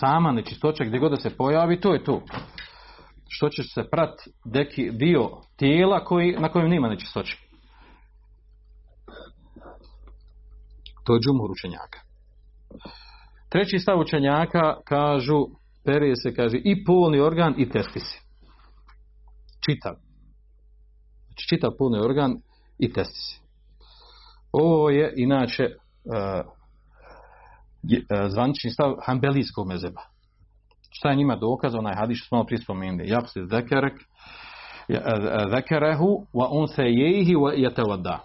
sama 0.00 0.32
nečistoća 0.32 0.84
gdje 0.84 0.98
god 0.98 1.10
da 1.10 1.16
se 1.16 1.36
pojavi, 1.36 1.80
to 1.80 1.94
je 1.94 2.04
to. 2.04 2.22
Što 3.28 3.48
će 3.48 3.62
se 3.62 3.90
prat 3.90 4.14
deki 4.44 4.90
dio 4.90 5.30
tijela 5.56 6.04
koji, 6.04 6.36
na 6.38 6.48
kojem 6.48 6.70
nima 6.70 6.88
nečistoće. 6.88 7.38
To 11.04 11.14
je 11.14 11.20
džumhur 11.20 11.50
učenjaka. 11.50 11.98
Treći 13.48 13.78
stav 13.78 14.00
učenjaka 14.00 14.80
kažu, 14.84 15.46
perije 15.84 16.16
se, 16.16 16.34
kaže, 16.34 16.56
i 16.64 16.84
polni 16.84 17.20
organ 17.20 17.54
i 17.58 17.70
testisi. 17.70 18.20
Čitav. 19.66 19.94
Znači, 21.26 21.48
čitav 21.48 21.70
polni 21.78 21.98
organ 21.98 22.36
i 22.78 22.92
testisi. 22.92 23.40
Ovo 24.52 24.90
je, 24.90 25.12
inače, 25.16 25.64
uh, 25.64 26.46
uh, 27.82 28.30
zvanični 28.30 28.70
stav 28.70 28.94
hambelijskog 29.06 29.66
mezeba. 29.66 30.00
Šta 30.90 31.10
je 31.10 31.16
njima 31.16 31.36
dokaz, 31.36 31.74
onaj 31.74 31.94
hadis 31.94 32.18
što 32.18 32.28
smo 32.28 32.44
prije 32.44 32.58
spomenuli. 32.58 33.08
Jak 33.08 33.28
se 33.28 33.40
zekerek, 33.50 33.92
e, 34.88 35.00
zekerehu, 35.54 36.26
wa 36.32 36.46
on 36.50 36.68
se 36.68 36.82
jehi, 36.82 37.34
wa 37.34 37.52
jetevada. 37.56 38.20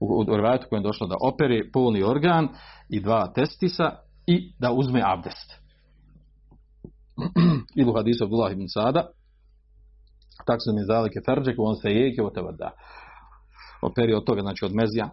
U, 0.00 0.06
u, 0.06 0.32
u 0.32 0.36
rivajatu 0.36 0.66
kojem 0.68 0.82
je 0.82 0.88
došlo 0.88 1.06
da 1.06 1.16
operi 1.20 1.70
polni 1.72 2.02
organ 2.02 2.48
i 2.88 3.00
dva 3.00 3.32
testisa, 3.34 3.90
i 4.26 4.52
da 4.58 4.72
uzme 4.72 5.02
abdest. 5.04 5.52
Ili 7.76 7.90
u 7.90 7.94
hadisu 7.94 8.24
Abdullah 8.24 8.52
ibn 8.52 8.68
Sada, 8.68 9.08
tak 10.46 10.60
se 10.64 10.72
mi 10.72 10.84
zalike 10.84 11.20
ferđek, 11.26 11.56
on 11.58 11.76
se 11.76 11.88
jeke 11.88 12.22
od 12.22 12.34
teba 12.34 12.52
da. 12.52 12.70
Operi 13.82 14.14
od 14.14 14.24
toga, 14.24 14.40
znači 14.40 14.64
od 14.64 14.74
mezija. 14.74 15.10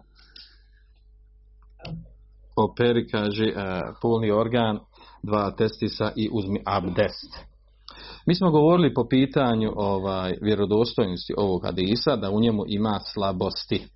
Operi, 2.56 3.08
kaže, 3.08 3.44
uh, 3.44 3.62
polni 4.02 4.30
organ, 4.30 4.78
dva 5.22 5.50
testisa 5.50 6.12
i 6.16 6.28
uzmi 6.32 6.62
abdest. 6.66 7.50
Mi 8.26 8.34
smo 8.34 8.50
govorili 8.50 8.94
po 8.94 9.08
pitanju 9.08 9.72
ovaj 9.76 10.34
vjerodostojnosti 10.42 11.34
ovog 11.36 11.64
hadisa, 11.64 12.16
da 12.16 12.30
u 12.30 12.40
njemu 12.40 12.64
ima 12.66 13.00
slabosti. 13.14 13.86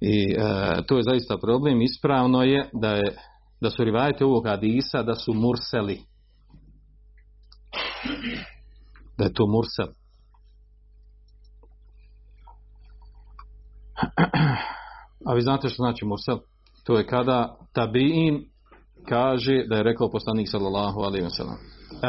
I 0.00 0.32
e, 0.32 0.82
to 0.86 0.96
je 0.96 1.02
zaista 1.02 1.38
problem. 1.38 1.82
Ispravno 1.82 2.42
je 2.42 2.70
da 2.72 2.90
je 2.90 3.16
da 3.64 3.70
su 3.70 3.84
rivajete 3.84 4.24
ovog 4.24 4.46
hadisa 4.46 5.02
da 5.02 5.14
su 5.14 5.32
murseli. 5.34 6.00
Da 9.18 9.24
je 9.24 9.32
to 9.32 9.46
mursel. 9.46 9.86
A 15.26 15.34
vi 15.34 15.42
znate 15.42 15.68
što 15.68 15.82
znači 15.82 16.04
mursel? 16.04 16.38
To 16.84 16.98
je 16.98 17.06
kada 17.06 17.56
tabiin 17.72 18.44
kaže 19.08 19.64
da 19.68 19.76
je 19.76 19.82
rekao 19.82 20.10
poslanik 20.10 20.48
sallallahu 20.50 21.00
alaihi 21.00 21.26
wa 21.26 21.36
sallam. 21.36 21.58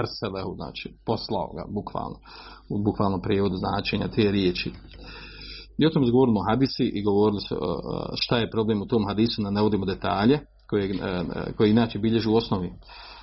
Erselehu, 0.01 0.55
znači 0.55 0.97
poslao 1.05 1.53
ga, 1.55 1.63
bukvalno. 1.77 2.17
U 2.69 2.83
bukvalnom 2.83 3.21
prijevodu 3.21 3.55
značenja 3.55 4.07
te 4.07 4.31
riječi. 4.31 4.71
I 5.77 5.85
o 5.85 5.89
tom 5.89 6.11
govorimo 6.11 6.39
hadisi 6.49 6.85
i 6.97 7.03
govorili 7.03 7.41
e, 7.51 7.55
e, 7.55 7.57
šta 8.15 8.37
je 8.37 8.51
problem 8.51 8.81
u 8.81 8.87
tom 8.87 9.03
hadisu, 9.07 9.41
na 9.41 9.49
ne 9.49 9.55
navodimo 9.55 9.85
detalje 9.85 10.39
koje, 10.67 10.89
e, 10.89 11.53
koje 11.57 11.69
inače 11.69 11.99
bilježu 11.99 12.31
u 12.31 12.35
osnovi 12.35 12.73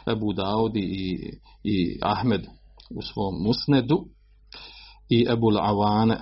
Ebu 0.07 0.32
Daudi 0.32 0.80
i, 0.80 1.32
i 1.64 1.99
Ahmed 2.03 2.40
u 2.90 3.03
svom 3.03 3.43
musnedu 3.43 4.05
i 5.09 5.26
Ebu 5.30 5.47
Avane 5.61 6.18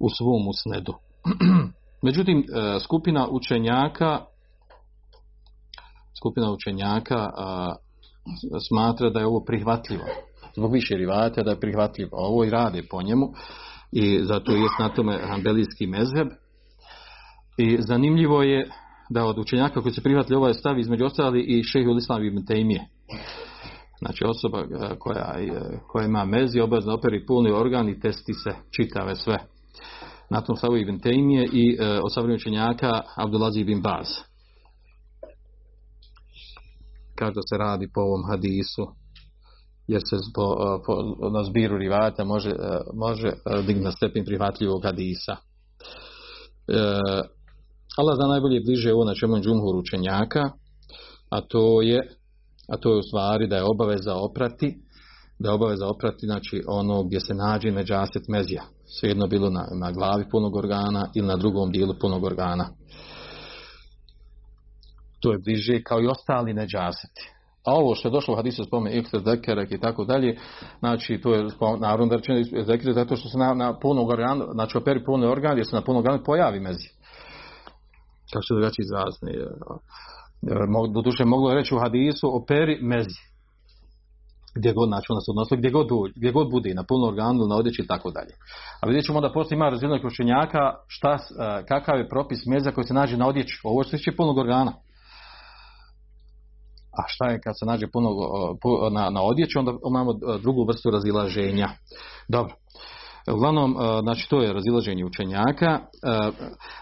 u 0.00 0.08
svom 0.10 0.44
musnedu. 0.44 0.94
Međutim, 2.06 2.38
e, 2.38 2.80
skupina 2.80 3.28
učenjaka 3.30 4.20
skupina 6.22 6.52
učenjaka 6.52 7.30
smatra 8.68 9.10
da 9.10 9.20
je 9.20 9.26
ovo 9.26 9.44
prihvatljivo. 9.44 10.04
Zbog 10.56 10.72
više 10.72 10.94
rivata 10.94 11.42
da 11.42 11.50
je 11.50 11.60
prihvatljivo. 11.60 12.10
Ovo 12.12 12.44
i 12.44 12.50
rade 12.50 12.82
po 12.90 13.02
njemu 13.02 13.32
i 13.92 14.20
zato 14.24 14.52
je 14.52 14.68
na 14.80 14.88
tome 14.88 15.18
hambelijski 15.28 15.86
mezheb. 15.86 16.28
I 17.56 17.76
zanimljivo 17.80 18.42
je 18.42 18.70
da 19.12 19.24
od 19.24 19.38
učenjaka 19.38 19.80
koji 19.82 19.94
se 19.94 20.02
prihvatili 20.02 20.36
ovaj 20.36 20.54
stav 20.54 20.78
između 20.78 21.04
ostali 21.04 21.42
i 21.42 21.62
šehi 21.62 21.86
Islam 21.98 22.24
ibn 22.24 22.46
Tejmije. 22.46 22.86
Znači 23.98 24.24
osoba 24.24 24.60
e, 24.60 24.98
koja, 24.98 25.34
e, 25.38 25.78
koja 25.88 26.06
ima 26.06 26.24
mezi, 26.24 26.60
obazno 26.60 26.94
operi 26.94 27.26
pulni 27.26 27.50
organ 27.50 27.88
i 27.88 28.00
testi 28.00 28.34
se 28.34 28.50
čitave 28.70 29.16
sve. 29.16 29.38
Na 30.30 30.40
tom 30.40 30.56
stavu 30.56 30.76
ibn 30.76 30.98
Tejmije 30.98 31.48
i 31.52 31.76
e, 31.80 32.00
od 32.02 32.14
savremenih 32.14 32.40
učenjaka 32.40 33.00
Abdulazi 33.16 33.60
ibn 33.60 33.80
Baz. 33.82 34.06
Kaže 37.14 37.32
da 37.34 37.42
se 37.42 37.58
radi 37.58 37.90
po 37.94 38.00
ovom 38.00 38.30
hadisu 38.30 38.86
jer 39.86 40.00
se 40.04 40.16
po, 40.34 40.42
e, 40.42 40.82
po, 40.86 40.94
na 41.30 41.44
zbiru 41.44 41.78
rivata 41.78 42.24
može, 42.24 42.52
može 42.94 43.30
digna 43.66 43.92
stepen 43.92 44.24
prihvatljivog 44.24 44.84
hadisa. 44.84 45.36
E, 46.68 47.41
Allah 47.96 48.14
zna 48.16 48.26
najbolje 48.26 48.60
bliže 48.60 48.92
ovo 48.92 49.04
na 49.04 49.14
čemu 49.14 49.40
džumhur 49.40 49.76
učenjaka, 49.76 50.50
a 51.30 51.40
to 51.40 51.82
je 51.82 52.00
a 52.68 52.76
to 52.76 52.92
je 52.92 52.98
u 52.98 53.02
stvari 53.02 53.46
da 53.46 53.56
je 53.56 53.64
obaveza 53.64 54.14
oprati, 54.14 54.78
da 55.38 55.48
je 55.48 55.54
obaveza 55.54 55.86
oprati, 55.86 56.26
znači 56.26 56.62
ono 56.68 57.02
gdje 57.02 57.20
se 57.20 57.34
nađe 57.34 57.70
neđaset 57.70 58.28
mezija. 58.28 58.62
Svejedno 59.00 59.26
bilo 59.26 59.50
na, 59.50 59.66
na 59.80 59.92
glavi 59.92 60.24
punog 60.30 60.56
organa 60.56 61.08
ili 61.14 61.26
na 61.26 61.36
drugom 61.36 61.70
dijelu 61.70 61.94
punog 62.00 62.24
organa. 62.24 62.68
To 65.20 65.32
je 65.32 65.38
bliže 65.44 65.82
kao 65.82 66.00
i 66.00 66.06
ostali 66.06 66.54
neđaseti. 66.54 67.30
A 67.66 67.74
ovo 67.74 67.94
što 67.94 68.08
je 68.08 68.12
došlo 68.12 68.34
u 68.34 68.36
hadisu 68.36 68.64
spome 68.64 68.92
ikse 68.92 69.18
zekerek 69.24 69.72
i 69.72 69.80
tako 69.80 70.04
dalje, 70.04 70.38
znači 70.78 71.20
to 71.22 71.34
je 71.34 71.46
naravno 71.80 72.06
da 72.06 72.16
rečeno 72.16 72.42
zekere 72.66 72.92
zato 72.92 73.16
što 73.16 73.28
se 73.28 73.38
na, 73.38 73.54
na 73.54 73.78
punog 73.78 74.08
organa, 74.08 74.44
znači 74.52 74.78
operi 74.78 75.04
punog 75.04 75.30
organ 75.30 75.52
gdje 75.52 75.64
se 75.64 75.76
na 75.76 75.82
punog 75.82 76.04
organa 76.04 76.22
pojavi 76.22 76.60
mezija 76.60 76.90
Kako 78.32 78.42
se 78.42 78.54
drugačije 78.54 78.84
izrazne. 78.84 79.30
E, 79.32 79.46
Do 80.94 81.00
duše 81.02 81.24
moglo 81.24 81.50
je 81.50 81.56
reći 81.56 81.74
u 81.74 81.78
hadisu 81.78 82.36
operi 82.36 82.78
mezi. 82.82 83.20
Gdje 84.54 84.72
god 84.72 84.88
znači 84.88 85.06
ona 85.10 85.20
se 85.20 85.30
odnosila, 85.30 85.58
gdje 85.58 85.70
god, 85.70 85.88
gdje 86.16 86.32
god 86.32 86.50
bude, 86.50 86.74
na 86.74 86.84
polnom 86.88 87.08
organu, 87.08 87.46
na 87.46 87.56
odjeći 87.56 87.82
i 87.82 87.86
tako 87.86 88.10
dalje. 88.10 88.34
A 88.80 88.86
vidjet 88.86 89.04
ćemo 89.06 89.20
da 89.20 89.32
poslije 89.32 89.56
ima 89.56 89.68
razvijenog 89.68 90.00
krušenjaka 90.00 90.74
šta, 90.86 91.12
e, 91.12 91.18
kakav 91.66 91.98
je 91.98 92.08
propis 92.08 92.46
meza 92.46 92.70
koji 92.70 92.86
se 92.86 92.94
nađe 92.94 93.16
na 93.16 93.28
odjeći. 93.28 93.60
Ovo 93.64 93.84
se 93.84 93.96
tiče 93.96 94.16
punog 94.16 94.38
organa. 94.38 94.72
A 96.98 97.02
šta 97.06 97.30
je 97.30 97.40
kad 97.40 97.54
se 97.58 97.66
nađe 97.66 97.86
puno 97.92 98.08
na, 98.90 99.10
na 99.10 99.22
odjeću, 99.22 99.58
onda 99.58 99.72
imamo 99.90 100.12
e, 100.12 100.38
drugu 100.42 100.64
vrstu 100.68 100.90
razilaženja. 100.90 101.68
Dobro. 102.28 102.54
Uglavnom, 103.30 103.76
e, 103.76 104.00
znači 104.02 104.28
to 104.28 104.42
je 104.42 104.52
razilaženje 104.52 105.04
učenjaka. 105.04 105.70
E, 105.70 105.80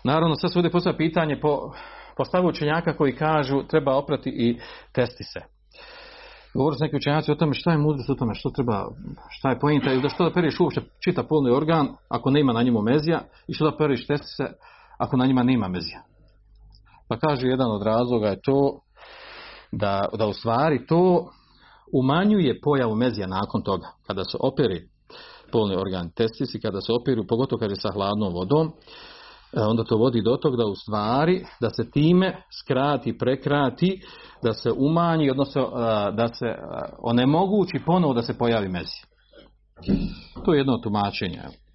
naravno, 0.04 0.34
sad 0.34 0.52
se 0.52 0.58
ovdje 0.58 0.70
postavlja 0.70 0.96
pitanje 0.96 1.40
po, 1.40 1.72
po 2.16 2.24
stavu 2.24 2.48
učenjaka 2.48 2.96
koji 2.96 3.16
kažu 3.16 3.62
treba 3.62 3.96
oprati 3.96 4.30
i 4.30 4.58
testi 4.92 5.24
se. 5.24 5.40
Govori 6.54 6.76
se 6.76 6.84
neki 6.84 6.96
učenjaci 6.96 7.32
o 7.32 7.34
tome 7.34 7.54
šta 7.54 7.70
je 7.70 7.78
mudrost 7.78 8.10
u 8.10 8.14
tome, 8.14 8.34
što 8.34 8.50
treba, 8.50 8.88
šta 9.28 9.50
je 9.50 9.58
pojenta 9.58 9.92
ili 9.92 10.02
da 10.02 10.08
što 10.08 10.24
da 10.24 10.32
periš 10.32 10.60
uopšte 10.60 10.80
čita 11.04 11.22
polni 11.22 11.50
organ 11.50 11.88
ako 12.08 12.30
nema 12.30 12.52
na 12.52 12.62
njemu 12.62 12.82
mezija 12.82 13.20
i 13.48 13.54
što 13.54 13.70
da 13.70 13.76
periš 13.76 14.06
testi 14.06 14.26
se 14.26 14.52
ako 14.98 15.16
na 15.16 15.26
njima 15.26 15.42
nema 15.42 15.68
mezija. 15.68 16.02
Pa 17.08 17.18
kaže 17.18 17.46
jedan 17.46 17.70
od 17.70 17.82
razloga 17.82 18.28
je 18.28 18.42
to 18.42 18.80
da, 19.72 20.08
da 20.18 20.26
u 20.26 20.32
stvari 20.32 20.86
to 20.86 21.30
umanjuje 21.92 22.60
pojavu 22.60 22.94
mezija 22.94 23.26
nakon 23.26 23.62
toga. 23.62 23.86
Kada 24.06 24.24
se 24.24 24.36
operi 24.40 24.88
polni 25.52 25.76
organ 25.76 26.10
testisi, 26.10 26.60
kada 26.60 26.80
se 26.80 26.92
opiru, 26.92 27.26
pogotovo 27.26 27.60
kada 27.60 27.72
je 27.72 27.80
sa 27.80 27.90
hladnom 27.92 28.32
vodom, 28.32 28.72
e, 29.52 29.60
onda 29.60 29.84
to 29.84 29.96
vodi 29.96 30.22
do 30.22 30.36
tog 30.36 30.56
da 30.56 30.64
u 30.64 30.74
stvari, 30.74 31.44
da 31.60 31.70
se 31.70 31.90
time 31.90 32.42
skrati, 32.60 33.18
prekrati, 33.18 34.02
da 34.42 34.52
se 34.52 34.70
umanji, 34.76 35.30
odnosno 35.30 35.62
e, 35.62 36.12
da 36.12 36.28
se 36.28 36.46
e, 36.46 36.58
onemogući 36.98 37.78
ponovo 37.86 38.14
da 38.14 38.22
se 38.22 38.38
pojavi 38.38 38.68
mezi. 38.68 39.00
To 40.44 40.52
je 40.52 40.58
jedno 40.58 40.78
tumačenje. 40.78 41.36
tumačenja. 41.36 41.70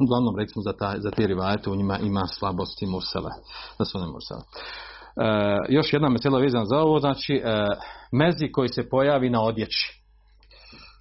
Uglavnom, 0.00 0.36
recimo, 0.38 0.62
za, 0.62 0.72
ta, 0.72 0.94
za 0.98 1.10
te 1.10 1.26
rivajete 1.26 1.70
u 1.70 1.76
njima 1.76 1.98
ima 1.98 2.26
slabosti 2.26 2.86
mursele, 2.86 3.30
da 3.78 3.84
su 3.84 3.98
ne 3.98 4.06
mursele. 4.06 4.40
E, 4.40 5.56
još 5.68 5.92
jedna 5.92 6.08
mesela 6.08 6.38
vezana 6.38 6.64
za 6.64 6.76
ovo, 6.76 7.00
znači 7.00 7.34
e, 7.34 7.66
mezi 8.12 8.52
koji 8.52 8.68
se 8.68 8.88
pojavi 8.88 9.30
na 9.30 9.42
odjeći. 9.42 9.97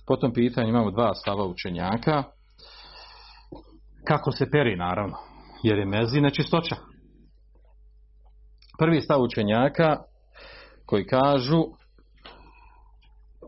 Po 0.07 0.15
tom 0.15 0.33
pitanju 0.33 0.69
imamo 0.69 0.91
dva 0.91 1.15
stava 1.15 1.45
učenjaka. 1.45 2.23
Kako 4.07 4.31
se 4.31 4.49
peri, 4.51 4.75
naravno, 4.75 5.17
jer 5.63 5.77
je 5.77 5.85
mezi 5.85 6.21
nečistoća. 6.21 6.75
Prvi 8.79 9.01
stav 9.01 9.21
učenjaka 9.21 9.97
koji 10.85 11.05
kažu 11.05 11.63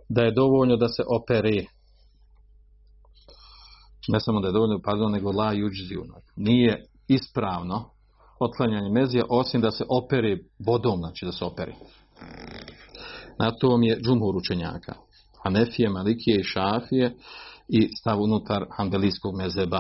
da 0.10 0.22
je 0.22 0.34
dovoljno 0.34 0.76
da 0.76 0.88
se 0.88 1.04
operi. 1.08 1.68
Ne 4.08 4.20
samo 4.20 4.40
da 4.40 4.48
je 4.48 4.54
dovoljno, 4.54 4.82
pardon, 4.84 5.12
nego 5.12 5.32
la 5.32 5.54
juđziju. 5.54 6.06
Nije 6.36 6.86
ispravno 7.08 7.90
otklanjanje 8.40 8.90
mezija, 8.90 9.26
osim 9.30 9.62
da 9.62 9.72
se 9.72 9.86
operi 9.90 10.46
vodom, 10.60 10.98
znači 10.98 11.26
da 11.26 11.32
se 11.32 11.46
operi. 11.46 11.74
Na 13.40 13.52
tom 13.52 13.84
je 13.84 14.00
džumhur 14.02 14.36
učenjaka. 14.36 14.94
Hanefije, 15.44 15.90
Malikije 15.90 16.40
i 16.40 16.44
Šafije 16.44 17.16
i 17.68 17.90
stav 18.00 18.22
unutar 18.22 18.66
Hanbelijskog 18.78 19.36
mezeba. 19.38 19.80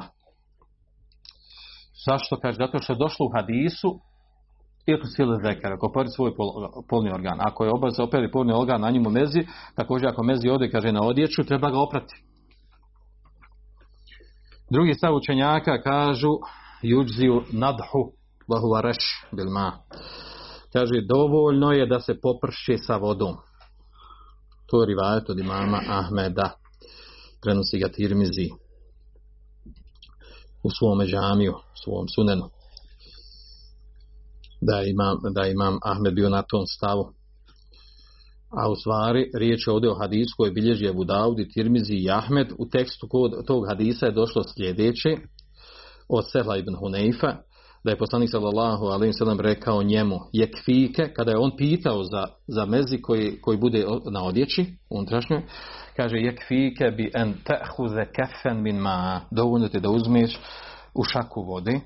Zašto 2.05 2.39
kaže? 2.39 2.57
Zato 2.57 2.80
što 2.80 2.93
je 2.93 2.99
došlo 2.99 3.26
u 3.26 3.32
hadisu 3.36 3.99
ili 4.86 5.05
sile 5.16 5.38
zekara, 5.43 5.76
ako 5.76 5.91
pori 5.91 6.10
svoj 6.10 6.36
pol, 6.36 6.49
polni 6.89 7.12
organ. 7.12 7.38
Ako 7.39 7.64
je 7.64 7.72
obaveza 7.74 8.03
operi 8.03 8.32
polni 8.32 8.53
organ 8.53 8.82
na 8.82 8.91
njemu 8.91 9.10
mezi, 9.10 9.47
također 9.76 10.07
ako 10.10 10.24
mezi 10.24 10.49
ode, 10.49 10.70
kaže 10.72 10.91
na 10.91 11.01
odjeću, 11.03 11.43
treba 11.43 11.72
ga 11.72 11.80
oprati. 11.80 12.16
Drugi 14.72 14.93
stav 14.93 15.16
učenjaka 15.16 15.82
kažu 15.82 16.30
juđziju 16.82 17.43
nadhu 17.51 18.12
vahuva 18.47 18.82
bilma. 19.32 19.72
Kaže, 20.74 21.01
dovoljno 21.07 21.72
je 21.72 21.86
da 21.86 21.99
se 21.99 22.22
poprši 22.22 22.78
sa 22.78 22.97
vodom. 22.97 23.36
To 24.70 24.82
je 24.82 24.88
rivajet 24.88 25.30
od 25.30 25.39
imama 25.39 25.82
Ahmeda. 25.88 26.51
Prenosi 27.41 27.80
ga 27.80 27.89
Tirmizi 27.89 28.49
u 30.63 30.70
svome 30.70 31.05
džamiju, 31.05 31.51
u 31.51 31.78
svom 31.84 32.07
sunenu. 32.15 32.49
Da 34.61 34.82
imam, 34.84 35.17
da 35.34 35.47
imam 35.47 35.78
Ahmed 35.84 36.13
bio 36.13 36.30
na 36.30 36.41
tom 36.41 36.65
stavu. 36.67 37.13
A 38.51 38.70
u 38.70 38.76
stvari, 38.76 39.32
riječ 39.36 39.67
je 39.67 39.74
ovdje 39.74 39.91
o 39.91 39.99
hadisu 39.99 40.34
koji 40.38 40.51
bilježi 40.51 40.88
Abu 40.88 41.03
Daudi, 41.03 41.49
Tirmizi 41.49 41.93
i 41.93 42.11
Ahmed. 42.11 42.47
U 42.57 42.70
tekstu 42.70 43.07
kod 43.09 43.45
tog 43.47 43.67
hadisa 43.67 44.05
je 44.05 44.11
došlo 44.11 44.43
sljedeće 44.43 45.17
od 46.09 46.32
Sehla 46.32 46.57
ibn 46.57 46.76
Huneifa, 46.76 47.36
da 47.89 47.93
je 47.93 47.97
poslanik 47.97 48.29
sallallahu 48.31 48.85
alejhi 48.85 49.09
ve 49.09 49.13
sellem 49.13 49.39
rekao 49.39 49.83
njemu 49.83 50.19
jekfike 50.33 51.13
kada 51.13 51.31
je 51.31 51.37
on 51.37 51.57
pitao 51.57 52.03
za, 52.03 52.25
za 52.47 52.65
mezi 52.65 53.01
koji, 53.01 53.41
koji 53.41 53.57
bude 53.57 53.85
na 54.11 54.23
odjeći 54.23 54.65
unutrašnjoj 54.89 55.41
kaže 55.95 56.17
jekfike 56.17 56.91
bi 56.97 57.11
an 57.15 57.33
ta'khuza 57.43 58.05
kaffan 58.15 58.61
min 58.61 58.75
ma 58.75 59.21
dovoljno 59.31 59.67
ti 59.67 59.79
da 59.79 59.89
uzmeš 59.89 60.39
u 60.93 61.03
šaku 61.03 61.41
vode 61.43 61.79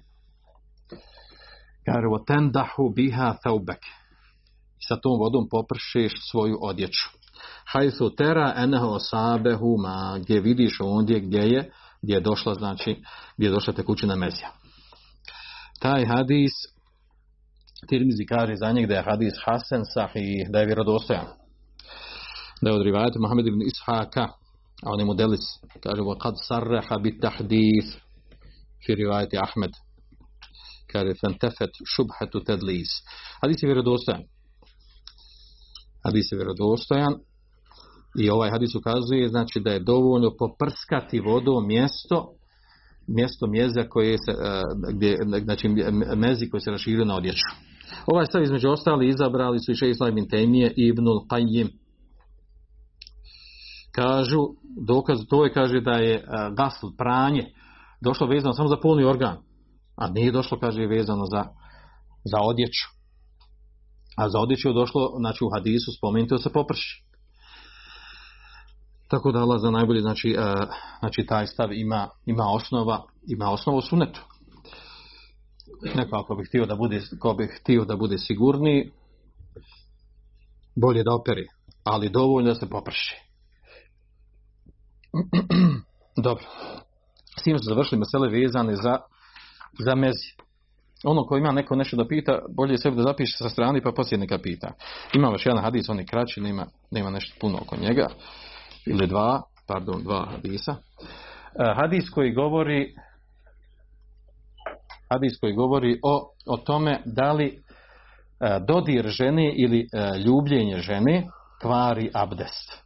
kaže 1.85 2.07
wa 2.07 2.25
tandahu 2.27 2.93
biha 2.95 3.35
thawbak 3.45 3.79
sa 4.87 4.95
tom 4.95 5.19
vodom 5.19 5.47
popršiš 5.51 6.13
svoju 6.31 6.57
odjeću 6.61 7.09
hajthu 7.73 8.09
tera 8.09 8.53
enahu 8.57 8.95
asabehu 8.95 9.77
ma 9.77 10.19
gdje 10.19 10.41
vidiš 10.41 10.77
ondje 10.81 11.19
gdje 11.19 11.39
je 11.39 11.71
gdje 12.01 12.13
je 12.13 12.21
došla 12.21 12.53
znači 12.53 13.03
gdje 13.37 13.47
je 13.47 13.51
došla 13.51 13.73
tekućina 13.73 14.15
mezija 14.15 14.62
taj 15.83 16.05
hadis 16.05 16.53
Tirmizi 17.89 18.25
kaže 18.25 18.55
za 18.55 18.71
njeg 18.71 18.87
da 18.87 18.95
je 18.95 19.03
hadis 19.03 19.33
Hasan 19.45 19.83
sahih, 19.93 20.49
da 20.49 20.59
je 20.59 20.65
vjerodostojan. 20.65 21.25
Da 22.61 22.69
je 22.69 22.75
od 22.75 22.81
rivajata 22.81 23.19
Mohamed 23.19 23.47
ibn 23.47 23.61
Ishaka, 23.61 24.23
a 24.83 24.87
on 24.93 24.99
je 24.99 25.05
modelis, 25.05 25.45
kaže 25.83 26.01
wa 26.01 26.15
kad 26.21 26.33
sarraha 26.47 26.97
bit 26.97 27.21
tahdis 27.21 27.87
fi 28.85 28.95
rivajati 28.95 29.37
Ahmed. 29.37 29.71
Kaže 30.91 31.13
fantafet 31.21 31.73
šubhatu 31.95 32.43
tadlis. 32.43 32.89
Hadis 33.41 33.63
je 33.63 33.67
vjerodostojan. 33.67 34.23
Hadis 36.05 36.31
je 36.31 36.37
vjerodostojan. 36.37 37.15
I 38.19 38.29
ovaj 38.29 38.49
hadis 38.49 38.75
ukazuje 38.75 39.29
znači 39.29 39.59
da 39.59 39.71
je 39.71 39.79
dovoljno 39.79 40.31
poprskati 40.39 41.19
vodom 41.19 41.67
mjesto 41.67 42.33
mjesto 43.07 43.47
mjeza 43.47 43.83
koje 43.89 44.17
se, 44.17 44.31
e, 44.31 44.61
gdje, 44.93 45.17
znači 45.43 45.67
mezi 46.15 46.49
koji 46.49 46.61
se 46.61 46.71
raširio 46.71 47.05
na 47.05 47.15
odjeću. 47.15 47.45
Ovaj 48.05 48.25
stav 48.25 48.43
između 48.43 48.69
ostali 48.69 49.07
izabrali 49.07 49.59
su 49.59 49.71
i 49.71 49.75
še 49.75 49.89
Islam 49.89 50.17
ibn 50.17 50.29
Temije 50.29 50.73
i 50.77 50.87
Ibnul 50.87 51.19
Qayyim. 51.29 51.69
Kažu, 53.91 54.39
dokaz 54.87 55.19
to 55.29 55.43
je 55.43 55.53
kaže 55.53 55.81
da 55.81 55.91
je 55.91 56.15
e, 56.15 56.23
gasl, 56.57 56.87
pranje, 56.97 57.43
došlo 58.01 58.27
vezano 58.27 58.53
samo 58.53 58.69
za 58.69 58.77
polni 58.77 59.03
organ, 59.03 59.37
a 59.95 60.09
nije 60.09 60.31
došlo, 60.31 60.59
kaže, 60.59 60.85
vezano 60.85 61.25
za, 61.25 61.43
za 62.31 62.39
odjeću. 62.41 62.85
A 64.17 64.29
za 64.29 64.39
odjeću 64.39 64.67
je 64.67 64.73
došlo, 64.73 65.01
znači 65.19 65.43
u 65.43 65.49
hadisu 65.55 65.91
spomenuto 65.97 66.37
se 66.37 66.49
poprši. 66.49 67.03
Tako 69.13 69.31
da 69.31 69.39
Allah 69.39 69.61
za 69.61 69.71
najbolje, 69.71 70.01
znači, 70.01 70.35
uh, 70.39 70.67
znači 70.99 71.25
taj 71.25 71.47
stav 71.47 71.73
ima, 71.73 72.09
ima 72.25 72.43
osnova, 72.43 73.03
ima 73.27 73.49
osnovu 73.49 73.81
sunetu. 73.81 74.21
Neko 75.95 76.15
ako 76.15 76.35
bi 76.35 76.45
htio 76.45 76.65
da 76.65 76.75
bude, 76.75 77.01
ko 77.19 77.33
bi 77.33 77.47
htio 77.47 77.85
da 77.85 77.95
bude 77.95 78.17
sigurniji, 78.17 78.91
bolje 80.75 81.03
da 81.03 81.15
operi, 81.15 81.47
ali 81.83 82.09
dovoljno 82.09 82.49
da 82.49 82.55
se 82.55 82.69
poprši. 82.69 83.15
Dobro. 86.25 86.43
S 87.39 87.43
tim 87.43 87.57
su 87.57 87.69
završili 87.69 87.99
mesele 87.99 88.29
vezane 88.29 88.75
za, 88.75 88.97
za 89.79 89.95
mezi. 89.95 90.33
Ono 91.03 91.25
ko 91.25 91.37
ima 91.37 91.51
neko 91.51 91.75
nešto 91.75 91.97
da 91.97 92.07
pita, 92.07 92.39
bolje 92.55 92.77
sve 92.77 92.91
da 92.91 93.03
zapiše 93.03 93.37
sa 93.37 93.49
strane 93.49 93.81
pa 93.81 93.91
poslije 93.91 94.19
neka 94.19 94.37
pita. 94.37 94.73
Ima 95.13 95.31
još 95.31 95.45
jedan 95.45 95.63
hadis, 95.63 95.89
on 95.89 95.99
je 95.99 96.05
kraći, 96.05 96.41
nema, 96.41 96.65
nema 96.91 97.09
nešto 97.09 97.35
puno 97.39 97.59
oko 97.61 97.75
njega. 97.75 98.07
Ili 98.85 99.07
dva, 99.07 99.41
pardon, 99.67 100.03
dva 100.03 100.25
hadisa. 100.25 100.75
E, 100.75 101.73
hadis 101.75 102.09
koji 102.09 102.33
govori 102.33 102.95
hadis 105.09 105.39
koji 105.39 105.53
govori 105.53 105.99
o, 106.03 106.29
o 106.45 106.57
tome 106.57 107.01
da 107.05 107.31
li 107.31 107.45
e, 107.45 108.59
dodir 108.67 109.07
žene 109.07 109.53
ili 109.55 109.79
e, 109.79 110.17
ljubljenje 110.25 110.77
žene 110.77 111.27
kvari 111.61 112.09
abdest. 112.13 112.83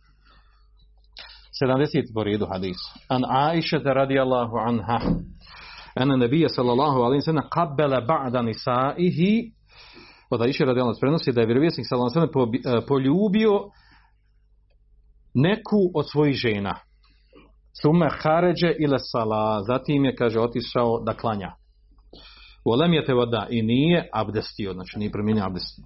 70. 1.64 2.14
po 2.14 2.24
redu 2.24 2.46
hadis. 2.46 2.78
An 3.10 3.24
Aisha 3.30 3.78
radijallahu 3.78 4.58
anha. 4.58 5.00
Ana 5.96 6.18
nabija 6.18 6.50
sallallahu 6.50 7.00
alaihi 7.00 7.22
sallam 7.22 7.50
qabbala 7.50 8.02
ba'da 8.08 8.42
nisaihi 8.42 9.52
od 10.30 10.42
Aisha 10.42 10.66
radijallahu 10.66 10.90
anha 10.90 11.00
prenosi 11.00 11.32
da 11.32 11.42
je 11.42 11.48
vjerovjesnik 11.48 11.88
sallallahu 11.88 12.20
alaihi 12.20 12.32
sallam 12.34 12.48
poljubio 12.54 12.82
poljubio 12.88 13.70
neku 15.46 15.92
od 15.96 16.06
svojih 16.12 16.36
žena. 16.36 16.76
Sume 17.82 18.10
haređe 18.22 18.76
ile 18.80 19.00
sala, 19.00 19.64
zatim 19.64 20.06
je, 20.06 20.16
kaže, 20.16 20.40
otišao 20.40 21.04
da 21.06 21.14
klanja. 21.14 21.52
Volem 22.66 22.94
je 22.94 23.06
te 23.06 23.14
voda 23.14 23.48
i 23.50 23.62
nije 23.62 24.10
abdestio, 24.14 24.74
znači 24.74 25.00
nije 25.00 25.12
promijenio 25.12 25.46
abdestio. 25.46 25.84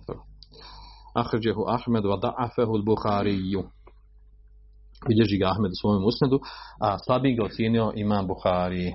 Ahređehu 1.16 1.64
Ahmed 1.68 2.06
vada 2.06 2.34
afehu 2.38 2.84
Buhariju. 2.86 3.64
Bilježi 5.08 5.38
ga 5.38 5.46
Ahmed 5.52 5.72
u 5.72 5.80
svojom 5.82 6.04
usnedu, 6.06 6.40
a 6.82 6.98
slabiji 7.06 7.36
ga 7.36 7.44
ocijenio 7.46 7.92
imam 7.96 8.28
Buhari. 8.28 8.94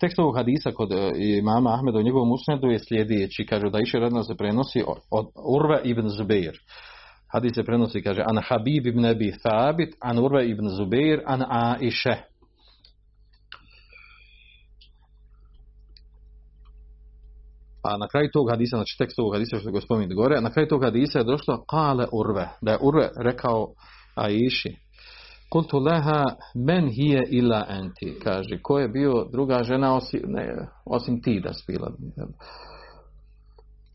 Tekst 0.00 0.18
ovog 0.18 0.36
hadisa 0.36 0.70
kod 0.72 0.92
e, 0.92 1.12
imama 1.38 1.74
Ahmeda 1.74 1.98
u 1.98 2.02
njegovom 2.02 2.32
usnedu 2.32 2.66
je 2.66 2.78
sljedeći, 2.88 3.46
kaže 3.46 3.70
da 3.70 3.78
iše 3.80 3.98
radno 3.98 4.22
se 4.22 4.34
prenosi 4.34 4.82
od, 4.86 4.98
od 5.10 5.26
Urve 5.56 5.80
ibn 5.84 6.08
Zubeir. 6.08 6.58
Hadis 7.34 7.52
se 7.54 7.64
prenosi, 7.64 8.02
kaže, 8.02 8.22
an 8.22 8.38
Habib 8.48 8.86
ibn 8.86 9.04
Abi 9.04 9.32
Thabit, 9.42 9.94
an 10.00 10.18
Urve 10.18 10.46
ibn 10.46 10.68
Zubair, 10.68 11.22
an 11.26 11.42
Aisha. 11.48 12.16
A 17.82 17.96
na 17.96 18.08
kraju 18.08 18.28
tog 18.32 18.50
hadisa, 18.50 18.76
znači 18.76 18.98
tekst 18.98 19.16
tog 19.16 19.34
hadisa 19.34 19.56
što 19.56 19.70
ga 19.70 19.72
gospodin 19.72 20.14
gore, 20.14 20.40
na 20.40 20.50
kraju 20.50 20.68
tog 20.68 20.84
hadisa 20.84 21.18
je 21.18 21.24
došlo 21.24 21.64
kale 21.70 22.06
Urve, 22.12 22.48
da 22.62 22.72
je 22.72 22.78
Urve 22.82 23.08
rekao 23.16 23.74
Aiši, 24.14 24.76
Kultu 25.52 25.78
leha 25.78 26.24
men 26.54 26.88
hije 26.88 27.22
ila 27.30 27.66
enti. 27.68 28.18
Kaže, 28.24 28.58
ko 28.62 28.78
je 28.78 28.88
bio 28.88 29.24
druga 29.32 29.62
žena 29.62 29.94
osim, 29.94 30.20
ne, 30.26 30.68
osim 30.84 31.22
ti 31.22 31.40
da 31.40 31.52
spila. 31.52 31.90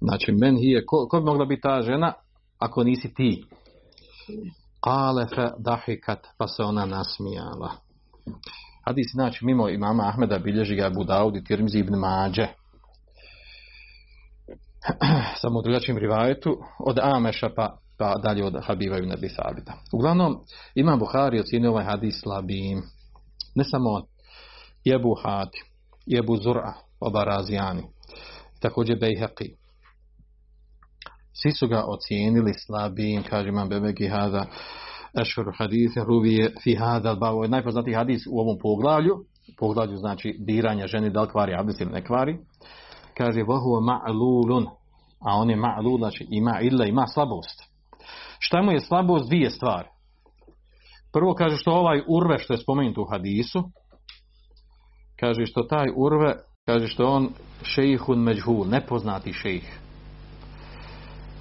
Znači, 0.02 0.32
men 0.32 0.56
hije, 0.58 0.86
ko, 0.86 1.08
ko 1.10 1.20
bi 1.20 1.26
mogla 1.26 1.46
biti 1.46 1.62
ta 1.62 1.82
žena 1.82 2.14
ako 2.60 2.84
nisi 2.84 3.14
ti? 3.14 3.44
Kale 4.84 5.28
fe 5.36 5.50
dahikat, 5.58 6.28
pa 6.38 6.48
se 6.48 6.64
ona 6.64 6.86
nasmijala. 6.86 7.72
Hadis, 8.86 9.08
znači, 9.14 9.46
mimo 9.46 9.70
imama 9.70 10.08
Ahmeda 10.08 10.40
bilježi 10.40 10.76
ga 10.76 10.86
Abu 10.86 11.04
Dawud 11.04 11.38
i 11.38 11.44
Tirmizi 11.44 11.80
ibn 11.80 11.96
Mađe. 11.96 12.48
Samo 15.42 15.60
u 15.60 15.62
drugačijim 15.62 15.98
rivajetu, 15.98 16.58
od 16.80 17.00
Ameša 17.02 17.50
pa 17.56 17.78
pa 18.00 18.18
dalje 18.24 18.46
od 18.46 18.54
Habiba 18.64 18.98
ibn 18.98 19.12
Abi 19.12 19.30
Sabita. 19.30 19.74
Uglavnom, 19.94 20.40
ima 20.76 20.96
Buhari 20.96 21.40
ocjenio 21.40 21.72
ovaj 21.72 21.86
hadis 21.86 22.22
slabim. 22.22 22.82
Ne 23.56 23.64
samo 23.64 23.90
on. 23.90 24.04
Jebu 24.84 25.16
Hati, 25.24 25.64
Jebu 26.06 26.38
Zura, 26.38 26.74
oba 27.00 27.24
razijani. 27.24 27.84
Također 28.60 28.98
Bejheqi. 29.00 29.56
Svi 31.34 31.52
su 31.52 31.68
ga 31.68 31.84
ocijenili 31.88 32.54
slabim, 32.54 33.24
kaže 33.30 33.50
imam 33.50 33.70
Bebeki 33.70 34.08
Hada, 34.08 34.46
Ešhur 35.22 35.46
hadis, 35.58 35.98
Ruvije, 35.98 36.54
Fi 36.64 36.76
Hada, 36.76 37.18
Ovo 37.22 37.44
je 37.44 37.50
najpoznatiji 37.50 37.94
hadis 37.94 38.28
u 38.32 38.40
ovom 38.40 38.58
poglavlju. 38.62 39.16
Poglavlju 39.58 39.98
znači 39.98 40.36
diranja 40.40 40.88
žene, 40.88 41.10
da 41.10 41.22
li 41.22 41.30
kvari 41.30 41.56
abdest 41.60 41.82
ili 41.82 41.92
ne 41.92 42.06
kvari. 42.06 42.38
Kaže, 43.18 43.44
Vahu 43.44 43.70
ma'lulun, 43.70 44.66
a 45.20 45.36
on 45.36 45.50
je 45.50 45.58
ma'lul, 45.58 45.98
znači 45.98 46.28
ima 46.30 46.60
illa, 46.62 46.86
ima 46.86 47.08
slabost. 47.08 47.64
Šta 48.40 48.62
mu 48.62 48.72
je 48.72 48.80
slabost? 48.80 49.28
Dvije 49.28 49.50
stvari. 49.50 49.88
Prvo 51.14 51.34
kaže 51.34 51.58
što 51.58 51.72
ovaj 51.72 52.02
urve 52.08 52.40
što 52.40 52.54
je 52.54 52.58
spomenuto 52.58 53.02
u 53.02 53.06
hadisu, 53.12 53.64
kaže 55.20 55.46
što 55.46 55.64
taj 55.64 55.88
urve, 55.96 56.36
kaže 56.66 56.88
što 56.88 57.06
on 57.06 57.30
šejihun 57.64 58.20
međhul, 58.20 58.68
nepoznati 58.68 59.34
šejih. 59.34 59.80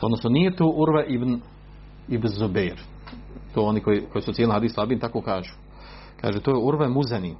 Odnosno 0.02 0.30
nije 0.30 0.56
to 0.56 0.66
urve 0.66 1.06
ibn, 1.08 1.40
ibn 2.08 2.28
Zubair. 2.28 2.80
To 3.54 3.62
oni 3.62 3.80
koji, 3.80 4.02
koji 4.12 4.22
su 4.22 4.32
cijeli 4.32 4.52
hadis 4.52 4.74
slabim 4.74 5.00
tako 5.00 5.20
kažu. 5.20 5.54
Kaže 6.20 6.40
to 6.40 6.50
je 6.50 6.56
urve 6.62 6.88
Muzani, 6.88 7.36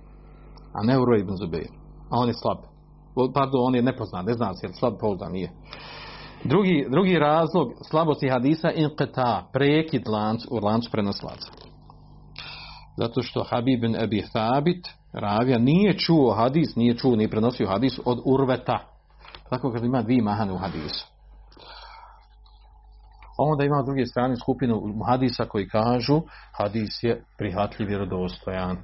a 0.73 0.83
ne 0.83 0.99
urve 0.99 1.21
ibn 1.21 1.37
Zubair. 1.37 1.69
A 2.11 2.19
on 2.19 2.29
je 2.29 2.35
slab. 2.35 2.59
Pardon, 3.35 3.61
on 3.67 3.75
je 3.75 3.83
nepoznat, 3.83 4.27
ne 4.27 4.33
znam 4.33 4.55
se 4.55 4.67
je 4.67 4.73
slab 4.73 4.95
pouzdan, 5.01 5.33
nije. 5.33 5.51
Drugi, 6.45 6.87
drugi 6.91 7.19
razlog 7.19 7.73
slabosti 7.91 8.29
hadisa 8.29 8.69
inqita, 8.77 9.43
prekid 9.53 10.09
lanc, 10.09 10.41
u 10.51 10.59
lancu 10.63 10.91
prenoslaca. 10.91 11.53
Zato 12.97 13.23
što 13.23 13.45
Habib 13.51 13.81
bin 13.81 13.97
Abi 14.03 14.23
Thabit, 14.33 14.89
ravija, 15.13 15.59
nije 15.59 15.99
čuo 15.99 16.35
hadis, 16.35 16.77
nije 16.77 16.97
čuo, 16.97 17.17
ni 17.17 17.31
prenosio 17.31 17.69
hadis 17.69 18.01
od 18.05 18.19
urveta. 18.25 18.79
Tako 19.51 19.73
kad 19.73 19.85
ima 19.85 20.03
dvije 20.03 20.23
mahane 20.23 20.53
u 20.53 20.57
hadisu. 20.57 21.18
Onda 23.39 23.65
ima 23.65 23.83
druge 23.83 24.07
strane 24.07 24.37
skupinu 24.37 24.83
hadisa 25.09 25.45
koji 25.45 25.69
kažu 25.69 26.21
hadis 26.59 27.03
je 27.03 27.25
prihvatljiv 27.39 27.89
i 27.89 27.89
vjerodostojan. 27.89 28.77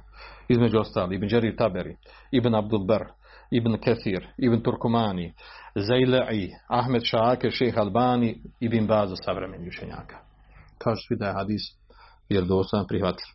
Između 0.47 0.79
ostali, 0.79 1.15
Ibn 1.15 1.27
Đerir 1.27 1.55
Taberi, 1.57 1.97
Ibn 2.31 2.55
Abdul 2.55 2.85
Bar, 2.85 3.05
Ibn 3.51 3.77
Kathir, 3.85 4.27
Ibn 4.37 4.61
Turkumani, 4.61 5.33
Zajla'i, 5.75 6.49
Ahmed 6.67 7.01
Šake, 7.03 7.51
Šeha 7.51 7.81
Albani, 7.81 8.41
Ibn 8.59 8.87
Baza 8.87 9.15
savremeni 9.15 9.67
učenjaka. 9.67 10.17
Kažu 10.77 11.01
svi 11.07 11.17
da 11.17 11.25
je 11.25 11.33
hadis 11.33 11.61
vjerodostojan 12.29 12.87
prihvatljiv. 12.87 13.27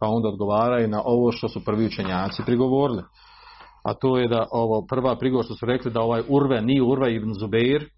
Pa 0.00 0.06
onda 0.06 0.28
odgovaraju 0.28 0.88
na 0.88 1.02
ovo 1.04 1.32
što 1.32 1.48
su 1.48 1.64
prvi 1.64 1.86
učenjaci 1.86 2.42
prigovorili. 2.46 3.02
A 3.84 3.94
to 3.94 4.18
je 4.18 4.28
da 4.28 4.46
ovo 4.50 4.86
prva 4.86 5.18
prigovor 5.18 5.44
što 5.44 5.54
su 5.54 5.66
rekli 5.66 5.90
da 5.90 6.00
ovaj 6.00 6.22
Urve 6.28 6.62
nije 6.62 6.82
Urve 6.82 7.14
ibn 7.14 7.34
Zubeir, 7.34 7.88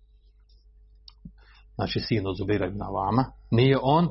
znači 1.75 2.01
sin 2.01 2.27
od 2.27 2.37
Zubira 2.37 2.67
ibn 2.67 2.83
Avama, 2.83 3.25
nije 3.51 3.79
on, 3.83 4.09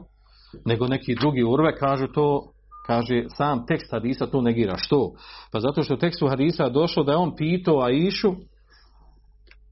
nego 0.66 0.88
neki 0.88 1.16
drugi 1.16 1.44
Urve 1.44 1.76
kažu 1.76 2.08
to 2.08 2.54
kaže 2.88 3.24
sam 3.38 3.66
tekst 3.66 3.92
hadisa 3.92 4.28
to 4.28 4.42
negira. 4.42 4.78
Što? 4.78 5.12
Pa 5.52 5.60
zato 5.60 5.84
što 5.84 5.94
u 5.94 5.98
tekstu 5.98 6.28
hadisa 6.28 6.70
došlo 6.70 7.04
da 7.04 7.12
je 7.12 7.18
on 7.18 7.36
pitao 7.36 7.82
Aishu 7.82 8.36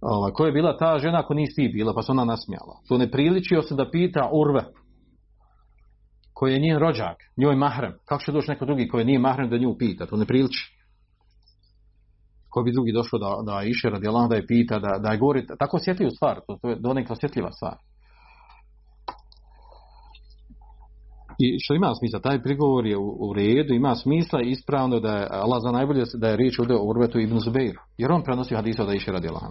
ova, 0.02 0.34
koja 0.34 0.48
je 0.48 0.54
bila 0.54 0.78
ta 0.78 1.00
žena 1.00 1.20
ako 1.20 1.34
nisi 1.34 1.56
ti 1.56 1.72
bila, 1.74 1.94
pa 1.94 2.02
se 2.02 2.12
ona 2.12 2.26
nasmijala. 2.26 2.80
To 2.88 2.98
ne 2.98 3.12
priličio 3.12 3.62
se 3.62 3.76
da 3.76 3.89
pita 3.92 4.30
Urve 4.34 4.64
koji 6.34 6.54
je 6.54 6.60
njen 6.60 6.80
rođak, 6.80 7.18
njoj 7.38 7.56
mahrem. 7.56 7.94
Kako 8.06 8.24
će 8.24 8.32
doći 8.32 8.50
neko 8.50 8.66
drugi 8.66 8.88
koji 8.88 9.06
nije 9.06 9.20
mahrem 9.20 9.50
da 9.50 9.58
nju 9.58 9.76
pita? 9.80 10.06
To 10.06 10.18
ne 10.18 10.26
priliči. 10.26 10.80
Ko 12.52 12.64
bi 12.64 12.72
drugi 12.72 12.91
došao 12.91 13.20
da, 13.20 13.32
da 13.52 13.64
iše 13.64 13.89
radi 13.89 14.08
Allah 14.08 14.30
da 14.30 14.36
je 14.36 14.47
pita, 14.47 14.80
da, 14.80 14.97
da 15.04 15.12
je 15.12 15.18
govori, 15.18 15.47
tako 15.60 15.78
osjetljivu 15.78 16.12
stvar, 16.12 16.39
to, 16.47 16.58
to 16.62 16.70
je 16.70 16.76
donekla 16.76 17.14
osjetljiva 17.14 17.52
stvar. 17.52 17.78
I 21.43 21.60
što 21.60 21.74
ima 21.74 21.91
smisla, 21.99 22.20
taj 22.20 22.41
prigovor 22.41 22.86
je 22.86 22.97
u, 22.97 23.18
u 23.20 23.34
redu, 23.34 23.74
ima 23.74 23.95
smisla 23.95 24.41
ispravno 24.41 24.99
da 24.99 25.12
je 25.18 25.28
Allah 25.32 25.60
za 25.62 25.72
najbolje 25.72 26.04
da 26.14 26.28
je 26.28 26.38
riječ 26.38 26.60
ovdje 26.60 26.76
o 26.76 26.84
Urvetu 26.84 27.20
ibn 27.20 27.39
Zubeiru. 27.39 27.80
Jer 27.97 28.12
on 28.12 28.24
prenosi 28.24 28.56
hadisa 28.56 28.86
da 28.86 28.93
iše 28.93 29.12
radi 29.12 29.28
Allah. 29.28 29.43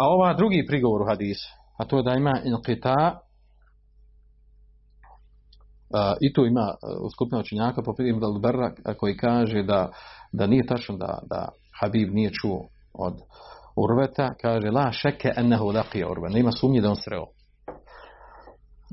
A 0.00 0.08
ova 0.08 0.34
drugi 0.34 0.66
prigovor 0.68 1.02
u 1.02 1.06
hadisu, 1.08 1.48
a 1.78 1.84
to 1.84 1.96
je 1.96 2.02
da 2.02 2.14
ima 2.14 2.40
inqita, 2.44 3.18
i 6.20 6.32
tu 6.32 6.46
ima 6.46 6.60
e, 6.60 6.86
uh, 7.02 7.10
skupina 7.14 7.40
učenjaka 7.40 7.82
po 7.82 7.94
Ibn 7.98 8.20
Dalberra 8.20 8.70
koji 8.98 9.16
kaže 9.16 9.62
da, 9.62 9.90
da 10.32 10.46
nije 10.46 10.66
tačno 10.66 10.96
da, 10.96 11.18
da 11.30 11.48
Habib 11.80 12.14
nije 12.14 12.30
čuo 12.30 12.60
od 12.94 13.14
Urveta, 13.76 14.34
kaže 14.42 14.70
la 14.70 14.92
šeke 14.92 15.32
ennehu 15.36 15.64
laqija 15.64 16.10
Urve, 16.10 16.28
nema 16.30 16.52
sumnje 16.52 16.80
da 16.80 16.88
on 16.88 16.96
sreo. 16.96 17.26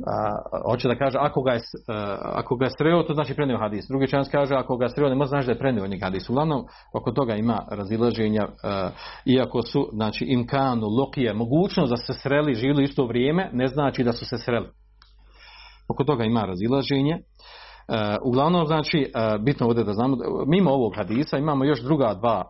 A, 0.08 0.70
hoće 0.72 0.88
da 0.88 0.96
kaže 0.96 1.18
ako 1.22 1.42
ga 1.42 1.52
je, 1.52 1.60
a, 1.88 1.94
e, 1.94 2.18
ako 2.22 2.56
ga 2.56 2.66
je 2.66 2.72
sreo 2.78 3.04
to 3.04 3.14
znači 3.14 3.36
prenio 3.36 3.58
hadis. 3.58 3.86
Drugi 3.90 4.08
čans 4.08 4.30
kaže 4.30 4.56
ako 4.56 4.78
ga 4.78 4.86
je 4.86 4.90
sreo 4.90 5.10
ne 5.10 5.16
može 5.16 5.30
znači 5.30 5.46
da 5.46 5.52
je 5.52 5.60
prenio 5.60 5.88
njeg 5.88 6.02
hadis. 6.02 6.30
Uglavnom 6.30 6.66
oko 6.94 7.12
toga 7.12 7.36
ima 7.36 7.60
razilaženja 7.72 8.48
a, 8.64 8.90
iako 9.26 9.62
su 9.62 9.90
znači 9.94 10.26
imkanu 10.26 10.88
lokije 10.88 11.34
mogućnost 11.34 11.90
da 11.90 11.98
se 11.98 12.14
sreli 12.14 12.56
živili 12.56 12.84
isto 12.84 13.06
vrijeme 13.06 13.50
ne 13.54 13.68
znači 13.68 14.04
da 14.04 14.12
su 14.12 14.26
se 14.26 14.38
sreli 14.38 14.68
oko 15.94 16.04
toga 16.04 16.24
ima 16.24 16.46
razilaženje. 16.46 17.14
E, 17.14 17.22
uglavnom 18.24 18.66
znači 18.66 19.00
e, 19.00 19.38
bitno 19.40 19.68
ovdje 19.68 19.84
da 19.84 19.94
znamo 19.94 20.18
mimo 20.48 20.72
ovog 20.72 20.96
hadisa 20.96 21.38
imamo 21.38 21.66
još 21.66 21.82
druga 21.82 22.14
dva 22.14 22.44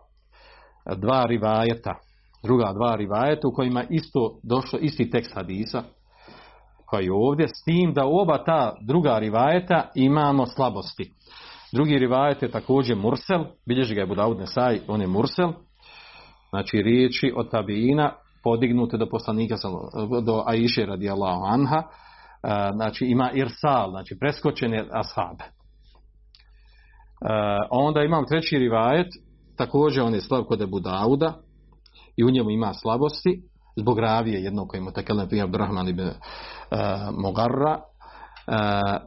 dva 0.98 1.26
rivajeta. 1.26 1.96
Druga 2.44 2.74
dva 2.74 2.96
rivajeta 2.96 3.48
u 3.48 3.54
kojima 3.54 3.84
isto 3.90 4.40
došlo 4.44 4.80
isti 4.80 5.10
tekst 5.10 5.34
hadisa 5.36 5.84
koji 6.86 7.06
je 7.06 7.14
ovdje, 7.14 7.48
s 7.48 7.64
tim 7.66 7.94
da 7.94 8.06
u 8.06 8.18
oba 8.18 8.44
ta 8.44 8.76
druga 8.82 9.20
rivajeta 9.20 9.92
imamo 9.96 10.46
slabosti. 10.46 11.12
Drugi 11.74 11.98
rivajet 12.00 12.42
je 12.42 12.52
također 12.52 12.98
Mursel, 12.98 13.46
bilježi 13.68 13.96
ga 13.96 14.02
je 14.02 14.08
Budaud 14.08 14.40
Nesaj, 14.40 14.80
on 14.88 15.02
je 15.02 15.08
Mursel, 15.08 15.52
znači 16.50 16.78
riječi 16.78 17.34
od 17.36 17.52
tabiina 17.52 18.14
podignute 18.44 18.98
do 18.98 19.10
poslanika, 19.10 19.56
do 20.26 20.44
Aiše 20.46 20.86
radijallahu 20.86 21.44
anha, 21.46 21.84
znači 22.74 23.06
ima 23.06 23.32
irsal, 23.32 23.90
znači 23.90 24.18
preskočene 24.20 24.86
ashabe. 24.92 25.44
Onda 27.72 28.04
imam 28.04 28.26
treći 28.26 28.60
rivajet, 28.60 29.08
također 29.58 30.04
on 30.04 30.14
je 30.14 30.22
slab 30.22 30.46
kod 30.46 30.62
Ebu 30.62 30.80
Dauda, 30.80 31.34
i 32.18 32.24
u 32.24 32.30
njemu 32.30 32.50
ima 32.50 32.74
slabosti, 32.74 33.42
zbog 33.76 34.00
ravije 34.00 34.44
jednog 34.44 34.68
koji 34.68 34.82
mu 34.82 34.92
tekelem 34.92 35.28
prije 35.28 35.44
Abdurrahman 35.44 35.88
ibn 35.88 36.02
uh, 36.02 36.14
Mogarra, 37.18 37.80
Uh, 38.48 38.54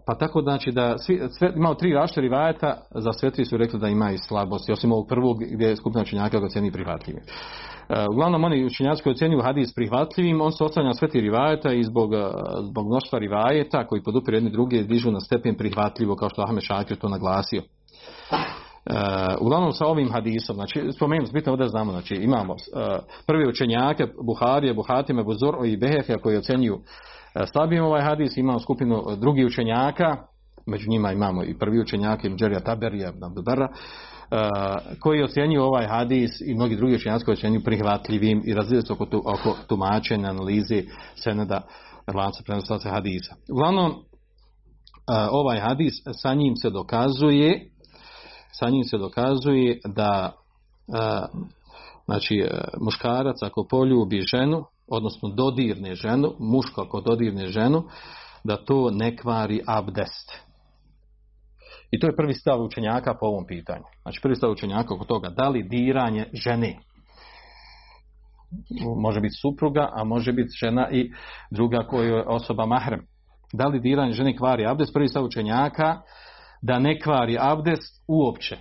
pa 0.06 0.14
tako 0.18 0.42
znači 0.42 0.72
da 0.72 0.98
svi, 0.98 1.22
sve, 1.38 1.52
imao 1.56 1.74
tri 1.74 1.92
rašte 1.92 2.20
rivajeta, 2.20 2.76
za 2.90 3.12
sve 3.12 3.30
tri 3.30 3.44
su 3.44 3.56
rekli 3.56 3.78
da 3.78 3.88
ima 3.88 4.10
i 4.10 4.18
slabosti, 4.18 4.72
osim 4.72 4.92
ovog 4.92 5.08
prvog 5.08 5.36
gdje 5.50 5.66
je 5.66 5.76
skupina 5.76 6.02
učenjaka 6.02 6.40
ga 6.40 6.48
cijeni 6.48 6.72
prihvatljivim. 6.72 7.22
Eh, 7.88 8.06
uglavnom 8.10 8.44
oni 8.44 8.64
učinjaci 8.64 9.02
koji 9.02 9.12
ocjenjuju 9.12 9.42
hadis 9.42 9.74
prihvatljivim, 9.74 10.40
on 10.40 10.52
se 10.52 10.64
oslanja 10.64 10.92
sve 10.92 11.08
ti 11.08 11.20
rivajeta 11.20 11.72
i 11.72 11.82
zbog, 11.82 12.14
eh, 12.14 12.28
zbog 12.70 12.86
mnoštva 12.86 13.18
rivajeta 13.18 13.86
koji 13.86 14.02
podupiru 14.02 14.36
jedni 14.36 14.50
druge 14.50 14.82
dižu 14.82 15.10
na 15.10 15.20
stepen 15.20 15.56
prihvatljivo 15.56 16.16
kao 16.16 16.28
što 16.28 16.42
Ahmed 16.42 16.62
Šakir 16.62 16.96
to 16.96 17.08
naglasio. 17.08 17.62
Uh, 18.90 18.96
uglavnom 19.40 19.72
sa 19.72 19.86
ovim 19.86 20.12
hadisom, 20.12 20.54
znači 20.56 20.92
spomenuti, 20.92 21.32
bitno 21.32 21.52
ovdje 21.52 21.68
znamo, 21.68 21.92
znači 21.92 22.14
imamo 22.14 22.52
uh, 22.52 22.58
prvi 23.26 23.48
učenjake 23.48 24.06
Buharije, 24.22 24.74
Buhatime, 24.74 25.24
Buzor 25.24 25.54
i 25.64 25.76
Behefija 25.76 26.18
koji 26.18 26.36
ocenjuju 26.36 26.74
uh, 26.74 26.82
slabim 27.52 27.84
ovaj 27.84 28.02
hadis, 28.02 28.36
imamo 28.36 28.58
skupinu 28.58 29.02
drugih 29.16 29.46
učenjaka, 29.46 30.16
među 30.66 30.90
njima 30.90 31.12
imamo 31.12 31.44
i 31.44 31.58
prvi 31.58 31.80
učenjake 31.80 32.30
Mđerija 32.30 32.60
Taberija, 32.60 33.12
Taberija, 33.20 33.68
uh, 33.70 33.76
koji 35.00 35.22
ocjenjuju 35.22 35.62
ovaj 35.62 35.86
hadis 35.86 36.30
i 36.46 36.54
mnogi 36.54 36.76
drugi 36.76 36.94
učenjaci 36.94 37.24
koji 37.24 37.32
ocjenjuju 37.32 37.64
prihvatljivim 37.64 38.42
i 38.46 38.54
razlijede 38.54 38.86
se 38.86 38.92
oko, 38.92 39.06
tu, 39.06 39.22
oko 39.26 39.56
tumačenja, 39.68 40.30
analize, 40.30 40.82
seneda, 41.14 41.66
lanca 42.14 42.42
prenoslaca 42.46 42.90
hadisa. 42.90 43.34
Uglavnom, 43.52 43.94
ovaj 45.30 45.60
hadis, 45.60 45.94
sa 46.22 46.34
njim 46.34 46.56
se 46.56 46.70
dokazuje, 46.70 47.70
sa 48.52 48.68
njim 48.70 48.84
se 48.84 48.98
dokazuje 48.98 49.80
da 49.84 50.32
znači, 52.06 52.34
e, 52.34 52.60
muškarac 52.80 53.42
ako 53.42 53.66
poljubi 53.70 54.20
ženu, 54.20 54.64
odnosno 54.88 55.28
dodirne 55.28 55.94
ženu, 55.94 56.34
muško 56.38 56.82
ako 56.82 57.00
dodirne 57.00 57.48
ženu, 57.48 57.84
da 58.44 58.64
to 58.64 58.90
ne 58.90 59.16
kvari 59.16 59.60
abdest. 59.66 60.45
I 61.90 61.98
to 62.00 62.06
je 62.06 62.16
prvi 62.16 62.34
stav 62.34 62.62
učenjaka 62.62 63.14
po 63.20 63.26
ovom 63.26 63.46
pitanju. 63.46 63.84
Znači 64.02 64.20
prvi 64.22 64.36
stav 64.36 64.50
učenjaka 64.50 64.94
oko 64.94 65.04
toga, 65.04 65.28
da 65.28 65.48
li 65.48 65.68
diranje 65.68 66.30
žene, 66.32 66.78
može 68.96 69.20
biti 69.20 69.34
supruga, 69.42 69.88
a 69.92 70.04
može 70.04 70.32
biti 70.32 70.50
žena 70.60 70.90
i 70.90 71.12
druga 71.50 71.86
koja 71.90 72.06
je 72.06 72.24
osoba 72.26 72.66
mahrem. 72.66 73.06
Da 73.52 73.66
li 73.66 73.80
diranje 73.80 74.12
žene 74.12 74.36
kvari 74.36 74.66
abdest, 74.66 74.92
prvi 74.94 75.08
stav 75.08 75.24
učenjaka, 75.24 76.00
da 76.62 76.78
ne 76.78 77.00
kvari 77.00 77.36
abdest 77.40 78.04
uopće. 78.08 78.58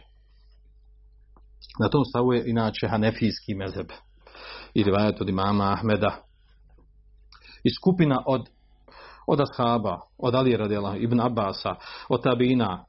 Na 1.79 1.89
tom 1.89 2.05
stavu 2.05 2.33
je 2.33 2.43
inače 2.49 2.87
hanefijski 2.87 3.55
mezeb 3.55 3.87
i 4.73 4.83
rivajet 4.83 5.21
od 5.21 5.29
imama 5.29 5.73
Ahmeda 5.73 6.15
i 7.63 7.73
skupina 7.73 8.23
od 8.25 8.49
od 9.27 9.41
ashaba, 9.41 9.99
od 10.17 10.35
Ali 10.35 10.57
radijala, 10.57 10.97
Ibn 10.97 11.19
Abbasa, 11.19 11.75
od 12.09 12.23
Tabina, 12.23 12.85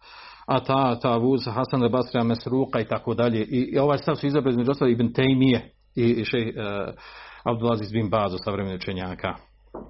Ata, 0.46 1.16
Vuz, 1.16 1.46
Hasan 1.46 1.82
al 1.82 1.88
Basra, 1.88 2.24
Mesruka 2.24 2.80
i 2.80 2.88
tako 2.88 3.14
dalje. 3.14 3.44
I, 3.44 3.70
i 3.72 3.78
ovaj 3.78 3.98
stav 3.98 4.16
su 4.16 4.26
izabrali 4.26 4.52
između 4.52 4.70
ostali 4.70 4.92
Ibn 4.92 5.12
Tejmije 5.12 5.72
i, 5.94 6.04
i 6.04 6.24
še 6.24 6.38
uh, 6.38 6.44
e, 6.56 6.92
Abdulaziz 7.44 7.92
bin 7.92 8.10
Bazo, 8.10 8.38
savremeni 8.38 8.76
učenjaka. 8.76 9.34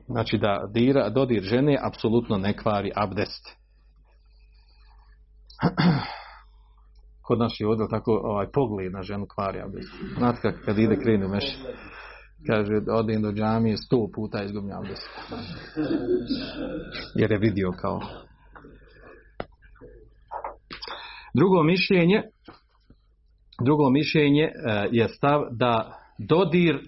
Znači 0.07 0.39
da 0.39 0.61
dira, 0.75 1.09
dodir 1.09 1.43
žene 1.43 1.79
apsolutno 1.83 2.39
ne 2.39 2.57
kvari 2.57 2.93
abdest. 2.95 3.57
kod 7.27 7.39
naših 7.39 7.61
je 7.61 7.69
odel 7.69 7.87
tako 7.91 8.21
ovaj 8.25 8.47
pogled 8.53 8.93
na 8.93 9.03
ženu 9.03 9.27
kvari 9.35 9.61
abdest. 9.61 9.93
Znate 10.19 10.39
kad, 10.43 10.55
kad 10.65 10.79
ide 10.79 10.97
krenu 11.03 11.29
meš, 11.29 11.59
kaže 12.47 12.73
odim 12.91 13.23
do 13.23 13.33
džamije 13.33 13.77
sto 13.77 14.09
puta 14.15 14.43
izgubim 14.43 14.73
abdest. 14.73 15.09
Jer 17.15 17.33
je 17.33 17.39
vidio 17.39 17.71
kao. 17.81 18.01
Drugo 21.37 21.62
mišljenje, 21.62 22.22
drugo 23.64 23.91
mišljenje 23.91 24.43
e, 24.43 24.53
je 24.93 25.09
stav 25.09 25.43
da 25.51 25.99
dodir, 26.18 26.80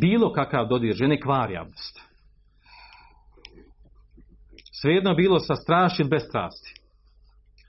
bilo 0.00 0.32
kakav 0.32 0.68
dodir 0.68 0.94
žene 0.94 1.20
kvari 1.20 1.56
abdest. 1.56 2.00
Svejedno 4.80 5.14
bilo 5.14 5.38
sa 5.38 5.54
strašćim 5.54 6.08
bez 6.08 6.22
strasti. 6.28 6.74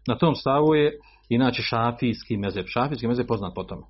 Na 0.08 0.18
tom 0.18 0.36
stavu 0.36 0.76
je 0.76 1.00
inače 1.30 1.62
šafijski 1.62 2.38
mezeb. 2.38 2.66
Šafijski 2.68 3.08
mezeb 3.08 3.28
poznat 3.28 3.52
po 3.56 3.64
tome. 3.64 3.84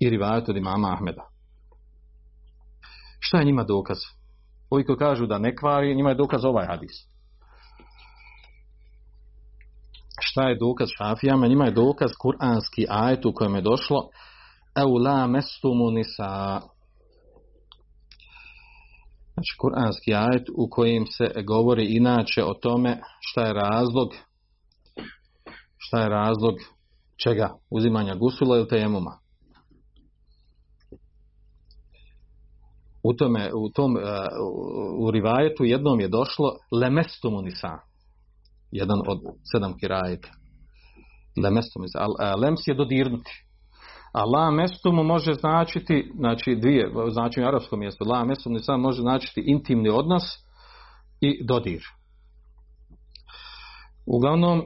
I 0.00 0.10
rivajet 0.10 0.48
od 0.48 0.56
imama 0.56 0.92
Ahmeda. 0.92 1.28
Šta 3.20 3.38
je 3.38 3.44
njima 3.44 3.64
dokaz? 3.64 3.98
Ovi 4.70 4.84
koji 4.84 4.98
kažu 4.98 5.26
da 5.26 5.38
ne 5.38 5.56
kvari, 5.56 5.94
njima 5.94 6.08
je 6.08 6.14
dokaz 6.14 6.44
ovaj 6.44 6.66
hadis. 6.66 7.15
Šta 10.20 10.48
je 10.48 10.58
dokaz 10.58 10.88
šafijama? 10.98 11.48
Njima 11.48 11.64
je 11.64 11.70
dokaz 11.70 12.10
kuranski 12.22 12.86
ajet 12.88 13.26
u 13.26 13.32
kojem 13.34 13.54
je 13.54 13.60
došlo 13.60 14.08
Eu 14.76 14.94
la 14.94 15.26
mestumu 15.26 15.90
nisa 15.90 16.60
Znači, 19.34 19.56
kuranski 19.60 20.14
ajet 20.14 20.48
u 20.56 20.68
kojem 20.70 21.06
se 21.06 21.42
govori 21.42 21.96
inače 21.96 22.44
o 22.44 22.54
tome 22.54 23.00
šta 23.20 23.46
je 23.46 23.52
razlog 23.52 24.08
šta 25.78 26.02
je 26.02 26.08
razlog 26.08 26.54
čega? 27.22 27.54
Uzimanja 27.70 28.14
gusula 28.14 28.56
ili 28.56 28.68
tejemuma? 28.68 29.18
U 33.02 33.14
tome, 33.14 33.50
u 33.54 33.70
tom, 33.70 33.96
uh, 33.96 34.02
u 34.98 35.10
rivajetu 35.10 35.64
jednom 35.64 36.00
je 36.00 36.08
došlo 36.08 36.52
lemestumu 36.80 37.42
nisa. 37.42 37.78
Jedan 38.70 38.98
od 39.06 39.20
sedam 39.52 39.78
kirajeta. 39.78 40.28
Lemestumu 41.42 41.82
nisa. 41.82 42.06
Uh, 42.06 42.40
lems 42.42 42.60
je 42.66 42.74
dodirnuti. 42.74 43.46
A 44.16 44.24
la 44.24 44.50
mestumu 44.50 45.02
može 45.04 45.34
značiti, 45.34 46.12
znači 46.16 46.54
dvije, 46.54 46.92
znači 47.10 47.42
u 47.42 47.46
arapskom 47.46 47.78
mjestu, 47.78 48.04
la 48.04 48.24
mestum 48.24 48.52
ne 48.52 48.58
samo 48.58 48.82
može 48.82 49.02
značiti 49.02 49.42
intimni 49.46 49.88
odnos 49.88 50.22
i 51.20 51.44
dodir. 51.46 51.82
Uglavnom, 54.06 54.58
e, 54.58 54.64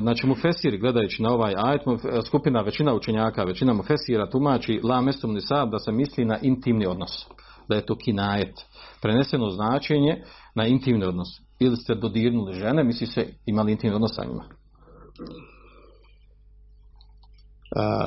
znači 0.00 0.26
mu 0.26 0.34
fesiri 0.34 0.78
gledajući 0.78 1.22
na 1.22 1.30
ovaj 1.30 1.54
ajet, 1.56 1.82
e, 1.86 2.22
skupina 2.26 2.60
većina 2.60 2.94
učenjaka, 2.94 3.44
većina 3.44 3.72
mu 3.72 3.82
fesira 3.82 4.30
tumači 4.30 4.80
la 4.82 5.00
mestum 5.00 5.34
nisab 5.34 5.70
da 5.70 5.78
se 5.78 5.92
misli 5.92 6.24
na 6.24 6.38
intimni 6.42 6.86
odnos. 6.86 7.26
Da 7.68 7.76
je 7.76 7.86
to 7.86 7.96
kinajet. 7.98 8.54
Preneseno 9.02 9.50
značenje 9.50 10.22
na 10.54 10.66
intimni 10.66 11.04
odnos. 11.04 11.28
Ili 11.58 11.76
ste 11.76 11.94
dodirnuli 11.94 12.54
žene, 12.54 12.84
misli 12.84 13.06
se 13.06 13.26
imali 13.46 13.72
intimni 13.72 13.94
odnos 13.94 14.14
sa 14.14 14.24
njima. 14.24 14.44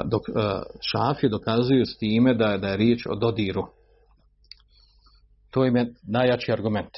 Dok 0.05 0.21
uh, 0.29 0.43
šafi 0.81 1.29
dokazuju 1.29 1.85
s 1.85 1.97
time 1.97 2.33
da, 2.33 2.57
da 2.57 2.67
je 2.67 2.77
riječ 2.77 3.05
o 3.09 3.15
dodiru. 3.15 3.63
To 5.51 5.65
im 5.65 5.75
je 5.75 5.93
najjači 6.07 6.51
argument. 6.51 6.91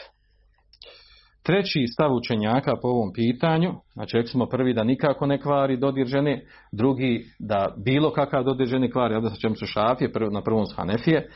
Treći 1.44 1.88
stav 1.88 2.14
učenjaka 2.14 2.76
po 2.82 2.88
ovom 2.88 3.14
pitanju, 3.14 3.74
znači 3.94 4.18
rekli 4.18 4.30
smo 4.30 4.46
prvi 4.46 4.74
da 4.74 4.84
nikako 4.84 5.26
ne 5.26 5.42
kvari 5.42 5.78
dodir 5.78 6.08
žene, 6.08 6.46
drugi 6.72 7.26
da 7.40 7.76
bilo 7.78 8.12
kakav 8.14 8.44
dodir 8.44 8.68
žene 8.68 8.92
kvari, 8.92 9.16
odnosno 9.16 9.36
sa 9.36 9.42
čemu 9.42 9.56
su 9.56 9.66
šafije, 9.66 10.14
prv, 10.14 10.32
na 10.32 10.42
prvom 10.42 10.66
su 10.66 10.76
hanefije. 10.76 11.30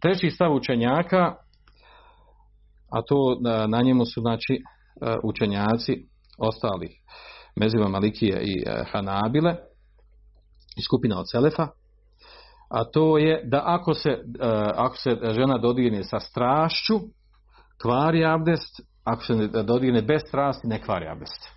Treći 0.00 0.30
stav 0.30 0.54
učenjaka, 0.54 1.34
a 2.90 3.02
to 3.08 3.38
na, 3.40 3.66
na 3.66 3.82
njemu 3.82 4.04
su 4.04 4.20
znači 4.20 4.54
e, 4.54 5.16
učenjaci 5.24 6.06
ostalih 6.38 6.90
meziva 7.56 7.88
Malikije 7.88 8.42
i 8.42 8.64
e, 8.66 8.84
Hanabile 8.92 9.56
i 10.76 10.82
skupina 10.82 11.18
od 11.18 11.24
Selefa, 11.32 11.68
a 12.70 12.84
to 12.84 13.18
je 13.18 13.42
da 13.44 13.62
ako 13.64 13.94
se, 13.94 14.18
ako 14.74 14.96
se 14.96 15.10
žena 15.30 15.58
dodirne 15.58 16.04
sa 16.04 16.20
strašću, 16.20 16.94
kvari 17.82 18.24
abdest, 18.24 18.80
ako 19.04 19.22
se 19.24 19.34
dodirne 19.64 20.02
bez 20.02 20.22
strasti, 20.28 20.68
ne 20.68 20.82
kvari 20.82 21.08
abdest. 21.08 21.48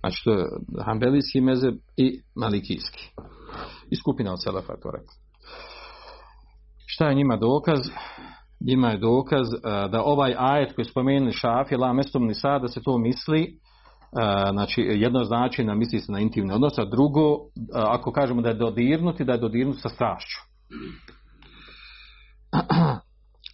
Znači 0.00 0.24
to 0.24 0.32
je 0.32 0.46
hambelijski 0.84 1.40
mezeb 1.40 1.74
i 1.96 2.22
malikijski. 2.34 3.10
I 3.90 3.96
skupina 3.96 4.32
od 4.32 4.42
Selefa 4.42 4.76
to 4.82 4.90
rekla. 4.90 5.19
Šta 6.92 7.08
je 7.08 7.14
njima 7.14 7.36
dokaz? 7.36 7.78
Njima 8.60 8.90
je 8.90 8.98
dokaz 8.98 9.46
eh, 9.52 9.58
da 9.88 10.02
ovaj 10.02 10.34
ajet 10.38 10.74
koji 10.74 10.84
spomenuli 10.84 11.32
šafi, 11.32 11.76
la 11.76 11.92
mestom 11.92 12.26
ni 12.26 12.34
sad, 12.34 12.62
da 12.62 12.68
se 12.68 12.82
to 12.82 12.98
misli, 12.98 13.42
eh, 13.42 14.50
znači 14.50 14.82
jedno 14.82 15.24
znači 15.24 15.64
na 15.64 15.74
misli 15.74 16.00
se 16.00 16.12
na 16.12 16.20
intimni 16.20 16.52
odnos, 16.52 16.78
a 16.78 16.84
drugo, 16.84 17.32
eh, 17.32 17.36
ako 17.72 18.12
kažemo 18.12 18.42
da 18.42 18.48
je 18.48 18.54
dodirnuti, 18.54 19.24
da 19.24 19.32
je 19.32 19.38
dodirnut 19.38 19.80
sa 19.80 19.88
strašću. 19.88 20.40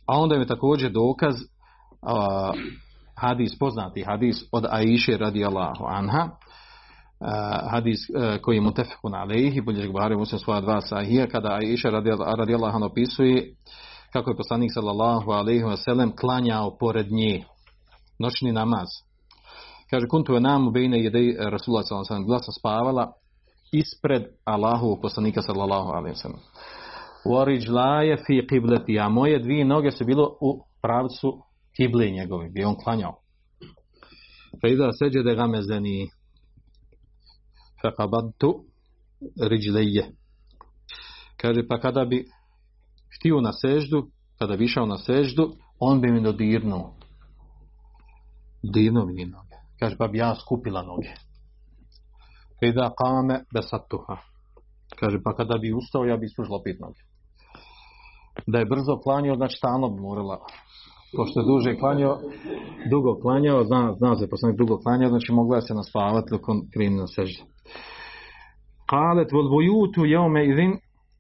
A 0.09 0.19
onda 0.19 0.35
je 0.35 0.47
također 0.47 0.93
dokaz 0.93 1.35
hadis, 3.21 3.59
poznati 3.59 4.03
hadis 4.03 4.37
od 4.53 4.67
Aiše 4.71 5.17
radijallahu 5.17 5.85
anha, 5.89 6.31
hadis 7.71 7.99
uh, 8.11 8.41
koji 8.43 8.57
je 8.57 8.61
mutefekun 8.61 9.15
alejhi, 9.15 9.61
bilježi 9.61 9.89
Buhari 9.89 10.17
muslim 10.17 10.39
svoja 10.39 10.61
dva 10.61 10.81
sahija, 10.81 11.27
kada 11.27 11.49
Aisha 11.49 11.91
radijallahu 12.37 12.77
anha 12.77 12.87
opisuje 12.87 13.55
kako 14.13 14.31
je 14.31 14.37
poslanik 14.37 14.71
sallallahu 14.75 15.31
alejhi 15.31 15.65
ve 15.65 15.77
sellem 15.77 16.13
klanjao 16.17 16.77
pored 16.81 17.13
nje 17.13 17.45
noćni 18.19 18.53
namaz. 18.53 18.87
Kaže 19.91 20.07
kuntu 20.09 20.35
je 20.35 20.41
nam 20.41 20.73
bejne 20.73 21.05
jedej 21.05 21.37
Rasulullah 21.39 21.85
sallallahu 21.85 22.15
alejhi 22.15 22.33
ve 22.33 22.39
sellem 22.39 22.59
spavala 22.61 23.13
ispred 23.73 24.23
Allahu 24.45 24.99
poslanika 25.03 25.43
sallallahu 25.43 25.91
alejhi 25.91 26.15
ve 26.17 26.23
sellem. 26.23 26.41
Warijlaje 27.27 28.17
fi 28.27 28.47
qiblati, 28.47 29.01
a 29.01 29.09
moje 29.09 29.39
dvije 29.39 29.65
noge 29.65 29.91
su 29.91 30.05
bilo 30.05 30.37
u 30.41 30.63
pravcu 30.83 31.33
kible 31.77 32.11
njegovi, 32.11 32.49
gdje 32.51 32.67
on 32.67 32.77
klanjao. 32.85 33.15
Fa 34.61 34.69
iza 34.69 34.89
seđede 34.93 35.35
gamezeni 35.35 36.09
faqabadtu 37.83 38.65
rijlaye. 39.41 40.13
Kaže, 41.37 41.69
pa 41.69 41.81
kada 41.81 42.05
bi 42.05 42.27
htio 43.19 43.41
na 43.41 43.53
seždu, 43.53 44.09
kada 44.39 44.57
bi 44.57 44.65
išao 44.65 44.87
na 44.87 44.99
seždu, 44.99 45.53
on 45.81 46.01
bi 46.01 46.13
mi 46.13 46.23
dodirnuo. 46.23 46.95
Dirnuo 48.63 49.07
mi 49.07 49.25
noge. 49.25 49.57
Kaže, 49.81 49.97
pa 49.97 50.09
bi 50.09 50.19
ja 50.19 50.35
skupila 50.35 50.83
noge. 50.83 51.15
Fa 52.61 52.67
iza 52.67 52.91
kame 52.99 53.45
besatuha. 53.53 54.17
Kaže, 54.99 55.19
pa 55.25 55.35
kada 55.37 55.59
bi 55.59 55.73
ustao, 55.73 56.05
ja 56.05 56.17
bi 56.17 56.29
služila 56.29 56.63
pit 56.65 56.81
noge. 56.81 57.03
Da 58.47 58.59
je 58.59 58.65
brzo 58.65 59.01
planio, 59.05 59.35
znači 59.35 59.57
stalno 59.57 59.89
bi 59.89 60.01
morala 60.01 60.41
pošto 61.17 61.41
je 61.41 61.47
duže 61.47 61.79
klanjao, 61.79 62.19
dugo 62.91 63.21
klanjao, 63.21 63.65
zna, 63.65 63.95
zna 63.99 64.17
se 64.17 64.31
poslanik 64.31 64.59
dugo 64.59 64.79
klanjao, 64.79 65.09
znači 65.09 65.33
mogla 65.33 65.61
se 65.61 65.75
naspavati 65.75 66.31
dok 66.31 66.49
on 66.49 66.61
kreni 66.73 66.97
na 66.97 67.07
sežde. 67.07 67.43
Kalet 68.87 69.33
vol 69.33 69.49
bujutu 69.51 70.05
jeume 70.05 70.47
idin 70.47 70.73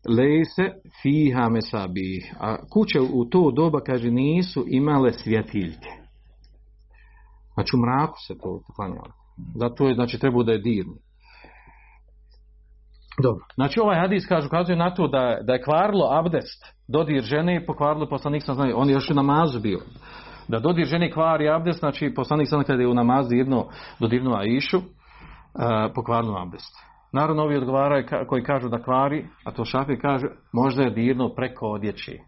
lejse 0.09 0.65
fiha 1.03 1.49
mesabi. 1.49 2.23
A 2.41 2.57
kuće 2.73 3.01
u 3.01 3.25
to 3.25 3.51
doba, 3.51 3.81
kaže, 3.81 4.11
nisu 4.11 4.65
imale 4.69 5.13
svjetiljke. 5.13 5.91
Znači 7.55 7.77
u 7.77 7.81
mraku 7.81 8.17
se 8.27 8.39
to 8.39 8.61
klanjalo. 8.77 9.13
Zato 9.55 9.87
je, 9.87 9.95
znači, 9.95 10.19
trebao 10.19 10.43
da 10.43 10.53
je 10.53 10.59
dirni. 10.59 10.99
Dobro. 13.23 13.45
Znači 13.55 13.81
ovaj 13.81 14.01
hadis 14.01 14.27
kaže 14.27 14.47
ukazuje 14.47 14.77
na 14.77 14.95
to 14.95 15.09
da, 15.09 15.39
da 15.43 15.53
je 15.53 15.63
kvarlo 15.63 16.09
abdest 16.13 16.77
dodir 16.89 17.23
žene 17.23 17.57
i 17.57 17.67
pokvarilo 17.67 18.09
poslanik 18.09 18.43
sam 18.43 18.55
znaju, 18.55 18.75
on 18.77 18.89
je 18.89 18.93
još 18.93 19.11
u 19.11 19.15
namazu 19.15 19.61
bio. 19.61 19.79
Da 20.49 20.59
dodir 20.59 20.87
žene 20.87 21.13
kvari 21.13 21.49
abdest, 21.49 21.79
znači 21.79 22.13
poslanik 22.17 22.49
sam 22.49 22.65
kada 22.65 22.83
je 22.83 22.89
u 22.89 22.95
namazu 22.95 23.35
jedno 23.35 23.67
dodirnuo 24.01 24.37
Aishu, 24.37 24.77
uh, 24.77 24.85
pokvarilo 25.95 26.39
abdest. 26.39 26.75
Naravno 27.13 27.43
ovi 27.43 27.57
odgovaraju 27.57 28.07
koji 28.29 28.43
kažu 28.43 28.69
da 28.69 28.83
kvari, 28.83 29.27
a 29.45 29.53
to 29.53 29.65
šafi 29.65 29.99
kaže 29.99 30.27
možda 30.53 30.83
je 30.83 30.91
dirno 30.91 31.35
preko 31.35 31.67
odjeći. 31.67 32.21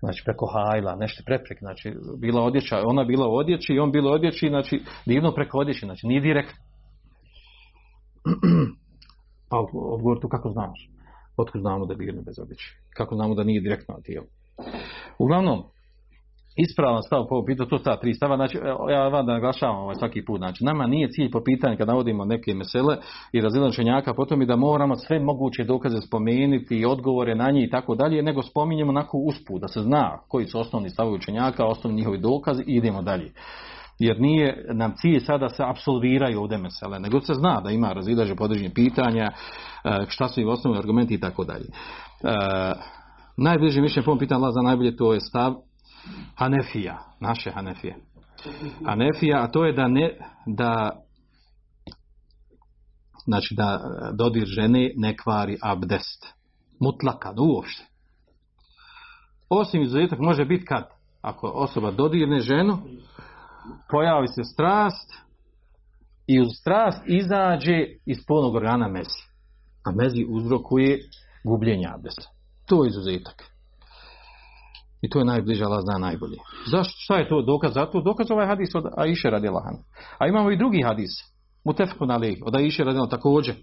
Znači 0.00 0.22
preko 0.24 0.46
hajla, 0.46 0.96
nešto 0.96 1.22
preprek, 1.26 1.58
znači 1.58 1.94
bila 2.20 2.42
odjeća, 2.42 2.82
ona 2.84 3.04
bila 3.04 3.28
u 3.28 3.34
odjeći 3.34 3.72
i 3.72 3.78
on 3.78 3.92
bilo 3.92 4.10
odjeći, 4.10 4.48
znači 4.48 4.82
dirno 5.06 5.34
preko 5.34 5.58
odjeći, 5.58 5.86
znači 5.86 6.06
nije 6.06 6.20
direktno. 6.20 6.56
Pa 9.50 9.58
odgovor 9.72 10.20
tu 10.20 10.28
kako 10.28 10.50
znaš? 10.50 10.90
Otkud 11.36 11.60
znamo 11.60 11.86
da 11.86 11.92
je 11.92 11.96
birno 11.96 12.22
bez 12.22 12.38
odjeće? 12.38 12.76
Kako 12.96 13.14
znamo 13.14 13.34
da 13.34 13.44
nije 13.44 13.60
direktno 13.60 13.94
na 13.94 14.00
tijelu? 14.00 14.26
Uglavnom, 15.18 15.62
ispravan 16.56 17.02
stav 17.02 17.26
po 17.28 17.44
pitanju, 17.44 17.68
to 17.68 17.78
sta 17.78 17.96
tri 17.96 18.14
stava, 18.14 18.36
znači, 18.36 18.58
ja 18.90 19.08
vam 19.08 19.26
da 19.26 19.32
naglašavam 19.32 19.76
ovaj 19.76 19.94
svaki 19.94 20.24
put, 20.24 20.38
znači, 20.38 20.64
nama 20.64 20.86
nije 20.86 21.08
cilj 21.08 21.30
po 21.30 21.40
pitanju 21.44 21.76
kad 21.76 21.88
navodimo 21.88 22.24
neke 22.24 22.54
mesele 22.54 22.96
i 23.32 23.40
razilačenjaka, 23.40 24.14
potom 24.14 24.42
i 24.42 24.46
da 24.46 24.56
moramo 24.56 24.96
sve 24.96 25.20
moguće 25.20 25.64
dokaze 25.64 26.00
spomenuti 26.00 26.76
i 26.76 26.86
odgovore 26.86 27.34
na 27.34 27.50
njih 27.50 27.66
i 27.66 27.70
tako 27.70 27.94
dalje, 27.94 28.22
nego 28.22 28.42
spominjemo 28.42 28.90
onako 28.90 29.18
usput, 29.18 29.60
da 29.60 29.68
se 29.68 29.80
zna 29.80 30.18
koji 30.28 30.46
su 30.46 30.60
osnovni 30.60 30.90
stavovi 30.90 31.16
učenjaka, 31.16 31.66
osnovni 31.66 31.96
njihovi 31.96 32.18
dokazi 32.18 32.62
i 32.66 32.74
idemo 32.76 33.02
dalje 33.02 33.32
jer 33.98 34.20
nije 34.20 34.66
nam 34.74 34.94
cilj 34.96 35.20
sada 35.20 35.48
se 35.48 35.62
absolviraju 35.62 36.40
ovdje 36.40 36.58
mesele, 36.58 36.98
nego 36.98 37.20
se 37.20 37.34
zna 37.34 37.60
da 37.60 37.70
ima 37.70 37.92
razilaže 37.92 38.34
podređenje 38.34 38.74
pitanja, 38.74 39.30
e, 39.84 40.04
šta 40.08 40.28
su 40.28 40.40
i 40.40 40.44
osnovni 40.44 40.78
argumenti 40.78 41.14
i 41.14 41.20
tako 41.20 41.44
dalje. 41.44 41.64
E, 41.64 41.72
najbliže 43.36 43.80
mišljenje 43.80 44.04
po 44.04 44.18
pitanju 44.18 44.50
za 44.50 44.62
najbolje 44.62 44.96
to 44.96 45.14
je 45.14 45.20
stav 45.20 45.54
Hanefija, 46.34 46.98
naše 47.20 47.50
Hanefije. 47.50 47.96
Hanefija, 48.86 49.42
a 49.42 49.50
to 49.50 49.64
je 49.64 49.72
da 49.72 49.88
ne, 49.88 50.18
da 50.46 50.90
znači 53.24 53.54
da 53.54 53.80
dodir 54.14 54.44
žene 54.46 54.92
ne 54.96 55.16
kvari 55.16 55.58
abdest. 55.62 56.34
Mutlaka, 56.80 57.34
uopšte. 57.38 57.84
Osim 59.48 59.82
izuzetak 59.82 60.18
može 60.18 60.44
biti 60.44 60.64
kad, 60.64 60.84
ako 61.22 61.46
osoba 61.48 61.90
dodirne 61.90 62.40
ženu, 62.40 62.78
pojavi 63.90 64.28
se 64.28 64.44
strast 64.44 65.12
i 66.26 66.40
uz 66.40 66.48
strast 66.60 67.02
izađe 67.06 67.86
iz 68.06 68.18
polnog 68.26 68.54
organa 68.54 68.88
mezi. 68.88 69.22
A 69.84 69.90
mezi 69.92 70.26
uzrokuje 70.28 70.98
gubljenje 71.44 71.86
abdesta. 71.94 72.28
To 72.66 72.84
je 72.84 72.88
izuzetak. 72.88 73.44
I 75.02 75.10
to 75.10 75.18
je 75.18 75.24
najbliže, 75.24 75.64
Allah 75.64 75.80
zna 75.82 75.98
najbolje. 75.98 76.38
Zašto? 76.70 76.94
Šta 76.98 77.16
je 77.16 77.28
to 77.28 77.42
dokaz 77.42 77.74
Zato? 77.74 78.00
Dokaz 78.00 78.30
ovaj 78.30 78.46
hadis 78.46 78.74
od 78.74 78.84
Aisha 78.96 79.28
anha 79.28 79.82
A 80.18 80.26
imamo 80.26 80.50
i 80.50 80.56
drugi 80.56 80.82
hadis. 80.82 81.10
Mutefkun 81.64 82.08
na. 82.08 82.42
Od 82.46 82.56
Aisha 82.56 82.84
radijallahu 82.84 83.10
također. 83.10 83.54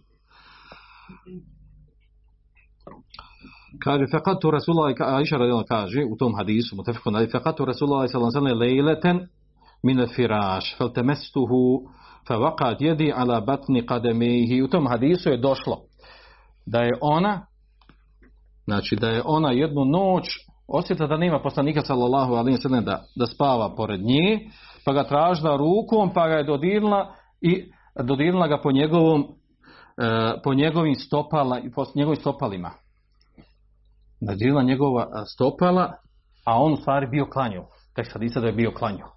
Kaže, 3.80 4.06
fekatu 4.12 4.52
Rasulullah, 4.52 4.96
Aisha 5.00 5.38
radilahan 5.38 5.66
kaže 5.68 6.02
u 6.10 6.18
tom 6.18 6.36
hadisu, 6.36 6.76
Mutefkun 6.76 7.14
na 7.14 7.28
fekatu 7.32 7.66
Rasulullah 7.66 8.12
sallam 8.12 8.32
sallam 8.32 8.58
lejleten 8.58 9.28
min 9.84 10.00
al-firash 10.00 10.78
faltamastuhu 10.78 11.90
fawaqat 12.28 12.82
yadi 12.82 13.14
ala 13.16 13.42
batni 13.42 13.86
qadamihi. 13.86 14.64
U 14.64 14.68
tom 14.68 14.88
hadisu 14.88 15.30
je 15.30 15.38
došlo 15.38 15.78
da 16.66 16.82
je 16.82 16.92
ona 17.02 17.46
znači 18.66 18.96
da 18.96 19.10
je 19.10 19.22
ona 19.26 19.52
jednu 19.52 19.86
noć 19.86 20.24
osjetila 20.68 21.08
da 21.08 21.18
nema 21.18 21.40
poslanika 21.40 21.82
sallallahu 21.82 22.34
alejhi 22.34 22.58
ve 22.58 22.62
sellem 22.62 22.86
da 22.86 23.04
da 23.16 23.26
spava 23.26 23.76
pored 23.76 24.02
nje 24.02 24.40
pa 24.86 24.94
ga 24.94 25.04
tražila 25.04 25.58
rukom 25.58 26.14
pa 26.14 26.28
ga 26.28 26.34
je 26.34 26.44
dodirnula 26.44 27.16
i 27.42 27.72
dodirnula 28.04 28.48
ga 28.48 28.62
po 28.62 28.72
njegovom 28.72 29.22
e, 29.98 30.34
po 30.44 30.54
njegovim 30.54 30.96
stopala 30.96 31.60
i 31.60 31.72
po 31.72 31.86
njegovim 31.96 32.20
stopalima. 32.20 32.72
Dodirnula 34.22 34.64
njegova 34.64 35.04
e, 35.04 35.26
stopala 35.34 35.94
a 36.46 36.62
on 36.62 36.74
u 36.74 36.78
stvari 36.78 37.08
bio 37.08 37.26
klanjao 37.26 37.68
tek 37.96 38.08
sad 38.12 38.42
da 38.42 38.48
je 38.48 38.54
bio 38.54 38.72
klanjao 38.72 39.10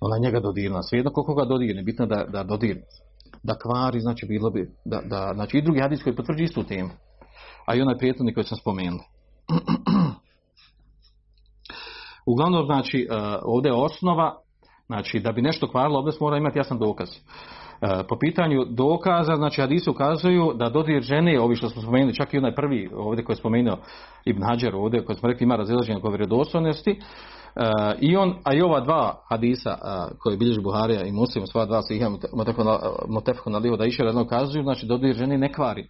ona 0.00 0.18
njega 0.18 0.40
dodirna. 0.40 0.82
Svejedno 0.82 1.10
koliko 1.10 1.34
ga 1.34 1.44
dodirne, 1.44 1.82
bitno 1.82 2.06
da, 2.06 2.24
da 2.28 2.42
dodirne. 2.42 2.82
Da 3.42 3.54
kvari, 3.58 4.00
znači 4.00 4.26
bilo 4.26 4.50
bi, 4.50 4.70
da, 4.84 5.00
da, 5.00 5.32
znači 5.34 5.58
i 5.58 5.62
drugi 5.62 5.80
hadis 5.80 6.02
koji 6.02 6.16
potvrđi 6.16 6.42
istu 6.44 6.62
temu. 6.62 6.90
A 7.66 7.74
i 7.74 7.80
onaj 7.80 7.98
prijateljnik 7.98 8.34
koji 8.34 8.44
sam 8.44 8.58
spomenuo. 8.58 9.00
Uglavnom, 12.26 12.66
znači, 12.66 13.08
eh, 13.10 13.38
ovdje 13.42 13.68
je 13.68 13.74
osnova, 13.74 14.36
znači, 14.86 15.20
da 15.20 15.32
bi 15.32 15.42
nešto 15.42 15.70
kvarilo, 15.70 15.98
ovdje 15.98 16.12
mora 16.20 16.36
imati 16.36 16.58
jasan 16.58 16.78
dokaz. 16.78 17.08
Eh, 17.80 18.02
po 18.08 18.18
pitanju 18.18 18.64
dokaza, 18.64 19.36
znači, 19.36 19.60
hadisi 19.60 19.90
ukazuju 19.90 20.52
da 20.54 20.68
dodir 20.68 21.02
žene, 21.02 21.40
ovi 21.40 21.56
što 21.56 21.68
smo 21.68 21.82
spomenuli, 21.82 22.14
čak 22.14 22.34
i 22.34 22.38
onaj 22.38 22.54
prvi 22.54 22.90
ovdje 22.94 23.24
koji 23.24 23.34
je 23.34 23.38
spomenuo 23.38 23.76
Ibn 24.24 24.42
Hajar 24.42 24.74
ovdje, 24.74 25.04
koji 25.04 25.16
smo 25.16 25.28
rekli 25.28 25.44
ima 25.44 25.56
razilaženje 25.56 25.98
oko 25.98 26.08
vjerodostojnosti, 26.08 27.00
i 28.00 28.16
on, 28.16 28.34
a 28.44 28.54
i 28.54 28.62
ova 28.62 28.80
dva 28.80 29.22
hadisa 29.28 29.70
uh, 29.70 30.18
koje 30.18 30.36
bilježi 30.36 30.60
Buharija 30.60 31.02
i 31.02 31.12
Muslim, 31.12 31.46
sva 31.46 31.66
dva 31.66 31.82
se 31.82 31.96
ih 31.96 32.02
motefko 33.08 33.50
na 33.50 33.58
lijevo 33.58 33.76
da 33.76 33.84
iše 33.84 34.02
redno 34.02 34.26
kazuju, 34.26 34.62
znači 34.62 34.86
dodir 34.86 35.14
ženi 35.14 35.38
ne 35.38 35.52
kvari. 35.52 35.88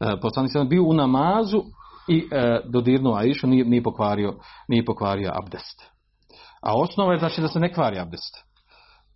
Uh, 0.00 0.08
poslanik 0.22 0.52
sam 0.52 0.68
bio 0.68 0.84
u 0.84 0.92
namazu 0.92 1.62
i 2.08 2.24
uh, 2.24 2.72
dodirnuo 2.72 3.16
Aishu, 3.16 3.46
nije, 3.46 3.64
nije, 3.64 3.82
pokvario, 3.82 4.34
nije 4.68 4.84
pokvario 4.84 5.32
abdest. 5.34 5.82
A 6.62 6.74
osnova 6.74 7.12
je 7.12 7.18
znači 7.18 7.40
da 7.40 7.48
se 7.48 7.60
ne 7.60 7.72
kvari 7.72 7.98
abdest. 7.98 8.44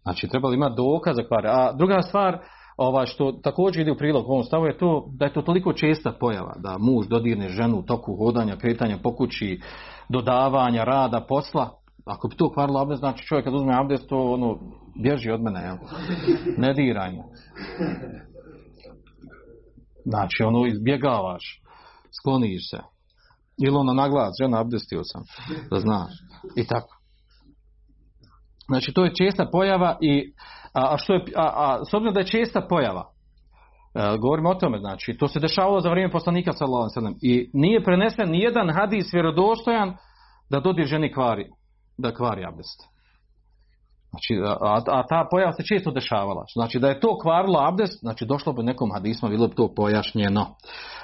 Znači 0.02 0.28
trebali 0.28 0.56
imati 0.56 0.74
dokaz 0.76 1.16
za 1.16 1.22
kvari. 1.28 1.48
A 1.48 1.72
druga 1.72 2.02
stvar, 2.02 2.38
ova 2.76 3.06
što 3.06 3.32
također 3.32 3.82
ide 3.82 3.92
u 3.92 3.96
prilog 3.96 4.30
ovom 4.30 4.44
stavu 4.44 4.66
je 4.66 4.78
to 4.78 5.08
da 5.18 5.24
je 5.24 5.32
to 5.32 5.42
toliko 5.42 5.72
česta 5.72 6.12
pojava 6.20 6.54
da 6.58 6.78
muž 6.78 7.06
dodirne 7.06 7.48
ženu 7.48 7.78
u 7.78 7.82
toku 7.82 8.16
hodanja, 8.16 8.56
kretanja 8.56 8.98
po 9.02 9.16
kući, 9.16 9.60
dodavanja, 10.08 10.84
rada, 10.84 11.20
posla, 11.28 11.70
Ako 12.04 12.28
bi 12.28 12.36
to 12.36 12.52
kvarilo 12.52 12.80
abdest, 12.80 13.00
znači 13.00 13.26
čovjek 13.26 13.44
kad 13.44 13.54
uzme 13.54 13.78
abdest, 13.80 14.08
to 14.08 14.32
ono, 14.32 14.58
bježi 15.02 15.30
od 15.30 15.42
mene, 15.42 15.60
jel? 15.60 15.76
Ne 16.56 16.74
diraj 16.74 17.12
mu. 17.12 17.24
Znači, 20.04 20.42
ono, 20.42 20.66
izbjegavaš, 20.66 21.62
skloniš 22.20 22.70
se. 22.70 22.78
Ili 23.66 23.76
ono 23.76 23.92
naglas, 23.92 24.34
žena, 24.42 24.60
abdestio 24.60 25.00
sam, 25.04 25.22
da 25.70 25.80
znaš. 25.80 26.12
I 26.56 26.66
tako. 26.66 26.96
Znači, 28.66 28.92
to 28.92 29.04
je 29.04 29.14
česta 29.14 29.48
pojava 29.52 29.98
i, 30.00 30.32
a, 30.74 30.94
a 30.94 30.98
što 30.98 31.14
je, 31.14 31.24
a, 31.36 31.42
a, 31.42 31.84
s 31.84 31.94
obzirom 31.94 32.14
da 32.14 32.20
je 32.20 32.26
česta 32.26 32.66
pojava, 32.68 33.04
e, 33.94 34.16
govorimo 34.18 34.50
o 34.50 34.54
tome, 34.54 34.78
znači, 34.78 35.16
to 35.18 35.28
se 35.28 35.40
dešavalo 35.40 35.80
za 35.80 35.90
vrijeme 35.90 36.12
poslanika, 36.12 36.52
sallallahu 36.52 36.82
alejhi 36.82 36.94
ve 36.94 37.00
sellem 37.00 37.16
i 37.22 37.50
nije 37.52 37.84
prenesen 37.84 38.30
ni 38.30 38.40
jedan 38.40 38.70
hadis 38.70 39.14
vjerodostojan 39.14 39.96
da 40.50 40.60
dodir 40.60 40.86
ženi 40.86 41.12
kvari, 41.12 41.50
da 42.00 42.14
kvari 42.14 42.44
abdest. 42.44 42.90
Znači, 44.10 44.42
a, 44.60 44.80
a 44.86 45.06
ta 45.06 45.28
pojava 45.30 45.52
se 45.52 45.62
često 45.62 45.90
dešavala. 45.90 46.44
Znači, 46.54 46.78
da 46.78 46.88
je 46.88 47.00
to 47.00 47.18
kvarilo 47.18 47.60
abdest, 47.60 48.00
znači, 48.00 48.26
došlo 48.26 48.52
bi 48.52 48.62
nekom 48.62 48.90
hadismu, 48.92 49.28
bilo 49.28 49.48
bi 49.48 49.54
to 49.54 49.74
pojašnjeno. 49.74 50.46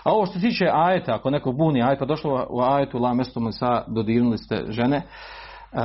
A 0.04 0.12
ovo 0.12 0.26
što 0.26 0.34
se 0.34 0.40
tiče 0.40 0.70
ajeta, 0.72 1.14
ako 1.14 1.30
neko 1.30 1.52
buni 1.52 1.82
ajeta, 1.82 1.98
pa 1.98 2.06
došlo 2.06 2.46
u 2.50 2.60
ajetu, 2.60 2.98
la 2.98 3.14
mesto 3.14 3.52
sa 3.52 3.84
dodirnuli 3.86 4.38
ste 4.38 4.64
žene, 4.68 5.02
Uh, 5.72 5.82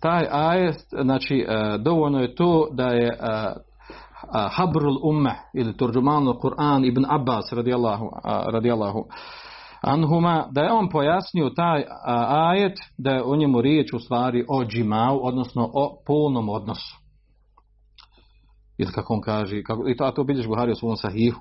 taj 0.00 0.26
ajet, 0.30 0.76
znači, 1.02 1.46
e, 1.48 1.78
dovoljno 1.78 2.20
je 2.20 2.34
to 2.34 2.68
da 2.72 2.88
je 2.88 3.06
e, 3.06 3.16
Habrul 4.50 4.98
Umme 5.02 5.34
ili 5.54 5.76
Turđumalno 5.76 6.32
Kur'an 6.32 6.86
ibn 6.86 7.04
Abbas 7.08 7.52
radijallahu, 7.52 8.10
radijallahu 8.24 9.04
anhuma, 9.80 10.48
da 10.52 10.60
je 10.60 10.72
on 10.72 10.88
pojasnio 10.90 11.50
taj 11.50 11.80
uh, 11.80 11.86
ajet 12.28 12.78
da 12.98 13.10
je 13.10 13.22
o 13.24 13.36
njemu 13.36 13.60
riječ 13.60 13.92
u 13.92 13.98
stvari 13.98 14.44
o 14.48 14.64
džimau, 14.64 15.20
odnosno 15.22 15.70
o 15.74 16.02
polnom 16.06 16.48
odnosu. 16.48 16.98
Ili 18.78 18.92
kako 18.92 19.14
on 19.14 19.20
kaže, 19.20 19.62
kako, 19.62 19.88
i 19.88 19.96
to, 19.96 20.04
a 20.04 20.14
to 20.14 20.24
bilješ 20.24 20.46
Buhari 20.46 20.72
u 20.72 20.74
svom 20.74 20.96
sahihu, 20.96 21.40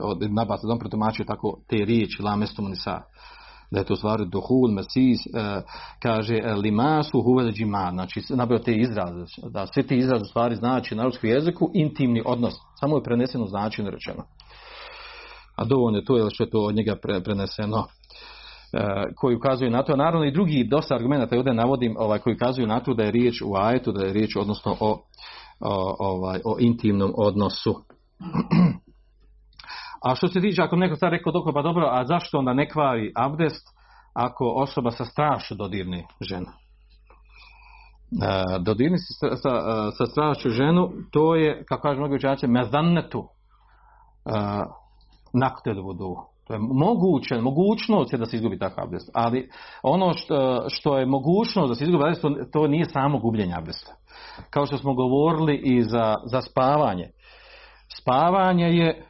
od 0.00 0.22
Ibn 0.22 0.38
Abbas, 0.38 0.60
da 0.62 0.72
on 0.72 0.78
protumačio 0.78 1.24
tako 1.24 1.58
te 1.68 1.76
riječi, 1.76 2.22
la 2.22 2.36
mestum 2.36 2.68
nisa, 2.68 3.00
da 3.70 3.78
je 3.78 3.84
to 3.84 3.96
stvari 3.96 4.26
duhul, 4.26 4.70
mesis, 4.70 5.26
e, 5.26 5.62
kaže 6.02 6.36
e, 6.36 6.54
limasu 6.54 7.22
huvel 7.22 7.52
džima, 7.52 7.90
znači 7.92 8.22
nabio 8.30 8.58
te 8.58 8.74
izraze, 8.74 9.24
da 9.50 9.66
sve 9.66 9.82
te 9.82 9.96
izraze 9.96 10.24
stvari 10.24 10.56
znači 10.56 10.94
na 10.94 11.04
ruskom 11.04 11.30
jeziku 11.30 11.70
intimni 11.74 12.22
odnos, 12.26 12.54
samo 12.80 12.96
je 12.96 13.02
preneseno 13.02 13.46
značenje 13.46 13.90
rečeno. 13.90 14.24
A 15.56 15.64
dovoljno 15.64 15.98
je 15.98 16.04
to, 16.04 16.16
je 16.16 16.30
što 16.30 16.44
je 16.44 16.50
to 16.50 16.58
od 16.58 16.74
njega 16.74 16.96
pre, 17.02 17.20
preneseno 17.20 17.78
uh, 17.78 17.86
koji 19.16 19.36
ukazuju 19.36 19.70
na 19.70 19.82
to, 19.82 19.96
naravno 19.96 20.26
i 20.26 20.32
drugi 20.32 20.64
dosta 20.64 20.94
argumenta 20.94 21.36
ovdje 21.36 21.54
navodim, 21.54 21.96
ovaj, 21.98 22.18
koji 22.18 22.34
ukazuju 22.34 22.66
na 22.66 22.80
to 22.80 22.94
da 22.94 23.02
je 23.02 23.10
riječ 23.10 23.42
u 23.42 23.54
ajetu, 23.56 23.92
da 23.92 24.04
je 24.04 24.12
riječ 24.12 24.36
odnosno 24.36 24.76
o, 24.80 24.90
o, 25.60 25.96
ovaj, 25.98 26.40
o 26.44 26.56
intimnom 26.58 27.12
odnosu. 27.16 27.74
A 30.04 30.14
što 30.14 30.28
se 30.28 30.40
tiče, 30.40 30.62
ako 30.62 30.76
neko 30.76 30.96
sad 30.96 31.10
rekao 31.10 31.32
doko, 31.32 31.52
pa 31.52 31.62
dobro, 31.62 31.88
a 31.90 32.04
zašto 32.04 32.38
onda 32.38 32.52
ne 32.52 32.68
kvari 32.68 33.12
abdest 33.16 33.66
ako 34.14 34.44
osoba 34.44 34.90
sa 34.90 35.04
strašu 35.04 35.54
dodirni 35.54 36.06
ženu? 36.20 36.46
E, 38.22 38.58
dodirni 38.58 38.98
se 38.98 39.14
sa, 39.18 39.26
e, 39.26 39.36
sa, 39.36 39.90
sa 39.90 40.06
strašu 40.06 40.50
ženu, 40.50 40.90
to 41.12 41.34
je, 41.34 41.64
kako 41.64 41.82
kaže 41.82 41.98
mnogi 41.98 42.14
učenjaci, 42.14 42.46
mezannetu 42.46 43.24
e, 44.26 44.30
nakte 45.32 45.72
vodu. 45.72 46.16
To 46.46 46.54
je 46.54 46.58
moguće, 46.58 47.40
mogućnost 47.40 48.12
je 48.12 48.18
da 48.18 48.26
se 48.26 48.36
izgubi 48.36 48.58
takav 48.58 48.84
abdest. 48.84 49.10
Ali 49.14 49.50
ono 49.82 50.14
što, 50.14 50.64
što 50.68 50.98
je 50.98 51.06
mogućnost 51.06 51.68
da 51.68 51.74
se 51.74 51.84
izgubi 51.84 52.04
abdest, 52.04 52.22
to, 52.22 52.30
to 52.52 52.66
nije 52.66 52.84
samo 52.84 53.18
gubljenje 53.18 53.54
abdesta. 53.56 53.94
Kao 54.50 54.66
što 54.66 54.76
smo 54.76 54.94
govorili 54.94 55.56
i 55.56 55.82
za, 55.82 56.16
za 56.24 56.40
spavanje. 56.40 57.10
Spavanje 58.00 58.64
je 58.64 59.06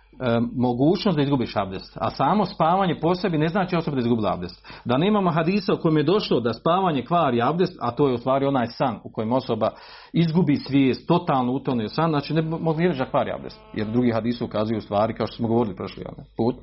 mogućnost 0.56 1.16
da 1.16 1.22
izgubiš 1.22 1.56
abdest. 1.56 1.98
A 2.00 2.10
samo 2.10 2.46
spavanje 2.46 2.98
po 3.00 3.14
sebi 3.14 3.38
ne 3.38 3.48
znači 3.48 3.76
osoba 3.76 3.94
da 3.94 4.00
izgubila 4.00 4.32
abdest. 4.32 4.68
Da 4.84 4.96
nemamo 4.96 5.30
hadisa 5.30 5.74
u 5.74 5.76
kojem 5.76 5.96
je 5.96 6.02
došlo 6.02 6.40
da 6.40 6.52
spavanje 6.52 7.04
kvari 7.04 7.42
abdest, 7.42 7.78
a 7.80 7.90
to 7.90 8.08
je 8.08 8.14
u 8.14 8.18
stvari 8.18 8.46
onaj 8.46 8.66
san 8.66 8.98
u 9.04 9.12
kojem 9.12 9.32
osoba 9.32 9.70
izgubi 10.12 10.56
svijest, 10.56 11.08
totalno 11.08 11.52
utone 11.52 11.88
san, 11.88 12.10
znači 12.10 12.34
ne 12.34 12.42
mogu 12.42 12.80
reći 12.80 12.98
da 12.98 13.10
kvari 13.10 13.30
abdest. 13.30 13.60
Jer 13.74 13.86
drugi 13.86 14.12
hadisi 14.12 14.44
ukazuju 14.44 14.78
u 14.78 14.80
stvari, 14.80 15.14
kao 15.14 15.26
što 15.26 15.36
smo 15.36 15.48
govorili 15.48 15.76
prošli 15.76 16.04
onaj 16.08 16.26
put, 16.36 16.56
e, 16.56 16.62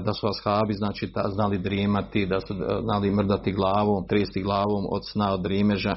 da 0.00 0.12
su 0.12 0.26
ashabi 0.26 0.72
znači 0.72 1.06
da 1.14 1.24
znali 1.28 1.58
drijemati, 1.58 2.26
da 2.26 2.40
su 2.40 2.54
e, 2.54 2.56
znali 2.82 3.10
mrdati 3.10 3.52
glavom, 3.52 4.06
tresti 4.08 4.42
glavom 4.42 4.86
od 4.90 5.02
sna 5.12 5.32
od 5.32 5.42
drimeža, 5.42 5.96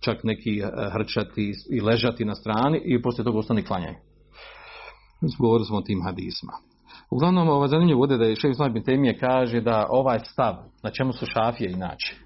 čak 0.00 0.24
neki 0.24 0.58
e, 0.58 0.90
hrčati 0.92 1.52
i 1.70 1.80
ležati 1.80 2.24
na 2.24 2.34
strani 2.34 2.80
i 2.84 3.02
poslije 3.02 3.24
toga 3.24 3.38
ostani 3.38 3.62
klanjaju 3.62 4.09
govorili 5.38 5.66
smo 5.66 5.76
o 5.76 5.82
tim 5.82 6.02
hadisma. 6.04 6.52
Uglavnom, 7.10 7.48
ovo 7.48 7.66
zanimljivo 7.66 7.98
bude 7.98 8.16
da 8.16 8.24
je 8.24 8.36
šefi 8.36 8.50
Islam 8.50 8.82
Temije 8.84 9.18
kaže 9.18 9.60
da 9.60 9.86
ovaj 9.90 10.18
stav, 10.24 10.56
na 10.82 10.90
čemu 10.90 11.12
su 11.12 11.26
šafije 11.26 11.70
inače, 11.70 12.16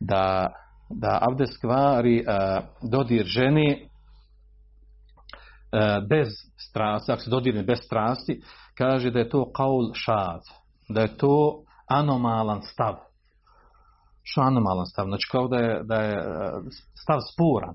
da, 0.00 0.52
da 0.90 1.18
abdest 1.22 1.60
kvari 1.60 2.20
uh, 2.20 2.34
e, 2.34 2.62
dodir 2.82 3.26
ženi 3.26 3.82
uh, 3.82 3.88
bez 6.08 6.28
strasti, 6.68 7.12
ako 7.12 7.22
se 7.22 7.30
dodirne 7.30 7.62
bez 7.62 7.78
strasti, 7.86 8.42
kaže 8.78 9.10
da 9.10 9.18
je 9.18 9.28
to 9.28 9.52
kaul 9.52 9.90
šad, 9.94 10.40
da 10.88 11.00
je 11.00 11.16
to 11.16 11.62
anomalan 11.86 12.62
stav. 12.62 12.94
Što 14.22 14.40
anomalan 14.40 14.86
stav? 14.86 15.06
Znači 15.06 15.28
kao 15.30 15.48
da 15.48 15.56
je, 15.56 15.82
da 15.84 15.94
je 15.94 16.14
e, 16.14 16.22
stav 17.02 17.18
sporan 17.32 17.74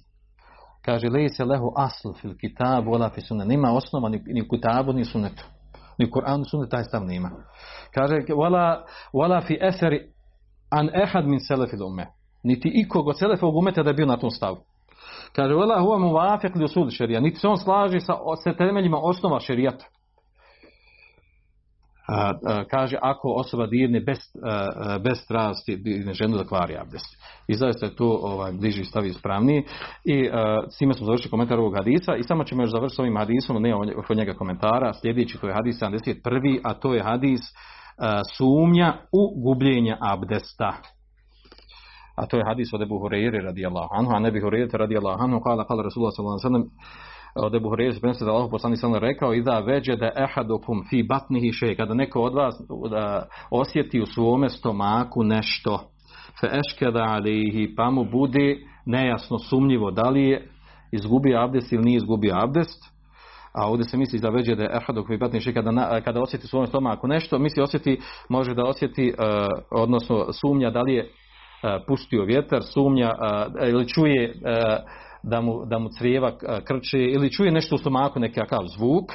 kaže 0.88 1.10
lej 1.10 1.30
se 1.30 1.44
lehu 1.46 1.74
asl 1.76 2.14
fil 2.22 2.36
kitabu 2.42 2.92
wala 2.92 3.10
fi 3.14 3.22
sunnet 3.22 3.48
nema 3.48 3.72
osnova 3.72 4.10
ni, 4.10 4.24
ni 4.28 4.42
u 4.42 4.48
kitabu 4.48 4.94
ni 4.94 5.06
sunnetu. 5.06 5.44
Ni 6.00 6.06
u 6.06 6.12
Kur'anu 6.12 6.46
sunnet 6.46 6.70
taj 6.72 6.84
stav 6.84 7.04
nema 7.06 7.30
kaže 7.98 8.16
wala 8.34 8.86
wala 9.14 9.42
fi 9.48 9.60
athari 9.62 10.00
an 10.72 10.90
ahad 11.04 11.26
min 11.26 11.40
salaf 11.40 11.70
ume. 11.88 12.08
niti 12.44 12.72
ikog 12.74 13.08
od 13.08 13.20
selefog 13.20 13.56
umeta 13.56 13.84
da 13.84 13.90
je 13.90 13.94
bio 13.94 14.06
na 14.06 14.18
tom 14.18 14.32
stavu. 14.32 14.58
Kaže 15.36 15.54
wala 15.54 15.80
huwa 15.80 15.98
muwafiq 16.00 16.56
li 16.56 16.66
usul 16.66 16.90
šerija 16.90 17.20
niti 17.20 17.40
se 17.40 17.48
on 17.48 17.58
slaže 17.58 18.00
sa, 18.00 18.14
sa 18.44 18.54
temeljima 18.54 18.98
osnova 19.02 19.40
šerijata 19.40 19.86
a, 22.08 22.34
a, 22.46 22.64
kaže 22.64 22.98
ako 23.02 23.30
osoba 23.30 23.68
dirne 23.68 24.00
bez, 24.00 24.18
a, 24.44 24.98
bez 25.04 25.20
strasti 25.20 25.76
dirne 25.76 26.14
ženu 26.14 26.38
da 26.38 26.44
kvari 26.44 26.78
abdest. 26.78 27.18
I 27.48 27.56
zaista 27.56 27.86
je 27.86 27.96
to 27.96 28.20
ovaj, 28.22 28.52
bliži 28.52 28.84
stav 28.84 29.06
ispravniji. 29.06 29.64
I 30.06 30.30
a, 30.34 30.64
s 30.70 30.78
time 30.78 30.94
smo 30.94 31.06
završili 31.06 31.32
komentar 31.32 31.60
ovog 31.60 31.76
hadisa 31.76 32.16
i 32.16 32.24
samo 32.24 32.44
ćemo 32.44 32.64
još 32.64 32.72
završiti 32.72 33.02
ovim 33.02 33.18
hadisom, 33.18 33.62
ne 33.62 33.76
oko 33.76 34.14
njega 34.14 34.34
komentara. 34.34 34.94
Sljedeći 34.94 35.38
to 35.38 35.48
je 35.48 35.54
hadis 35.54 35.82
71. 35.82 36.60
a 36.64 36.74
to 36.74 36.94
je 36.94 37.04
hadis 37.04 37.42
a, 37.98 38.22
sumnja 38.38 38.94
u 39.12 39.44
gubljenje 39.44 39.96
abdesta. 40.00 40.74
A 42.16 42.26
to 42.26 42.38
je 42.38 42.44
hadis 42.48 42.74
od 42.74 42.82
Ebu 42.82 43.00
Hureyri 43.00 43.44
radijallahu 43.44 43.90
anhu, 43.92 44.12
a 44.16 44.20
ne 44.20 44.32
bi 44.32 44.42
Hureyri 44.42 44.78
radijallahu 44.78 45.24
anhu, 45.24 45.40
kala, 45.40 45.68
kala 45.68 45.84
Rasulullah 45.84 46.14
sallallahu 46.16 46.42
sallam, 46.42 46.66
od 47.38 47.56
Ebu 47.56 47.70
Hureyre 47.70 47.94
se 47.94 48.00
prenosi 48.00 48.26
da 48.26 48.32
Allah 48.32 48.48
poslanik 48.52 48.80
sallallahu 48.80 49.06
rekao 49.06 49.34
i 49.34 49.42
da 49.42 49.60
veđe 49.60 49.96
da 49.96 50.12
ehadukum 50.16 50.84
fi 50.90 51.04
batnihi 51.04 51.52
shay 51.52 51.76
kada 51.78 51.94
neko 51.94 52.22
od 52.22 52.34
vas 52.34 52.56
da 52.92 53.28
osjeti 53.52 54.02
u 54.02 54.06
svome 54.06 54.50
stomaku 54.50 55.24
nešto 55.24 55.80
fe 56.42 56.48
eškeda 56.48 57.04
alihi 57.04 57.76
pa 57.76 57.90
mu 57.90 58.06
bude 58.06 58.58
nejasno 58.86 59.40
sumnjivo 59.40 59.92
da 59.92 60.10
li 60.10 60.24
je 60.24 60.50
izgubio 60.92 61.40
abdest 61.40 61.72
ili 61.72 61.84
nije 61.84 61.98
izgubio 61.98 62.36
abdest. 62.36 62.98
A 63.54 63.68
ovdje 63.68 63.84
se 63.84 63.98
misli 63.98 64.20
da 64.20 64.30
veđe 64.30 64.56
da 64.56 64.64
je 64.64 64.76
ehadukum 64.76 65.16
fi 65.16 65.18
batnihi 65.18 65.54
kada, 65.54 65.72
na, 65.72 66.02
kada 66.02 66.22
osjeti 66.22 66.46
u 66.46 66.48
svom 66.48 66.68
stomaku 66.68 67.08
nešto 67.08 67.40
misli 67.40 67.64
osjeti 67.64 68.00
može 68.30 68.54
da 68.54 68.66
osjeti 68.66 69.14
uh, 69.18 69.26
odnosno 69.72 70.34
sumnja 70.34 70.70
da 70.70 70.82
li 70.82 70.94
je 70.94 71.04
uh, 71.04 71.10
pustio 71.88 72.24
vjetar 72.24 72.64
sumnja 72.64 73.10
uh, 73.10 73.68
ili 73.70 73.88
čuje 73.88 74.30
uh, 74.30 75.07
da 75.30 75.42
mu, 75.42 75.66
da 75.66 75.80
mu 75.80 75.90
crijeva 75.90 76.38
krče 76.64 76.98
ili 76.98 77.32
čuje 77.32 77.52
nešto 77.52 77.76
u 77.76 77.78
stomaku, 77.78 78.20
nekakav 78.20 78.64
zvuk, 78.78 79.12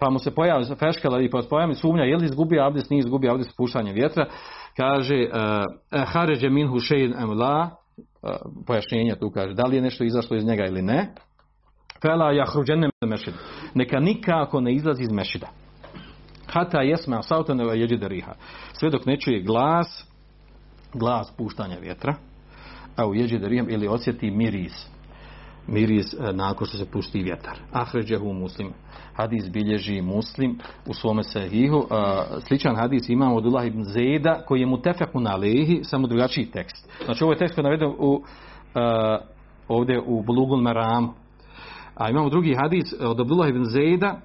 pa 0.00 0.10
mu 0.10 0.18
se 0.18 0.34
pojavi 0.34 0.64
feškala 0.78 1.20
i 1.20 1.30
pa 1.30 1.40
pojavi 1.50 1.74
sumnja, 1.74 2.04
je 2.04 2.16
li 2.16 2.24
izgubio 2.24 2.64
abdest, 2.66 2.90
nije 2.90 2.98
izgubio 2.98 3.32
abdest 3.32 3.56
puštanje 3.56 3.92
vjetra, 3.92 4.26
kaže 4.76 5.14
e, 5.14 5.28
haređe 6.06 6.50
minhu 6.50 6.78
šein 6.78 7.14
emla, 7.18 7.70
pojašnjenja 8.66 9.14
tu 9.14 9.30
kaže, 9.30 9.54
da 9.54 9.66
li 9.66 9.76
je 9.76 9.82
nešto 9.82 10.04
izašlo 10.04 10.36
iz 10.36 10.44
njega 10.44 10.64
ili 10.64 10.82
ne, 10.82 11.14
fela 12.02 12.32
jahruđene 12.32 12.90
mešid, 13.06 13.34
neka 13.74 14.00
nikako 14.00 14.60
ne 14.60 14.74
izlazi 14.74 15.02
iz 15.02 15.12
mešida. 15.12 15.48
Hata 16.46 16.80
jesma 16.80 17.22
sautaneva 17.22 17.74
jeđide 17.74 18.08
riha. 18.08 18.32
Sve 18.72 18.90
dok 18.90 19.06
ne 19.06 19.20
čuje 19.20 19.42
glas, 19.42 20.06
glas 20.94 21.32
puštanja 21.38 21.76
vjetra, 21.80 22.14
a 23.00 23.06
u 23.06 23.14
jeđe 23.14 23.38
rijem 23.38 23.66
ili 23.70 23.88
osjeti 23.88 24.30
miris 24.30 24.90
miris 25.70 26.14
e, 26.14 26.32
nakon 26.32 26.66
što 26.66 26.78
se 26.78 26.90
pusti 26.90 27.22
vjetar. 27.22 27.58
Ahređehu 27.72 28.32
muslim. 28.32 28.72
Hadis 29.14 29.50
bilježi 29.50 30.02
muslim 30.02 30.58
u 30.86 30.94
svome 30.94 31.22
sahihu. 31.22 31.86
E, 31.90 32.40
sličan 32.40 32.76
hadis 32.76 33.08
imamo 33.08 33.36
od 33.36 33.46
Allah 33.46 33.66
ibn 33.66 33.84
Zeda 33.84 34.42
koji 34.46 34.60
je 34.60 34.66
mu 34.66 34.82
tefeku 34.82 35.20
na 35.20 35.36
lehi 35.36 35.80
samo 35.82 36.06
drugačiji 36.06 36.46
tekst. 36.46 36.90
Znači 37.04 37.24
ovo 37.24 37.32
je 37.32 37.38
tekst 37.38 37.54
koji 37.54 37.62
je 37.62 37.70
naveden 37.70 37.94
u, 37.98 38.22
e, 38.74 38.80
ovdje 39.68 40.00
u 40.06 40.22
Bulugul 40.22 40.60
Meram 40.60 41.14
a 41.94 42.10
imamo 42.10 42.28
drugi 42.28 42.54
hadis 42.62 42.94
od 43.00 43.20
Abdullah 43.20 43.48
ibn 43.48 43.64
Zeda 43.64 44.20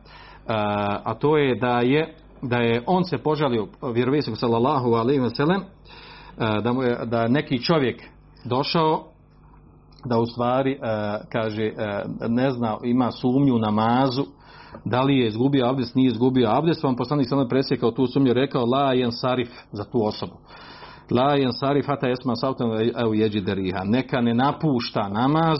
a 1.03 1.14
to 1.14 1.38
je 1.38 1.56
da 1.56 1.80
je 1.80 2.15
da 2.41 2.57
je 2.57 2.84
on 2.85 3.03
se 3.03 3.18
požalio 3.18 3.68
vjerovijesku 3.93 4.35
sallallahu 4.35 4.93
alaihi 4.93 5.22
wa 5.22 5.35
sallam 5.35 5.61
da, 6.64 6.73
mu 6.73 6.84
je, 6.84 6.97
da 7.06 7.27
neki 7.27 7.64
čovjek 7.64 8.02
došao 8.45 9.03
da 10.05 10.19
u 10.19 10.26
stvari 10.26 10.72
e, 10.72 10.77
kaže 11.31 11.63
e, 11.63 12.03
ne 12.27 12.51
zna 12.51 12.77
ima 12.84 13.11
sumnju 13.11 13.57
namazu 13.59 14.26
da 14.85 15.01
li 15.01 15.17
je 15.17 15.27
izgubio 15.27 15.65
abdest 15.65 15.95
nije 15.95 16.07
izgubio 16.07 16.49
abdest 16.49 16.81
pa 16.81 16.88
vam 16.88 16.95
poslanik 16.95 17.30
sallallahu 17.30 17.49
presjekao 17.49 17.91
tu 17.91 18.07
sumnju 18.07 18.34
rekao 18.34 18.65
la 18.65 18.93
jen 18.93 19.11
sarif 19.11 19.49
za 19.72 19.84
tu 19.84 20.05
osobu. 20.05 20.34
La 21.11 21.35
jen 21.35 21.51
sarif 21.51 21.88
hata 21.88 22.09
esma 22.09 22.35
sautan 22.35 22.67
evo 22.97 23.13
jeđi 23.13 23.41
deriha 23.41 23.84
neka 23.84 24.22
ne 24.22 24.34
napušta 24.34 25.09
namaz 25.09 25.57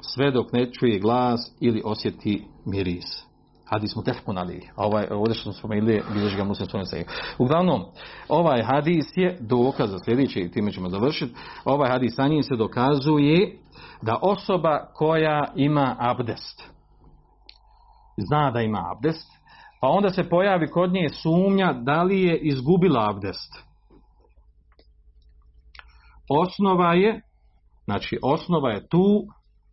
sve 0.00 0.30
dok 0.30 0.52
ne 0.52 0.72
čuje 0.72 0.98
glas 0.98 1.40
ili 1.60 1.82
osjeti 1.84 2.44
miris 2.64 3.27
hadis 3.70 3.96
mu 3.96 4.02
tefkun 4.02 4.38
ali, 4.38 4.68
ovaj, 4.76 5.06
ovdje 5.10 5.34
što 5.34 5.42
smo 5.42 5.52
spomenuli, 5.52 6.02
bilježi 6.12 6.36
ga 6.36 6.44
muslim 6.44 6.68
svojom 6.68 6.86
sejom. 6.86 7.06
Uglavnom, 7.38 7.84
ovaj 8.28 8.62
hadis 8.62 9.06
je 9.16 9.38
dokaz 9.40 9.90
za 9.90 9.98
sljedeći, 9.98 10.40
i 10.40 10.50
time 10.50 10.72
ćemo 10.72 10.88
završiti, 10.88 11.34
ovaj 11.64 11.90
hadis 11.90 12.14
sa 12.14 12.28
njim 12.28 12.42
se 12.42 12.56
dokazuje 12.56 13.58
da 14.02 14.18
osoba 14.22 14.86
koja 14.94 15.52
ima 15.56 15.96
abdest, 15.98 16.70
zna 18.16 18.50
da 18.50 18.60
ima 18.60 18.92
abdest, 18.96 19.28
pa 19.80 19.88
onda 19.88 20.08
se 20.08 20.28
pojavi 20.28 20.66
kod 20.66 20.92
nje 20.92 21.08
sumnja 21.08 21.72
da 21.72 22.02
li 22.02 22.22
je 22.22 22.38
izgubila 22.38 23.10
abdest. 23.10 23.68
Osnova 26.30 26.94
je, 26.94 27.20
znači 27.84 28.18
osnova 28.22 28.70
je 28.70 28.88
tu 28.88 29.26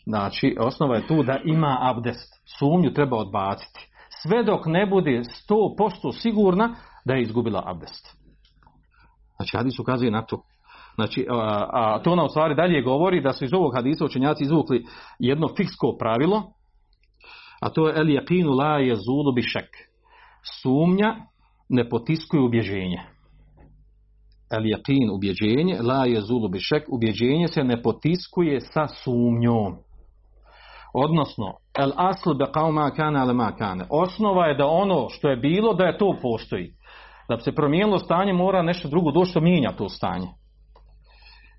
Znači, 0.05 0.55
osnova 0.59 0.95
je 0.95 1.07
tu 1.07 1.23
da 1.23 1.39
ima 1.45 1.77
abdest. 1.81 2.41
Sumnju 2.59 2.93
treba 2.93 3.17
odbaciti. 3.17 3.87
Sve 4.21 4.43
dok 4.43 4.65
ne 4.65 4.85
bude 4.85 5.11
100% 5.11 6.21
sigurna 6.21 6.75
da 7.05 7.13
je 7.13 7.21
izgubila 7.21 7.63
abdest. 7.65 8.15
Znači, 9.35 9.57
hadis 9.57 9.79
ukazuje 9.79 10.11
na 10.11 10.25
to. 10.25 10.41
Znači, 10.95 11.27
a, 11.29 11.69
a 11.73 11.99
to 12.03 12.11
ona 12.11 12.23
u 12.23 12.29
stvari 12.29 12.55
dalje 12.55 12.81
govori 12.81 13.21
da 13.21 13.33
su 13.33 13.45
iz 13.45 13.53
ovog 13.53 13.75
hadisa 13.75 14.05
učenjaci 14.05 14.43
izvukli 14.43 14.85
jedno 15.19 15.47
fiksko 15.57 15.95
pravilo, 15.99 16.43
a 17.61 17.69
to 17.69 17.87
je 17.87 17.95
el 17.95 18.05
yaqinu 18.05 18.57
la 18.57 18.79
yazulu 18.79 19.35
bi 19.35 19.41
šek. 19.41 19.69
Sumnja 20.61 21.15
ne 21.69 21.89
potiskuje 21.89 22.41
ubježenje. 22.43 23.01
El 24.51 24.63
yaqin 24.63 25.11
ubježenje, 25.15 25.81
la 25.81 26.05
yazulu 26.05 26.51
bi 26.51 26.59
šek, 26.59 26.83
ubježenje 26.89 27.47
se 27.47 27.63
ne 27.63 27.81
potiskuje 27.81 28.61
sa 28.61 28.87
sumnjom. 28.87 29.75
Odnosno, 30.97 31.45
el 31.79 31.91
asl 31.95 32.33
be 32.39 32.45
kao 32.51 32.71
ma 32.71 32.91
kane, 32.91 33.19
ale 33.19 33.33
ma 33.33 33.51
kane. 33.55 33.85
Osnova 33.89 34.45
je 34.45 34.55
da 34.55 34.67
ono 34.67 35.09
što 35.09 35.29
je 35.29 35.37
bilo, 35.37 35.73
da 35.73 35.83
je 35.85 35.97
to 35.97 36.17
postoji. 36.21 36.73
Da 37.29 37.35
bi 37.35 37.41
se 37.41 37.51
promijenilo 37.51 37.99
stanje, 37.99 38.33
mora 38.33 38.61
nešto 38.61 38.87
drugo 38.87 39.11
doći 39.11 39.31
što 39.31 39.41
mijenja 39.41 39.71
to 39.71 39.89
stanje. 39.89 40.27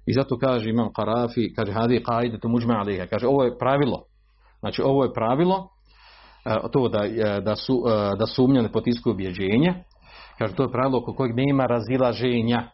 I 0.06 0.12
zato 0.12 0.38
kaže 0.38 0.70
imam 0.70 0.92
Karafi, 0.92 1.54
kaže 1.54 1.72
hadi 1.72 2.02
qaide 2.06 2.40
tu 2.40 2.48
muđme 2.48 2.74
aliha. 2.74 3.06
Kaže, 3.06 3.26
ovo 3.26 3.44
je 3.44 3.58
pravilo. 3.58 4.02
Znači, 4.60 4.82
ovo 4.82 5.04
je 5.04 5.12
pravilo, 5.12 5.68
e, 6.44 6.56
to 6.72 6.88
da, 6.88 7.04
e, 7.04 7.40
da, 7.40 7.56
su, 7.56 7.82
e, 7.88 8.16
da 8.18 8.26
sumnja 8.26 8.62
ne 8.62 8.72
potiskuju 8.72 9.12
objeđenje. 9.12 9.74
Kaže, 10.38 10.54
to 10.54 10.62
je 10.62 10.72
pravilo 10.72 10.98
oko 10.98 11.14
kojeg 11.14 11.36
nema 11.36 11.66
razilaženja. 11.66 12.70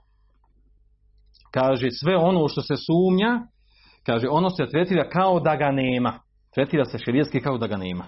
Kaže, 1.50 1.90
sve 1.90 2.16
ono 2.16 2.48
što 2.48 2.62
se 2.62 2.74
sumnja, 2.76 3.40
kaže, 4.06 4.28
ono 4.28 4.50
se 4.50 4.66
tretira 4.66 5.08
kao 5.08 5.40
da 5.40 5.56
ga 5.56 5.70
nema 5.70 6.18
tretira 6.54 6.84
se 6.84 6.98
širijetski 6.98 7.40
kao 7.40 7.58
da 7.58 7.66
ga 7.66 7.76
nema. 7.76 8.04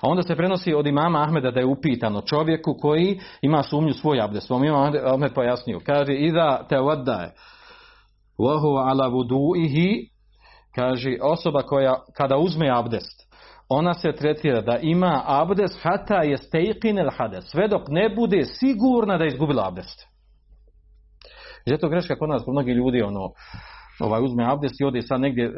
A 0.00 0.08
onda 0.08 0.22
se 0.22 0.36
prenosi 0.36 0.74
od 0.74 0.86
imama 0.86 1.22
Ahmeda 1.22 1.50
da 1.50 1.60
je 1.60 1.66
upitano 1.66 2.20
čovjeku 2.20 2.74
koji 2.80 3.20
ima 3.42 3.62
sumnju 3.62 3.92
svoj 3.92 4.20
abdest. 4.20 4.50
Vam 4.50 4.60
pa 4.60 4.66
imam 4.66 4.92
Ahmed 5.04 5.34
pojasnio. 5.34 5.80
Kaže, 5.86 6.14
ida 6.14 6.66
te 6.68 6.78
vadaje, 6.78 7.32
vahu 8.38 8.68
ala 8.68 9.08
vuduihi, 9.08 10.08
kaže, 10.74 11.16
osoba 11.22 11.62
koja 11.62 11.94
kada 12.16 12.36
uzme 12.36 12.70
abdest, 12.70 13.26
ona 13.68 13.94
se 13.94 14.12
tretira 14.12 14.60
da 14.60 14.78
ima 14.82 15.22
abdest 15.26 15.80
hata 15.82 16.22
je 16.22 16.36
stejkin 16.36 16.98
el 16.98 17.10
hades, 17.18 17.44
sve 17.44 17.68
dok 17.68 17.82
ne 17.88 18.14
bude 18.16 18.42
sigurna 18.44 19.18
da 19.18 19.24
je 19.24 19.28
izgubila 19.28 19.68
abdest. 19.68 20.06
Je 21.66 21.78
to 21.78 21.88
greška 21.88 22.16
kod 22.18 22.28
nas, 22.28 22.44
kod 22.44 22.52
mnogi 22.52 22.72
ljudi, 22.72 23.02
ono, 23.02 23.30
ovaj, 24.00 24.24
uzme 24.24 24.44
abdest 24.52 24.80
i 24.80 24.84
ode 24.84 25.02
sad 25.02 25.20
negdje, 25.20 25.44
e, 25.44 25.50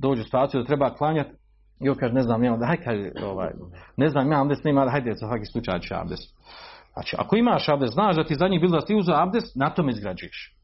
dođe 0.00 0.20
u 0.20 0.24
situaciju 0.24 0.60
da 0.60 0.66
treba 0.66 0.94
klanjati, 0.94 1.30
I 1.80 1.88
on 1.88 1.96
kaže, 1.96 2.14
ne 2.14 2.22
znam, 2.22 2.40
nema, 2.40 2.56
daj, 2.56 2.76
kaže, 2.76 3.10
ovaj, 3.22 3.50
ne 3.96 4.08
znam, 4.08 4.32
ja, 4.32 4.40
abdest, 4.40 4.64
nema, 4.64 4.90
hajde, 4.90 5.14
za 5.14 5.26
svaki 5.26 5.44
slučaj 5.44 5.80
ću 5.80 5.94
abdest. 5.94 6.34
Znači, 6.92 7.16
ako 7.18 7.36
imaš 7.36 7.68
abdest, 7.68 7.92
znaš 7.92 8.16
da 8.16 8.24
ti 8.24 8.34
zadnji 8.34 8.58
bilo 8.58 8.80
da 8.80 8.86
ti 8.86 8.94
uzeo 8.94 9.16
abdest, 9.16 9.56
na 9.56 9.70
tome 9.70 9.92
izgrađuješ. 9.92 10.54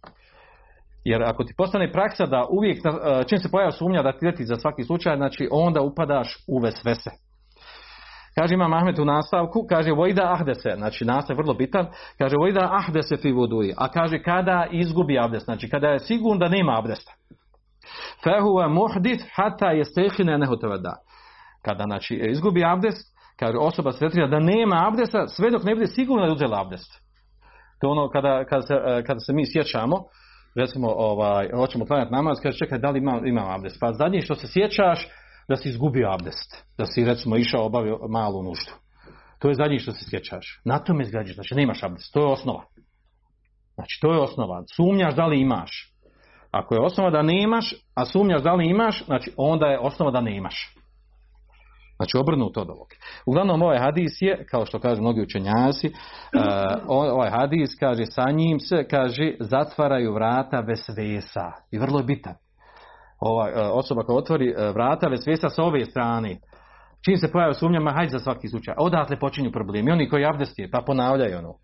Jer 1.05 1.23
ako 1.23 1.45
ti 1.45 1.55
postane 1.57 1.93
praksa 1.93 2.27
da 2.27 2.47
uvijek, 2.51 2.79
e, 2.79 2.91
čim 3.27 3.39
se 3.39 3.51
pojavi 3.51 3.73
sumnja 3.73 4.03
da 4.03 4.13
ti 4.13 4.27
leti 4.27 4.45
za 4.45 4.57
svaki 4.57 4.85
slučaj, 4.85 5.17
znači 5.17 5.49
onda 5.51 5.81
upadaš 5.81 6.45
u 6.49 6.59
vesvese. 6.59 7.11
Kaže 8.35 8.55
ima 8.55 8.69
Mahmet 8.69 8.99
u 8.99 9.05
nastavku, 9.05 9.67
kaže 9.69 9.93
vojda 9.93 10.33
ahdese, 10.33 10.71
znači 10.77 11.05
nastav 11.05 11.37
vrlo 11.37 11.55
bitan, 11.55 11.87
kaže 12.19 12.37
vojda 12.37 12.69
ahdese 12.73 13.17
fi 13.17 13.33
voduji, 13.33 13.75
a 13.77 13.89
kaže 13.89 14.23
kada 14.23 14.67
izgubi 14.71 15.19
abdest, 15.19 15.45
znači 15.45 15.69
kada 15.69 15.89
je 15.89 15.99
sigurno 15.99 16.39
da 16.39 16.49
nema 16.49 16.79
abdesta. 16.79 17.13
Fehuva 18.25 18.69
muhdith 18.69 19.25
hata 19.35 19.71
je 19.71 19.85
stehine 19.85 20.39
nehotevada. 20.39 20.97
Kada 21.63 21.85
znači, 21.85 22.15
izgubi 22.15 22.65
abdest, 22.65 23.17
kaže 23.39 23.59
osoba 23.59 23.93
se 23.93 24.09
da 24.31 24.41
nema 24.41 24.89
abdesta, 24.89 25.29
sve 25.29 25.51
dok 25.51 25.63
ne 25.63 25.75
bude 25.75 25.87
sigurno 25.87 26.23
da 26.23 26.29
je 26.29 26.33
uzela 26.33 26.61
abdest. 26.61 26.91
To 27.81 27.89
ono 27.89 28.09
kada, 28.09 28.45
kada, 28.45 28.63
se, 28.63 28.75
eh, 28.75 29.03
kada 29.07 29.21
se 29.21 29.33
mi 29.33 29.53
sjećamo, 29.53 29.97
recimo, 30.55 30.89
ovaj, 30.89 31.49
hoćemo 31.57 31.87
klanjati 31.87 32.13
namaz, 32.13 32.39
kaže 32.43 32.59
čekaj, 32.59 32.79
da 32.79 32.91
li 32.91 32.99
imam, 32.99 33.27
imam 33.27 33.51
abdest? 33.51 33.77
Pa 33.81 33.93
zadnje 33.93 34.21
što 34.21 34.35
se 34.35 34.47
sjećaš, 34.49 35.09
da 35.49 35.57
si 35.57 35.69
izgubio 35.69 36.11
abdest. 36.11 36.65
Da 36.79 36.87
si, 36.87 37.05
recimo, 37.05 37.37
išao 37.37 37.67
obavio 37.67 37.99
malu 38.09 38.43
nuždu. 38.43 38.73
To 39.39 39.49
je 39.49 39.55
zadnje 39.55 39.79
što 39.79 39.93
se 39.93 40.05
sjećaš. 40.11 40.61
Na 40.65 40.79
tome 40.79 41.03
izgrađaš, 41.03 41.35
znači 41.35 41.55
nemaš 41.55 41.83
abdest. 41.83 42.13
To 42.13 42.21
je 42.21 42.27
osnova. 42.27 42.65
Znači, 43.75 43.99
to 44.01 44.13
je 44.13 44.21
osnova. 44.21 44.63
Sumnjaš 44.77 45.15
da 45.15 45.27
li 45.27 45.41
imaš. 45.41 45.90
Ako 46.51 46.75
je 46.75 46.81
osnova 46.81 47.11
da 47.11 47.23
nemaš, 47.23 47.75
a 47.95 48.05
sumnjaš 48.05 48.43
da 48.43 48.55
li 48.55 48.71
imaš, 48.71 49.05
znači 49.05 49.33
onda 49.37 49.67
je 49.67 49.79
osnova 49.79 50.11
da 50.11 50.21
nemaš. 50.21 50.75
Znači 51.97 52.17
obrnuto 52.17 52.61
od 52.61 52.71
ovog. 52.71 52.89
Uglavnom 53.27 53.63
ovaj 53.63 53.79
hadis 53.79 54.13
je, 54.21 54.47
kao 54.51 54.67
što 54.67 54.79
kažu 54.79 55.01
mnogi 55.03 55.23
učenjaci, 55.23 55.87
uh, 55.87 55.93
ovaj 56.89 57.31
hadis 57.31 57.71
kaže 57.81 58.07
sa 58.07 58.31
njim 58.31 58.61
se, 58.61 58.87
kaže, 58.91 59.35
zatvaraju 59.41 60.15
vrata 60.15 60.63
bez 60.63 60.81
vesa. 60.97 61.53
I 61.71 61.79
vrlo 61.79 61.99
je 61.99 62.05
bitan. 62.05 62.35
Ova 63.21 63.49
e, 63.49 63.53
osoba 63.61 64.03
koja 64.03 64.17
otvori 64.17 64.49
e, 64.49 64.73
vrata 64.73 65.09
bez 65.09 65.27
vesa 65.27 65.49
sa 65.49 65.63
ove 65.63 65.85
strane, 65.85 66.37
čim 67.05 67.17
se 67.17 67.33
pojave 67.33 67.55
sumnjama, 67.55 67.93
hajde 67.93 68.11
za 68.11 68.19
svaki 68.19 68.49
slučaj. 68.49 68.75
Odatle 68.79 69.19
počinju 69.19 69.53
problemi. 69.53 69.93
Oni 69.93 70.09
koji 70.09 70.25
abdestije, 70.25 70.71
pa 70.71 70.83
ponavljaju 70.87 71.39
ono 71.39 71.55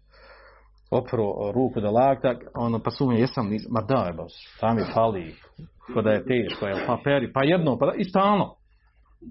opro 0.91 1.53
ruku 1.55 1.81
do 1.81 1.91
lakta, 1.91 2.35
ono, 2.55 2.79
pa 2.79 2.91
sumnje, 2.91 3.21
jesam, 3.21 3.51
ma 3.71 3.81
da, 3.81 4.07
je 4.07 4.13
bas, 4.13 4.33
mi 4.77 4.93
fali, 4.95 5.35
ko 5.95 6.03
da 6.03 6.11
je 6.11 6.25
teško, 6.25 6.67
je, 6.67 6.85
pa 6.87 6.99
peri, 7.05 7.33
pa 7.33 7.45
jedno, 7.45 7.79
pa 7.79 7.87
da, 7.87 7.93
i 7.97 8.05
stalno. 8.05 8.55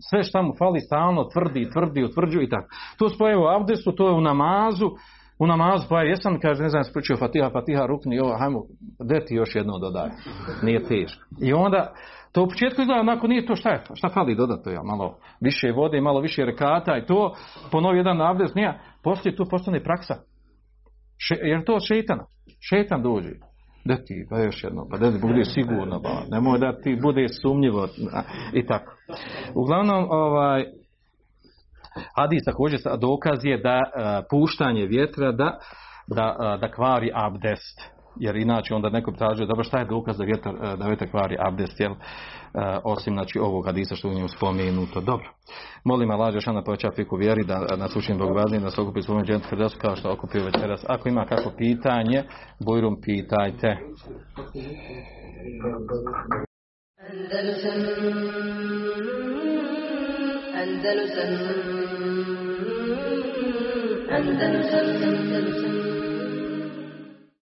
Sve 0.10 0.23
što 0.23 0.41
mu 0.41 0.53
fali 0.60 0.80
stalno, 0.80 1.23
tvrdi, 1.23 1.69
tvrdi, 1.73 2.03
utvrđuje 2.03 2.45
i 2.45 2.49
tako. 2.49 2.68
To 2.98 3.10
spoje 3.10 3.38
u 3.38 3.48
abdestu, 3.48 3.91
to 3.91 4.07
je 4.07 4.14
u 4.14 4.22
namazu, 4.22 4.91
u 5.40 5.48
namazu, 5.48 5.86
pa 5.90 6.02
jesam, 6.02 6.40
kaže, 6.40 6.64
ne 6.64 6.69
znam, 6.69 6.84
spričio 6.84 7.18
Fatiha, 7.18 7.49
Fatiha, 7.49 7.86
rukni, 7.86 8.19
ovo, 8.19 8.38
hajmo, 8.38 8.64
gdje 8.99 9.26
ti 9.26 9.36
još 9.36 9.56
jedno 9.56 9.80
dodaj, 9.80 10.10
nije 10.64 10.84
teško. 10.84 11.22
I 11.41 11.53
onda, 11.53 11.94
to 12.32 12.44
u 12.44 12.48
početku 12.48 12.82
izgleda, 12.82 13.02
onako 13.02 13.27
nije 13.27 13.45
to 13.45 13.56
šta 13.56 13.69
je, 13.69 13.84
šta 13.94 14.10
fali 14.10 14.36
dodato, 14.36 14.69
ja, 14.69 14.82
malo 14.84 15.18
više 15.41 15.72
vode, 15.72 16.02
malo 16.02 16.19
više 16.19 16.45
rekata 16.45 16.98
i 16.98 17.06
to, 17.06 17.34
ponovi 17.72 17.98
jedan 17.98 18.22
abdest, 18.22 18.56
nije, 18.56 18.80
poslije 19.03 19.36
tu 19.36 19.45
postane 19.49 19.84
praksa, 19.84 20.15
Še, 21.17 21.35
jer 21.41 21.65
to 21.65 21.79
šetana. 21.79 22.25
Šetan 22.69 23.03
dođe. 23.03 23.29
Da 23.85 23.95
ti, 23.95 24.25
pa 24.29 24.39
još 24.39 24.63
jedno, 24.63 24.87
pa 24.91 24.97
da 24.97 25.11
ti 25.11 25.19
bude 25.21 25.45
sigurno, 25.45 26.01
pa 26.01 26.23
nemoj 26.31 26.59
da 26.59 26.81
ti 26.81 26.99
bude 27.01 27.27
sumnjivo 27.41 27.87
i 28.53 28.65
tako. 28.65 28.91
Uglavnom, 29.55 30.07
ovaj, 30.09 30.65
Hadis 32.15 32.43
također 32.45 32.79
dokaz 32.99 33.45
je 33.45 33.57
da 33.57 33.77
uh, 33.77 34.25
puštanje 34.29 34.85
vjetra 34.85 35.31
da, 35.31 35.59
da, 36.07 36.35
uh, 36.39 36.61
da 36.61 36.71
kvari 36.71 37.11
abdest 37.13 37.94
jer 38.19 38.35
inače 38.35 38.75
onda 38.75 38.89
neko 38.89 39.11
traži 39.11 39.45
dobro 39.45 39.63
šta 39.63 39.79
je 39.79 39.85
dokaz 39.85 40.17
da 40.17 40.23
vjetar 40.23 40.53
e, 40.55 40.77
da 40.77 40.87
vjetar 40.87 41.11
kvari 41.11 41.37
abdest 41.39 41.79
jel? 41.79 41.91
E, 41.91 41.95
osim 42.83 43.13
znači 43.13 43.39
ovog 43.39 43.65
hadisa 43.65 43.95
što 43.95 44.07
u 44.07 44.13
njemu 44.13 44.27
spomenuto. 44.27 45.01
Dobro. 45.01 45.29
Molim 45.83 46.11
Allah 46.11 46.33
že 46.33 46.41
šana 46.41 46.63
poveća 46.63 46.91
fiku 46.95 47.15
vjeri 47.15 47.43
da 47.43 47.75
nas 47.77 47.95
učim 47.95 48.17
Bog 48.17 48.35
važnije 48.35 48.59
da 48.59 48.69
se 48.69 48.81
okupi 48.81 49.01
spomen 49.01 49.25
džentu 49.25 49.47
hrvatsko 49.49 49.79
kao 49.81 49.95
što 49.95 50.11
okupio 50.11 50.45
večeras. 50.45 50.85
Ako 50.87 51.09
ima 51.09 51.25
kako 51.25 51.51
pitanje 51.57 52.23
bujrum 52.65 53.01
pitajte. 53.01 53.77
Andalusam 57.09 57.79
Andalusam 60.61 61.29
Andalusam 64.11 64.85
Andalusam. 65.03 65.84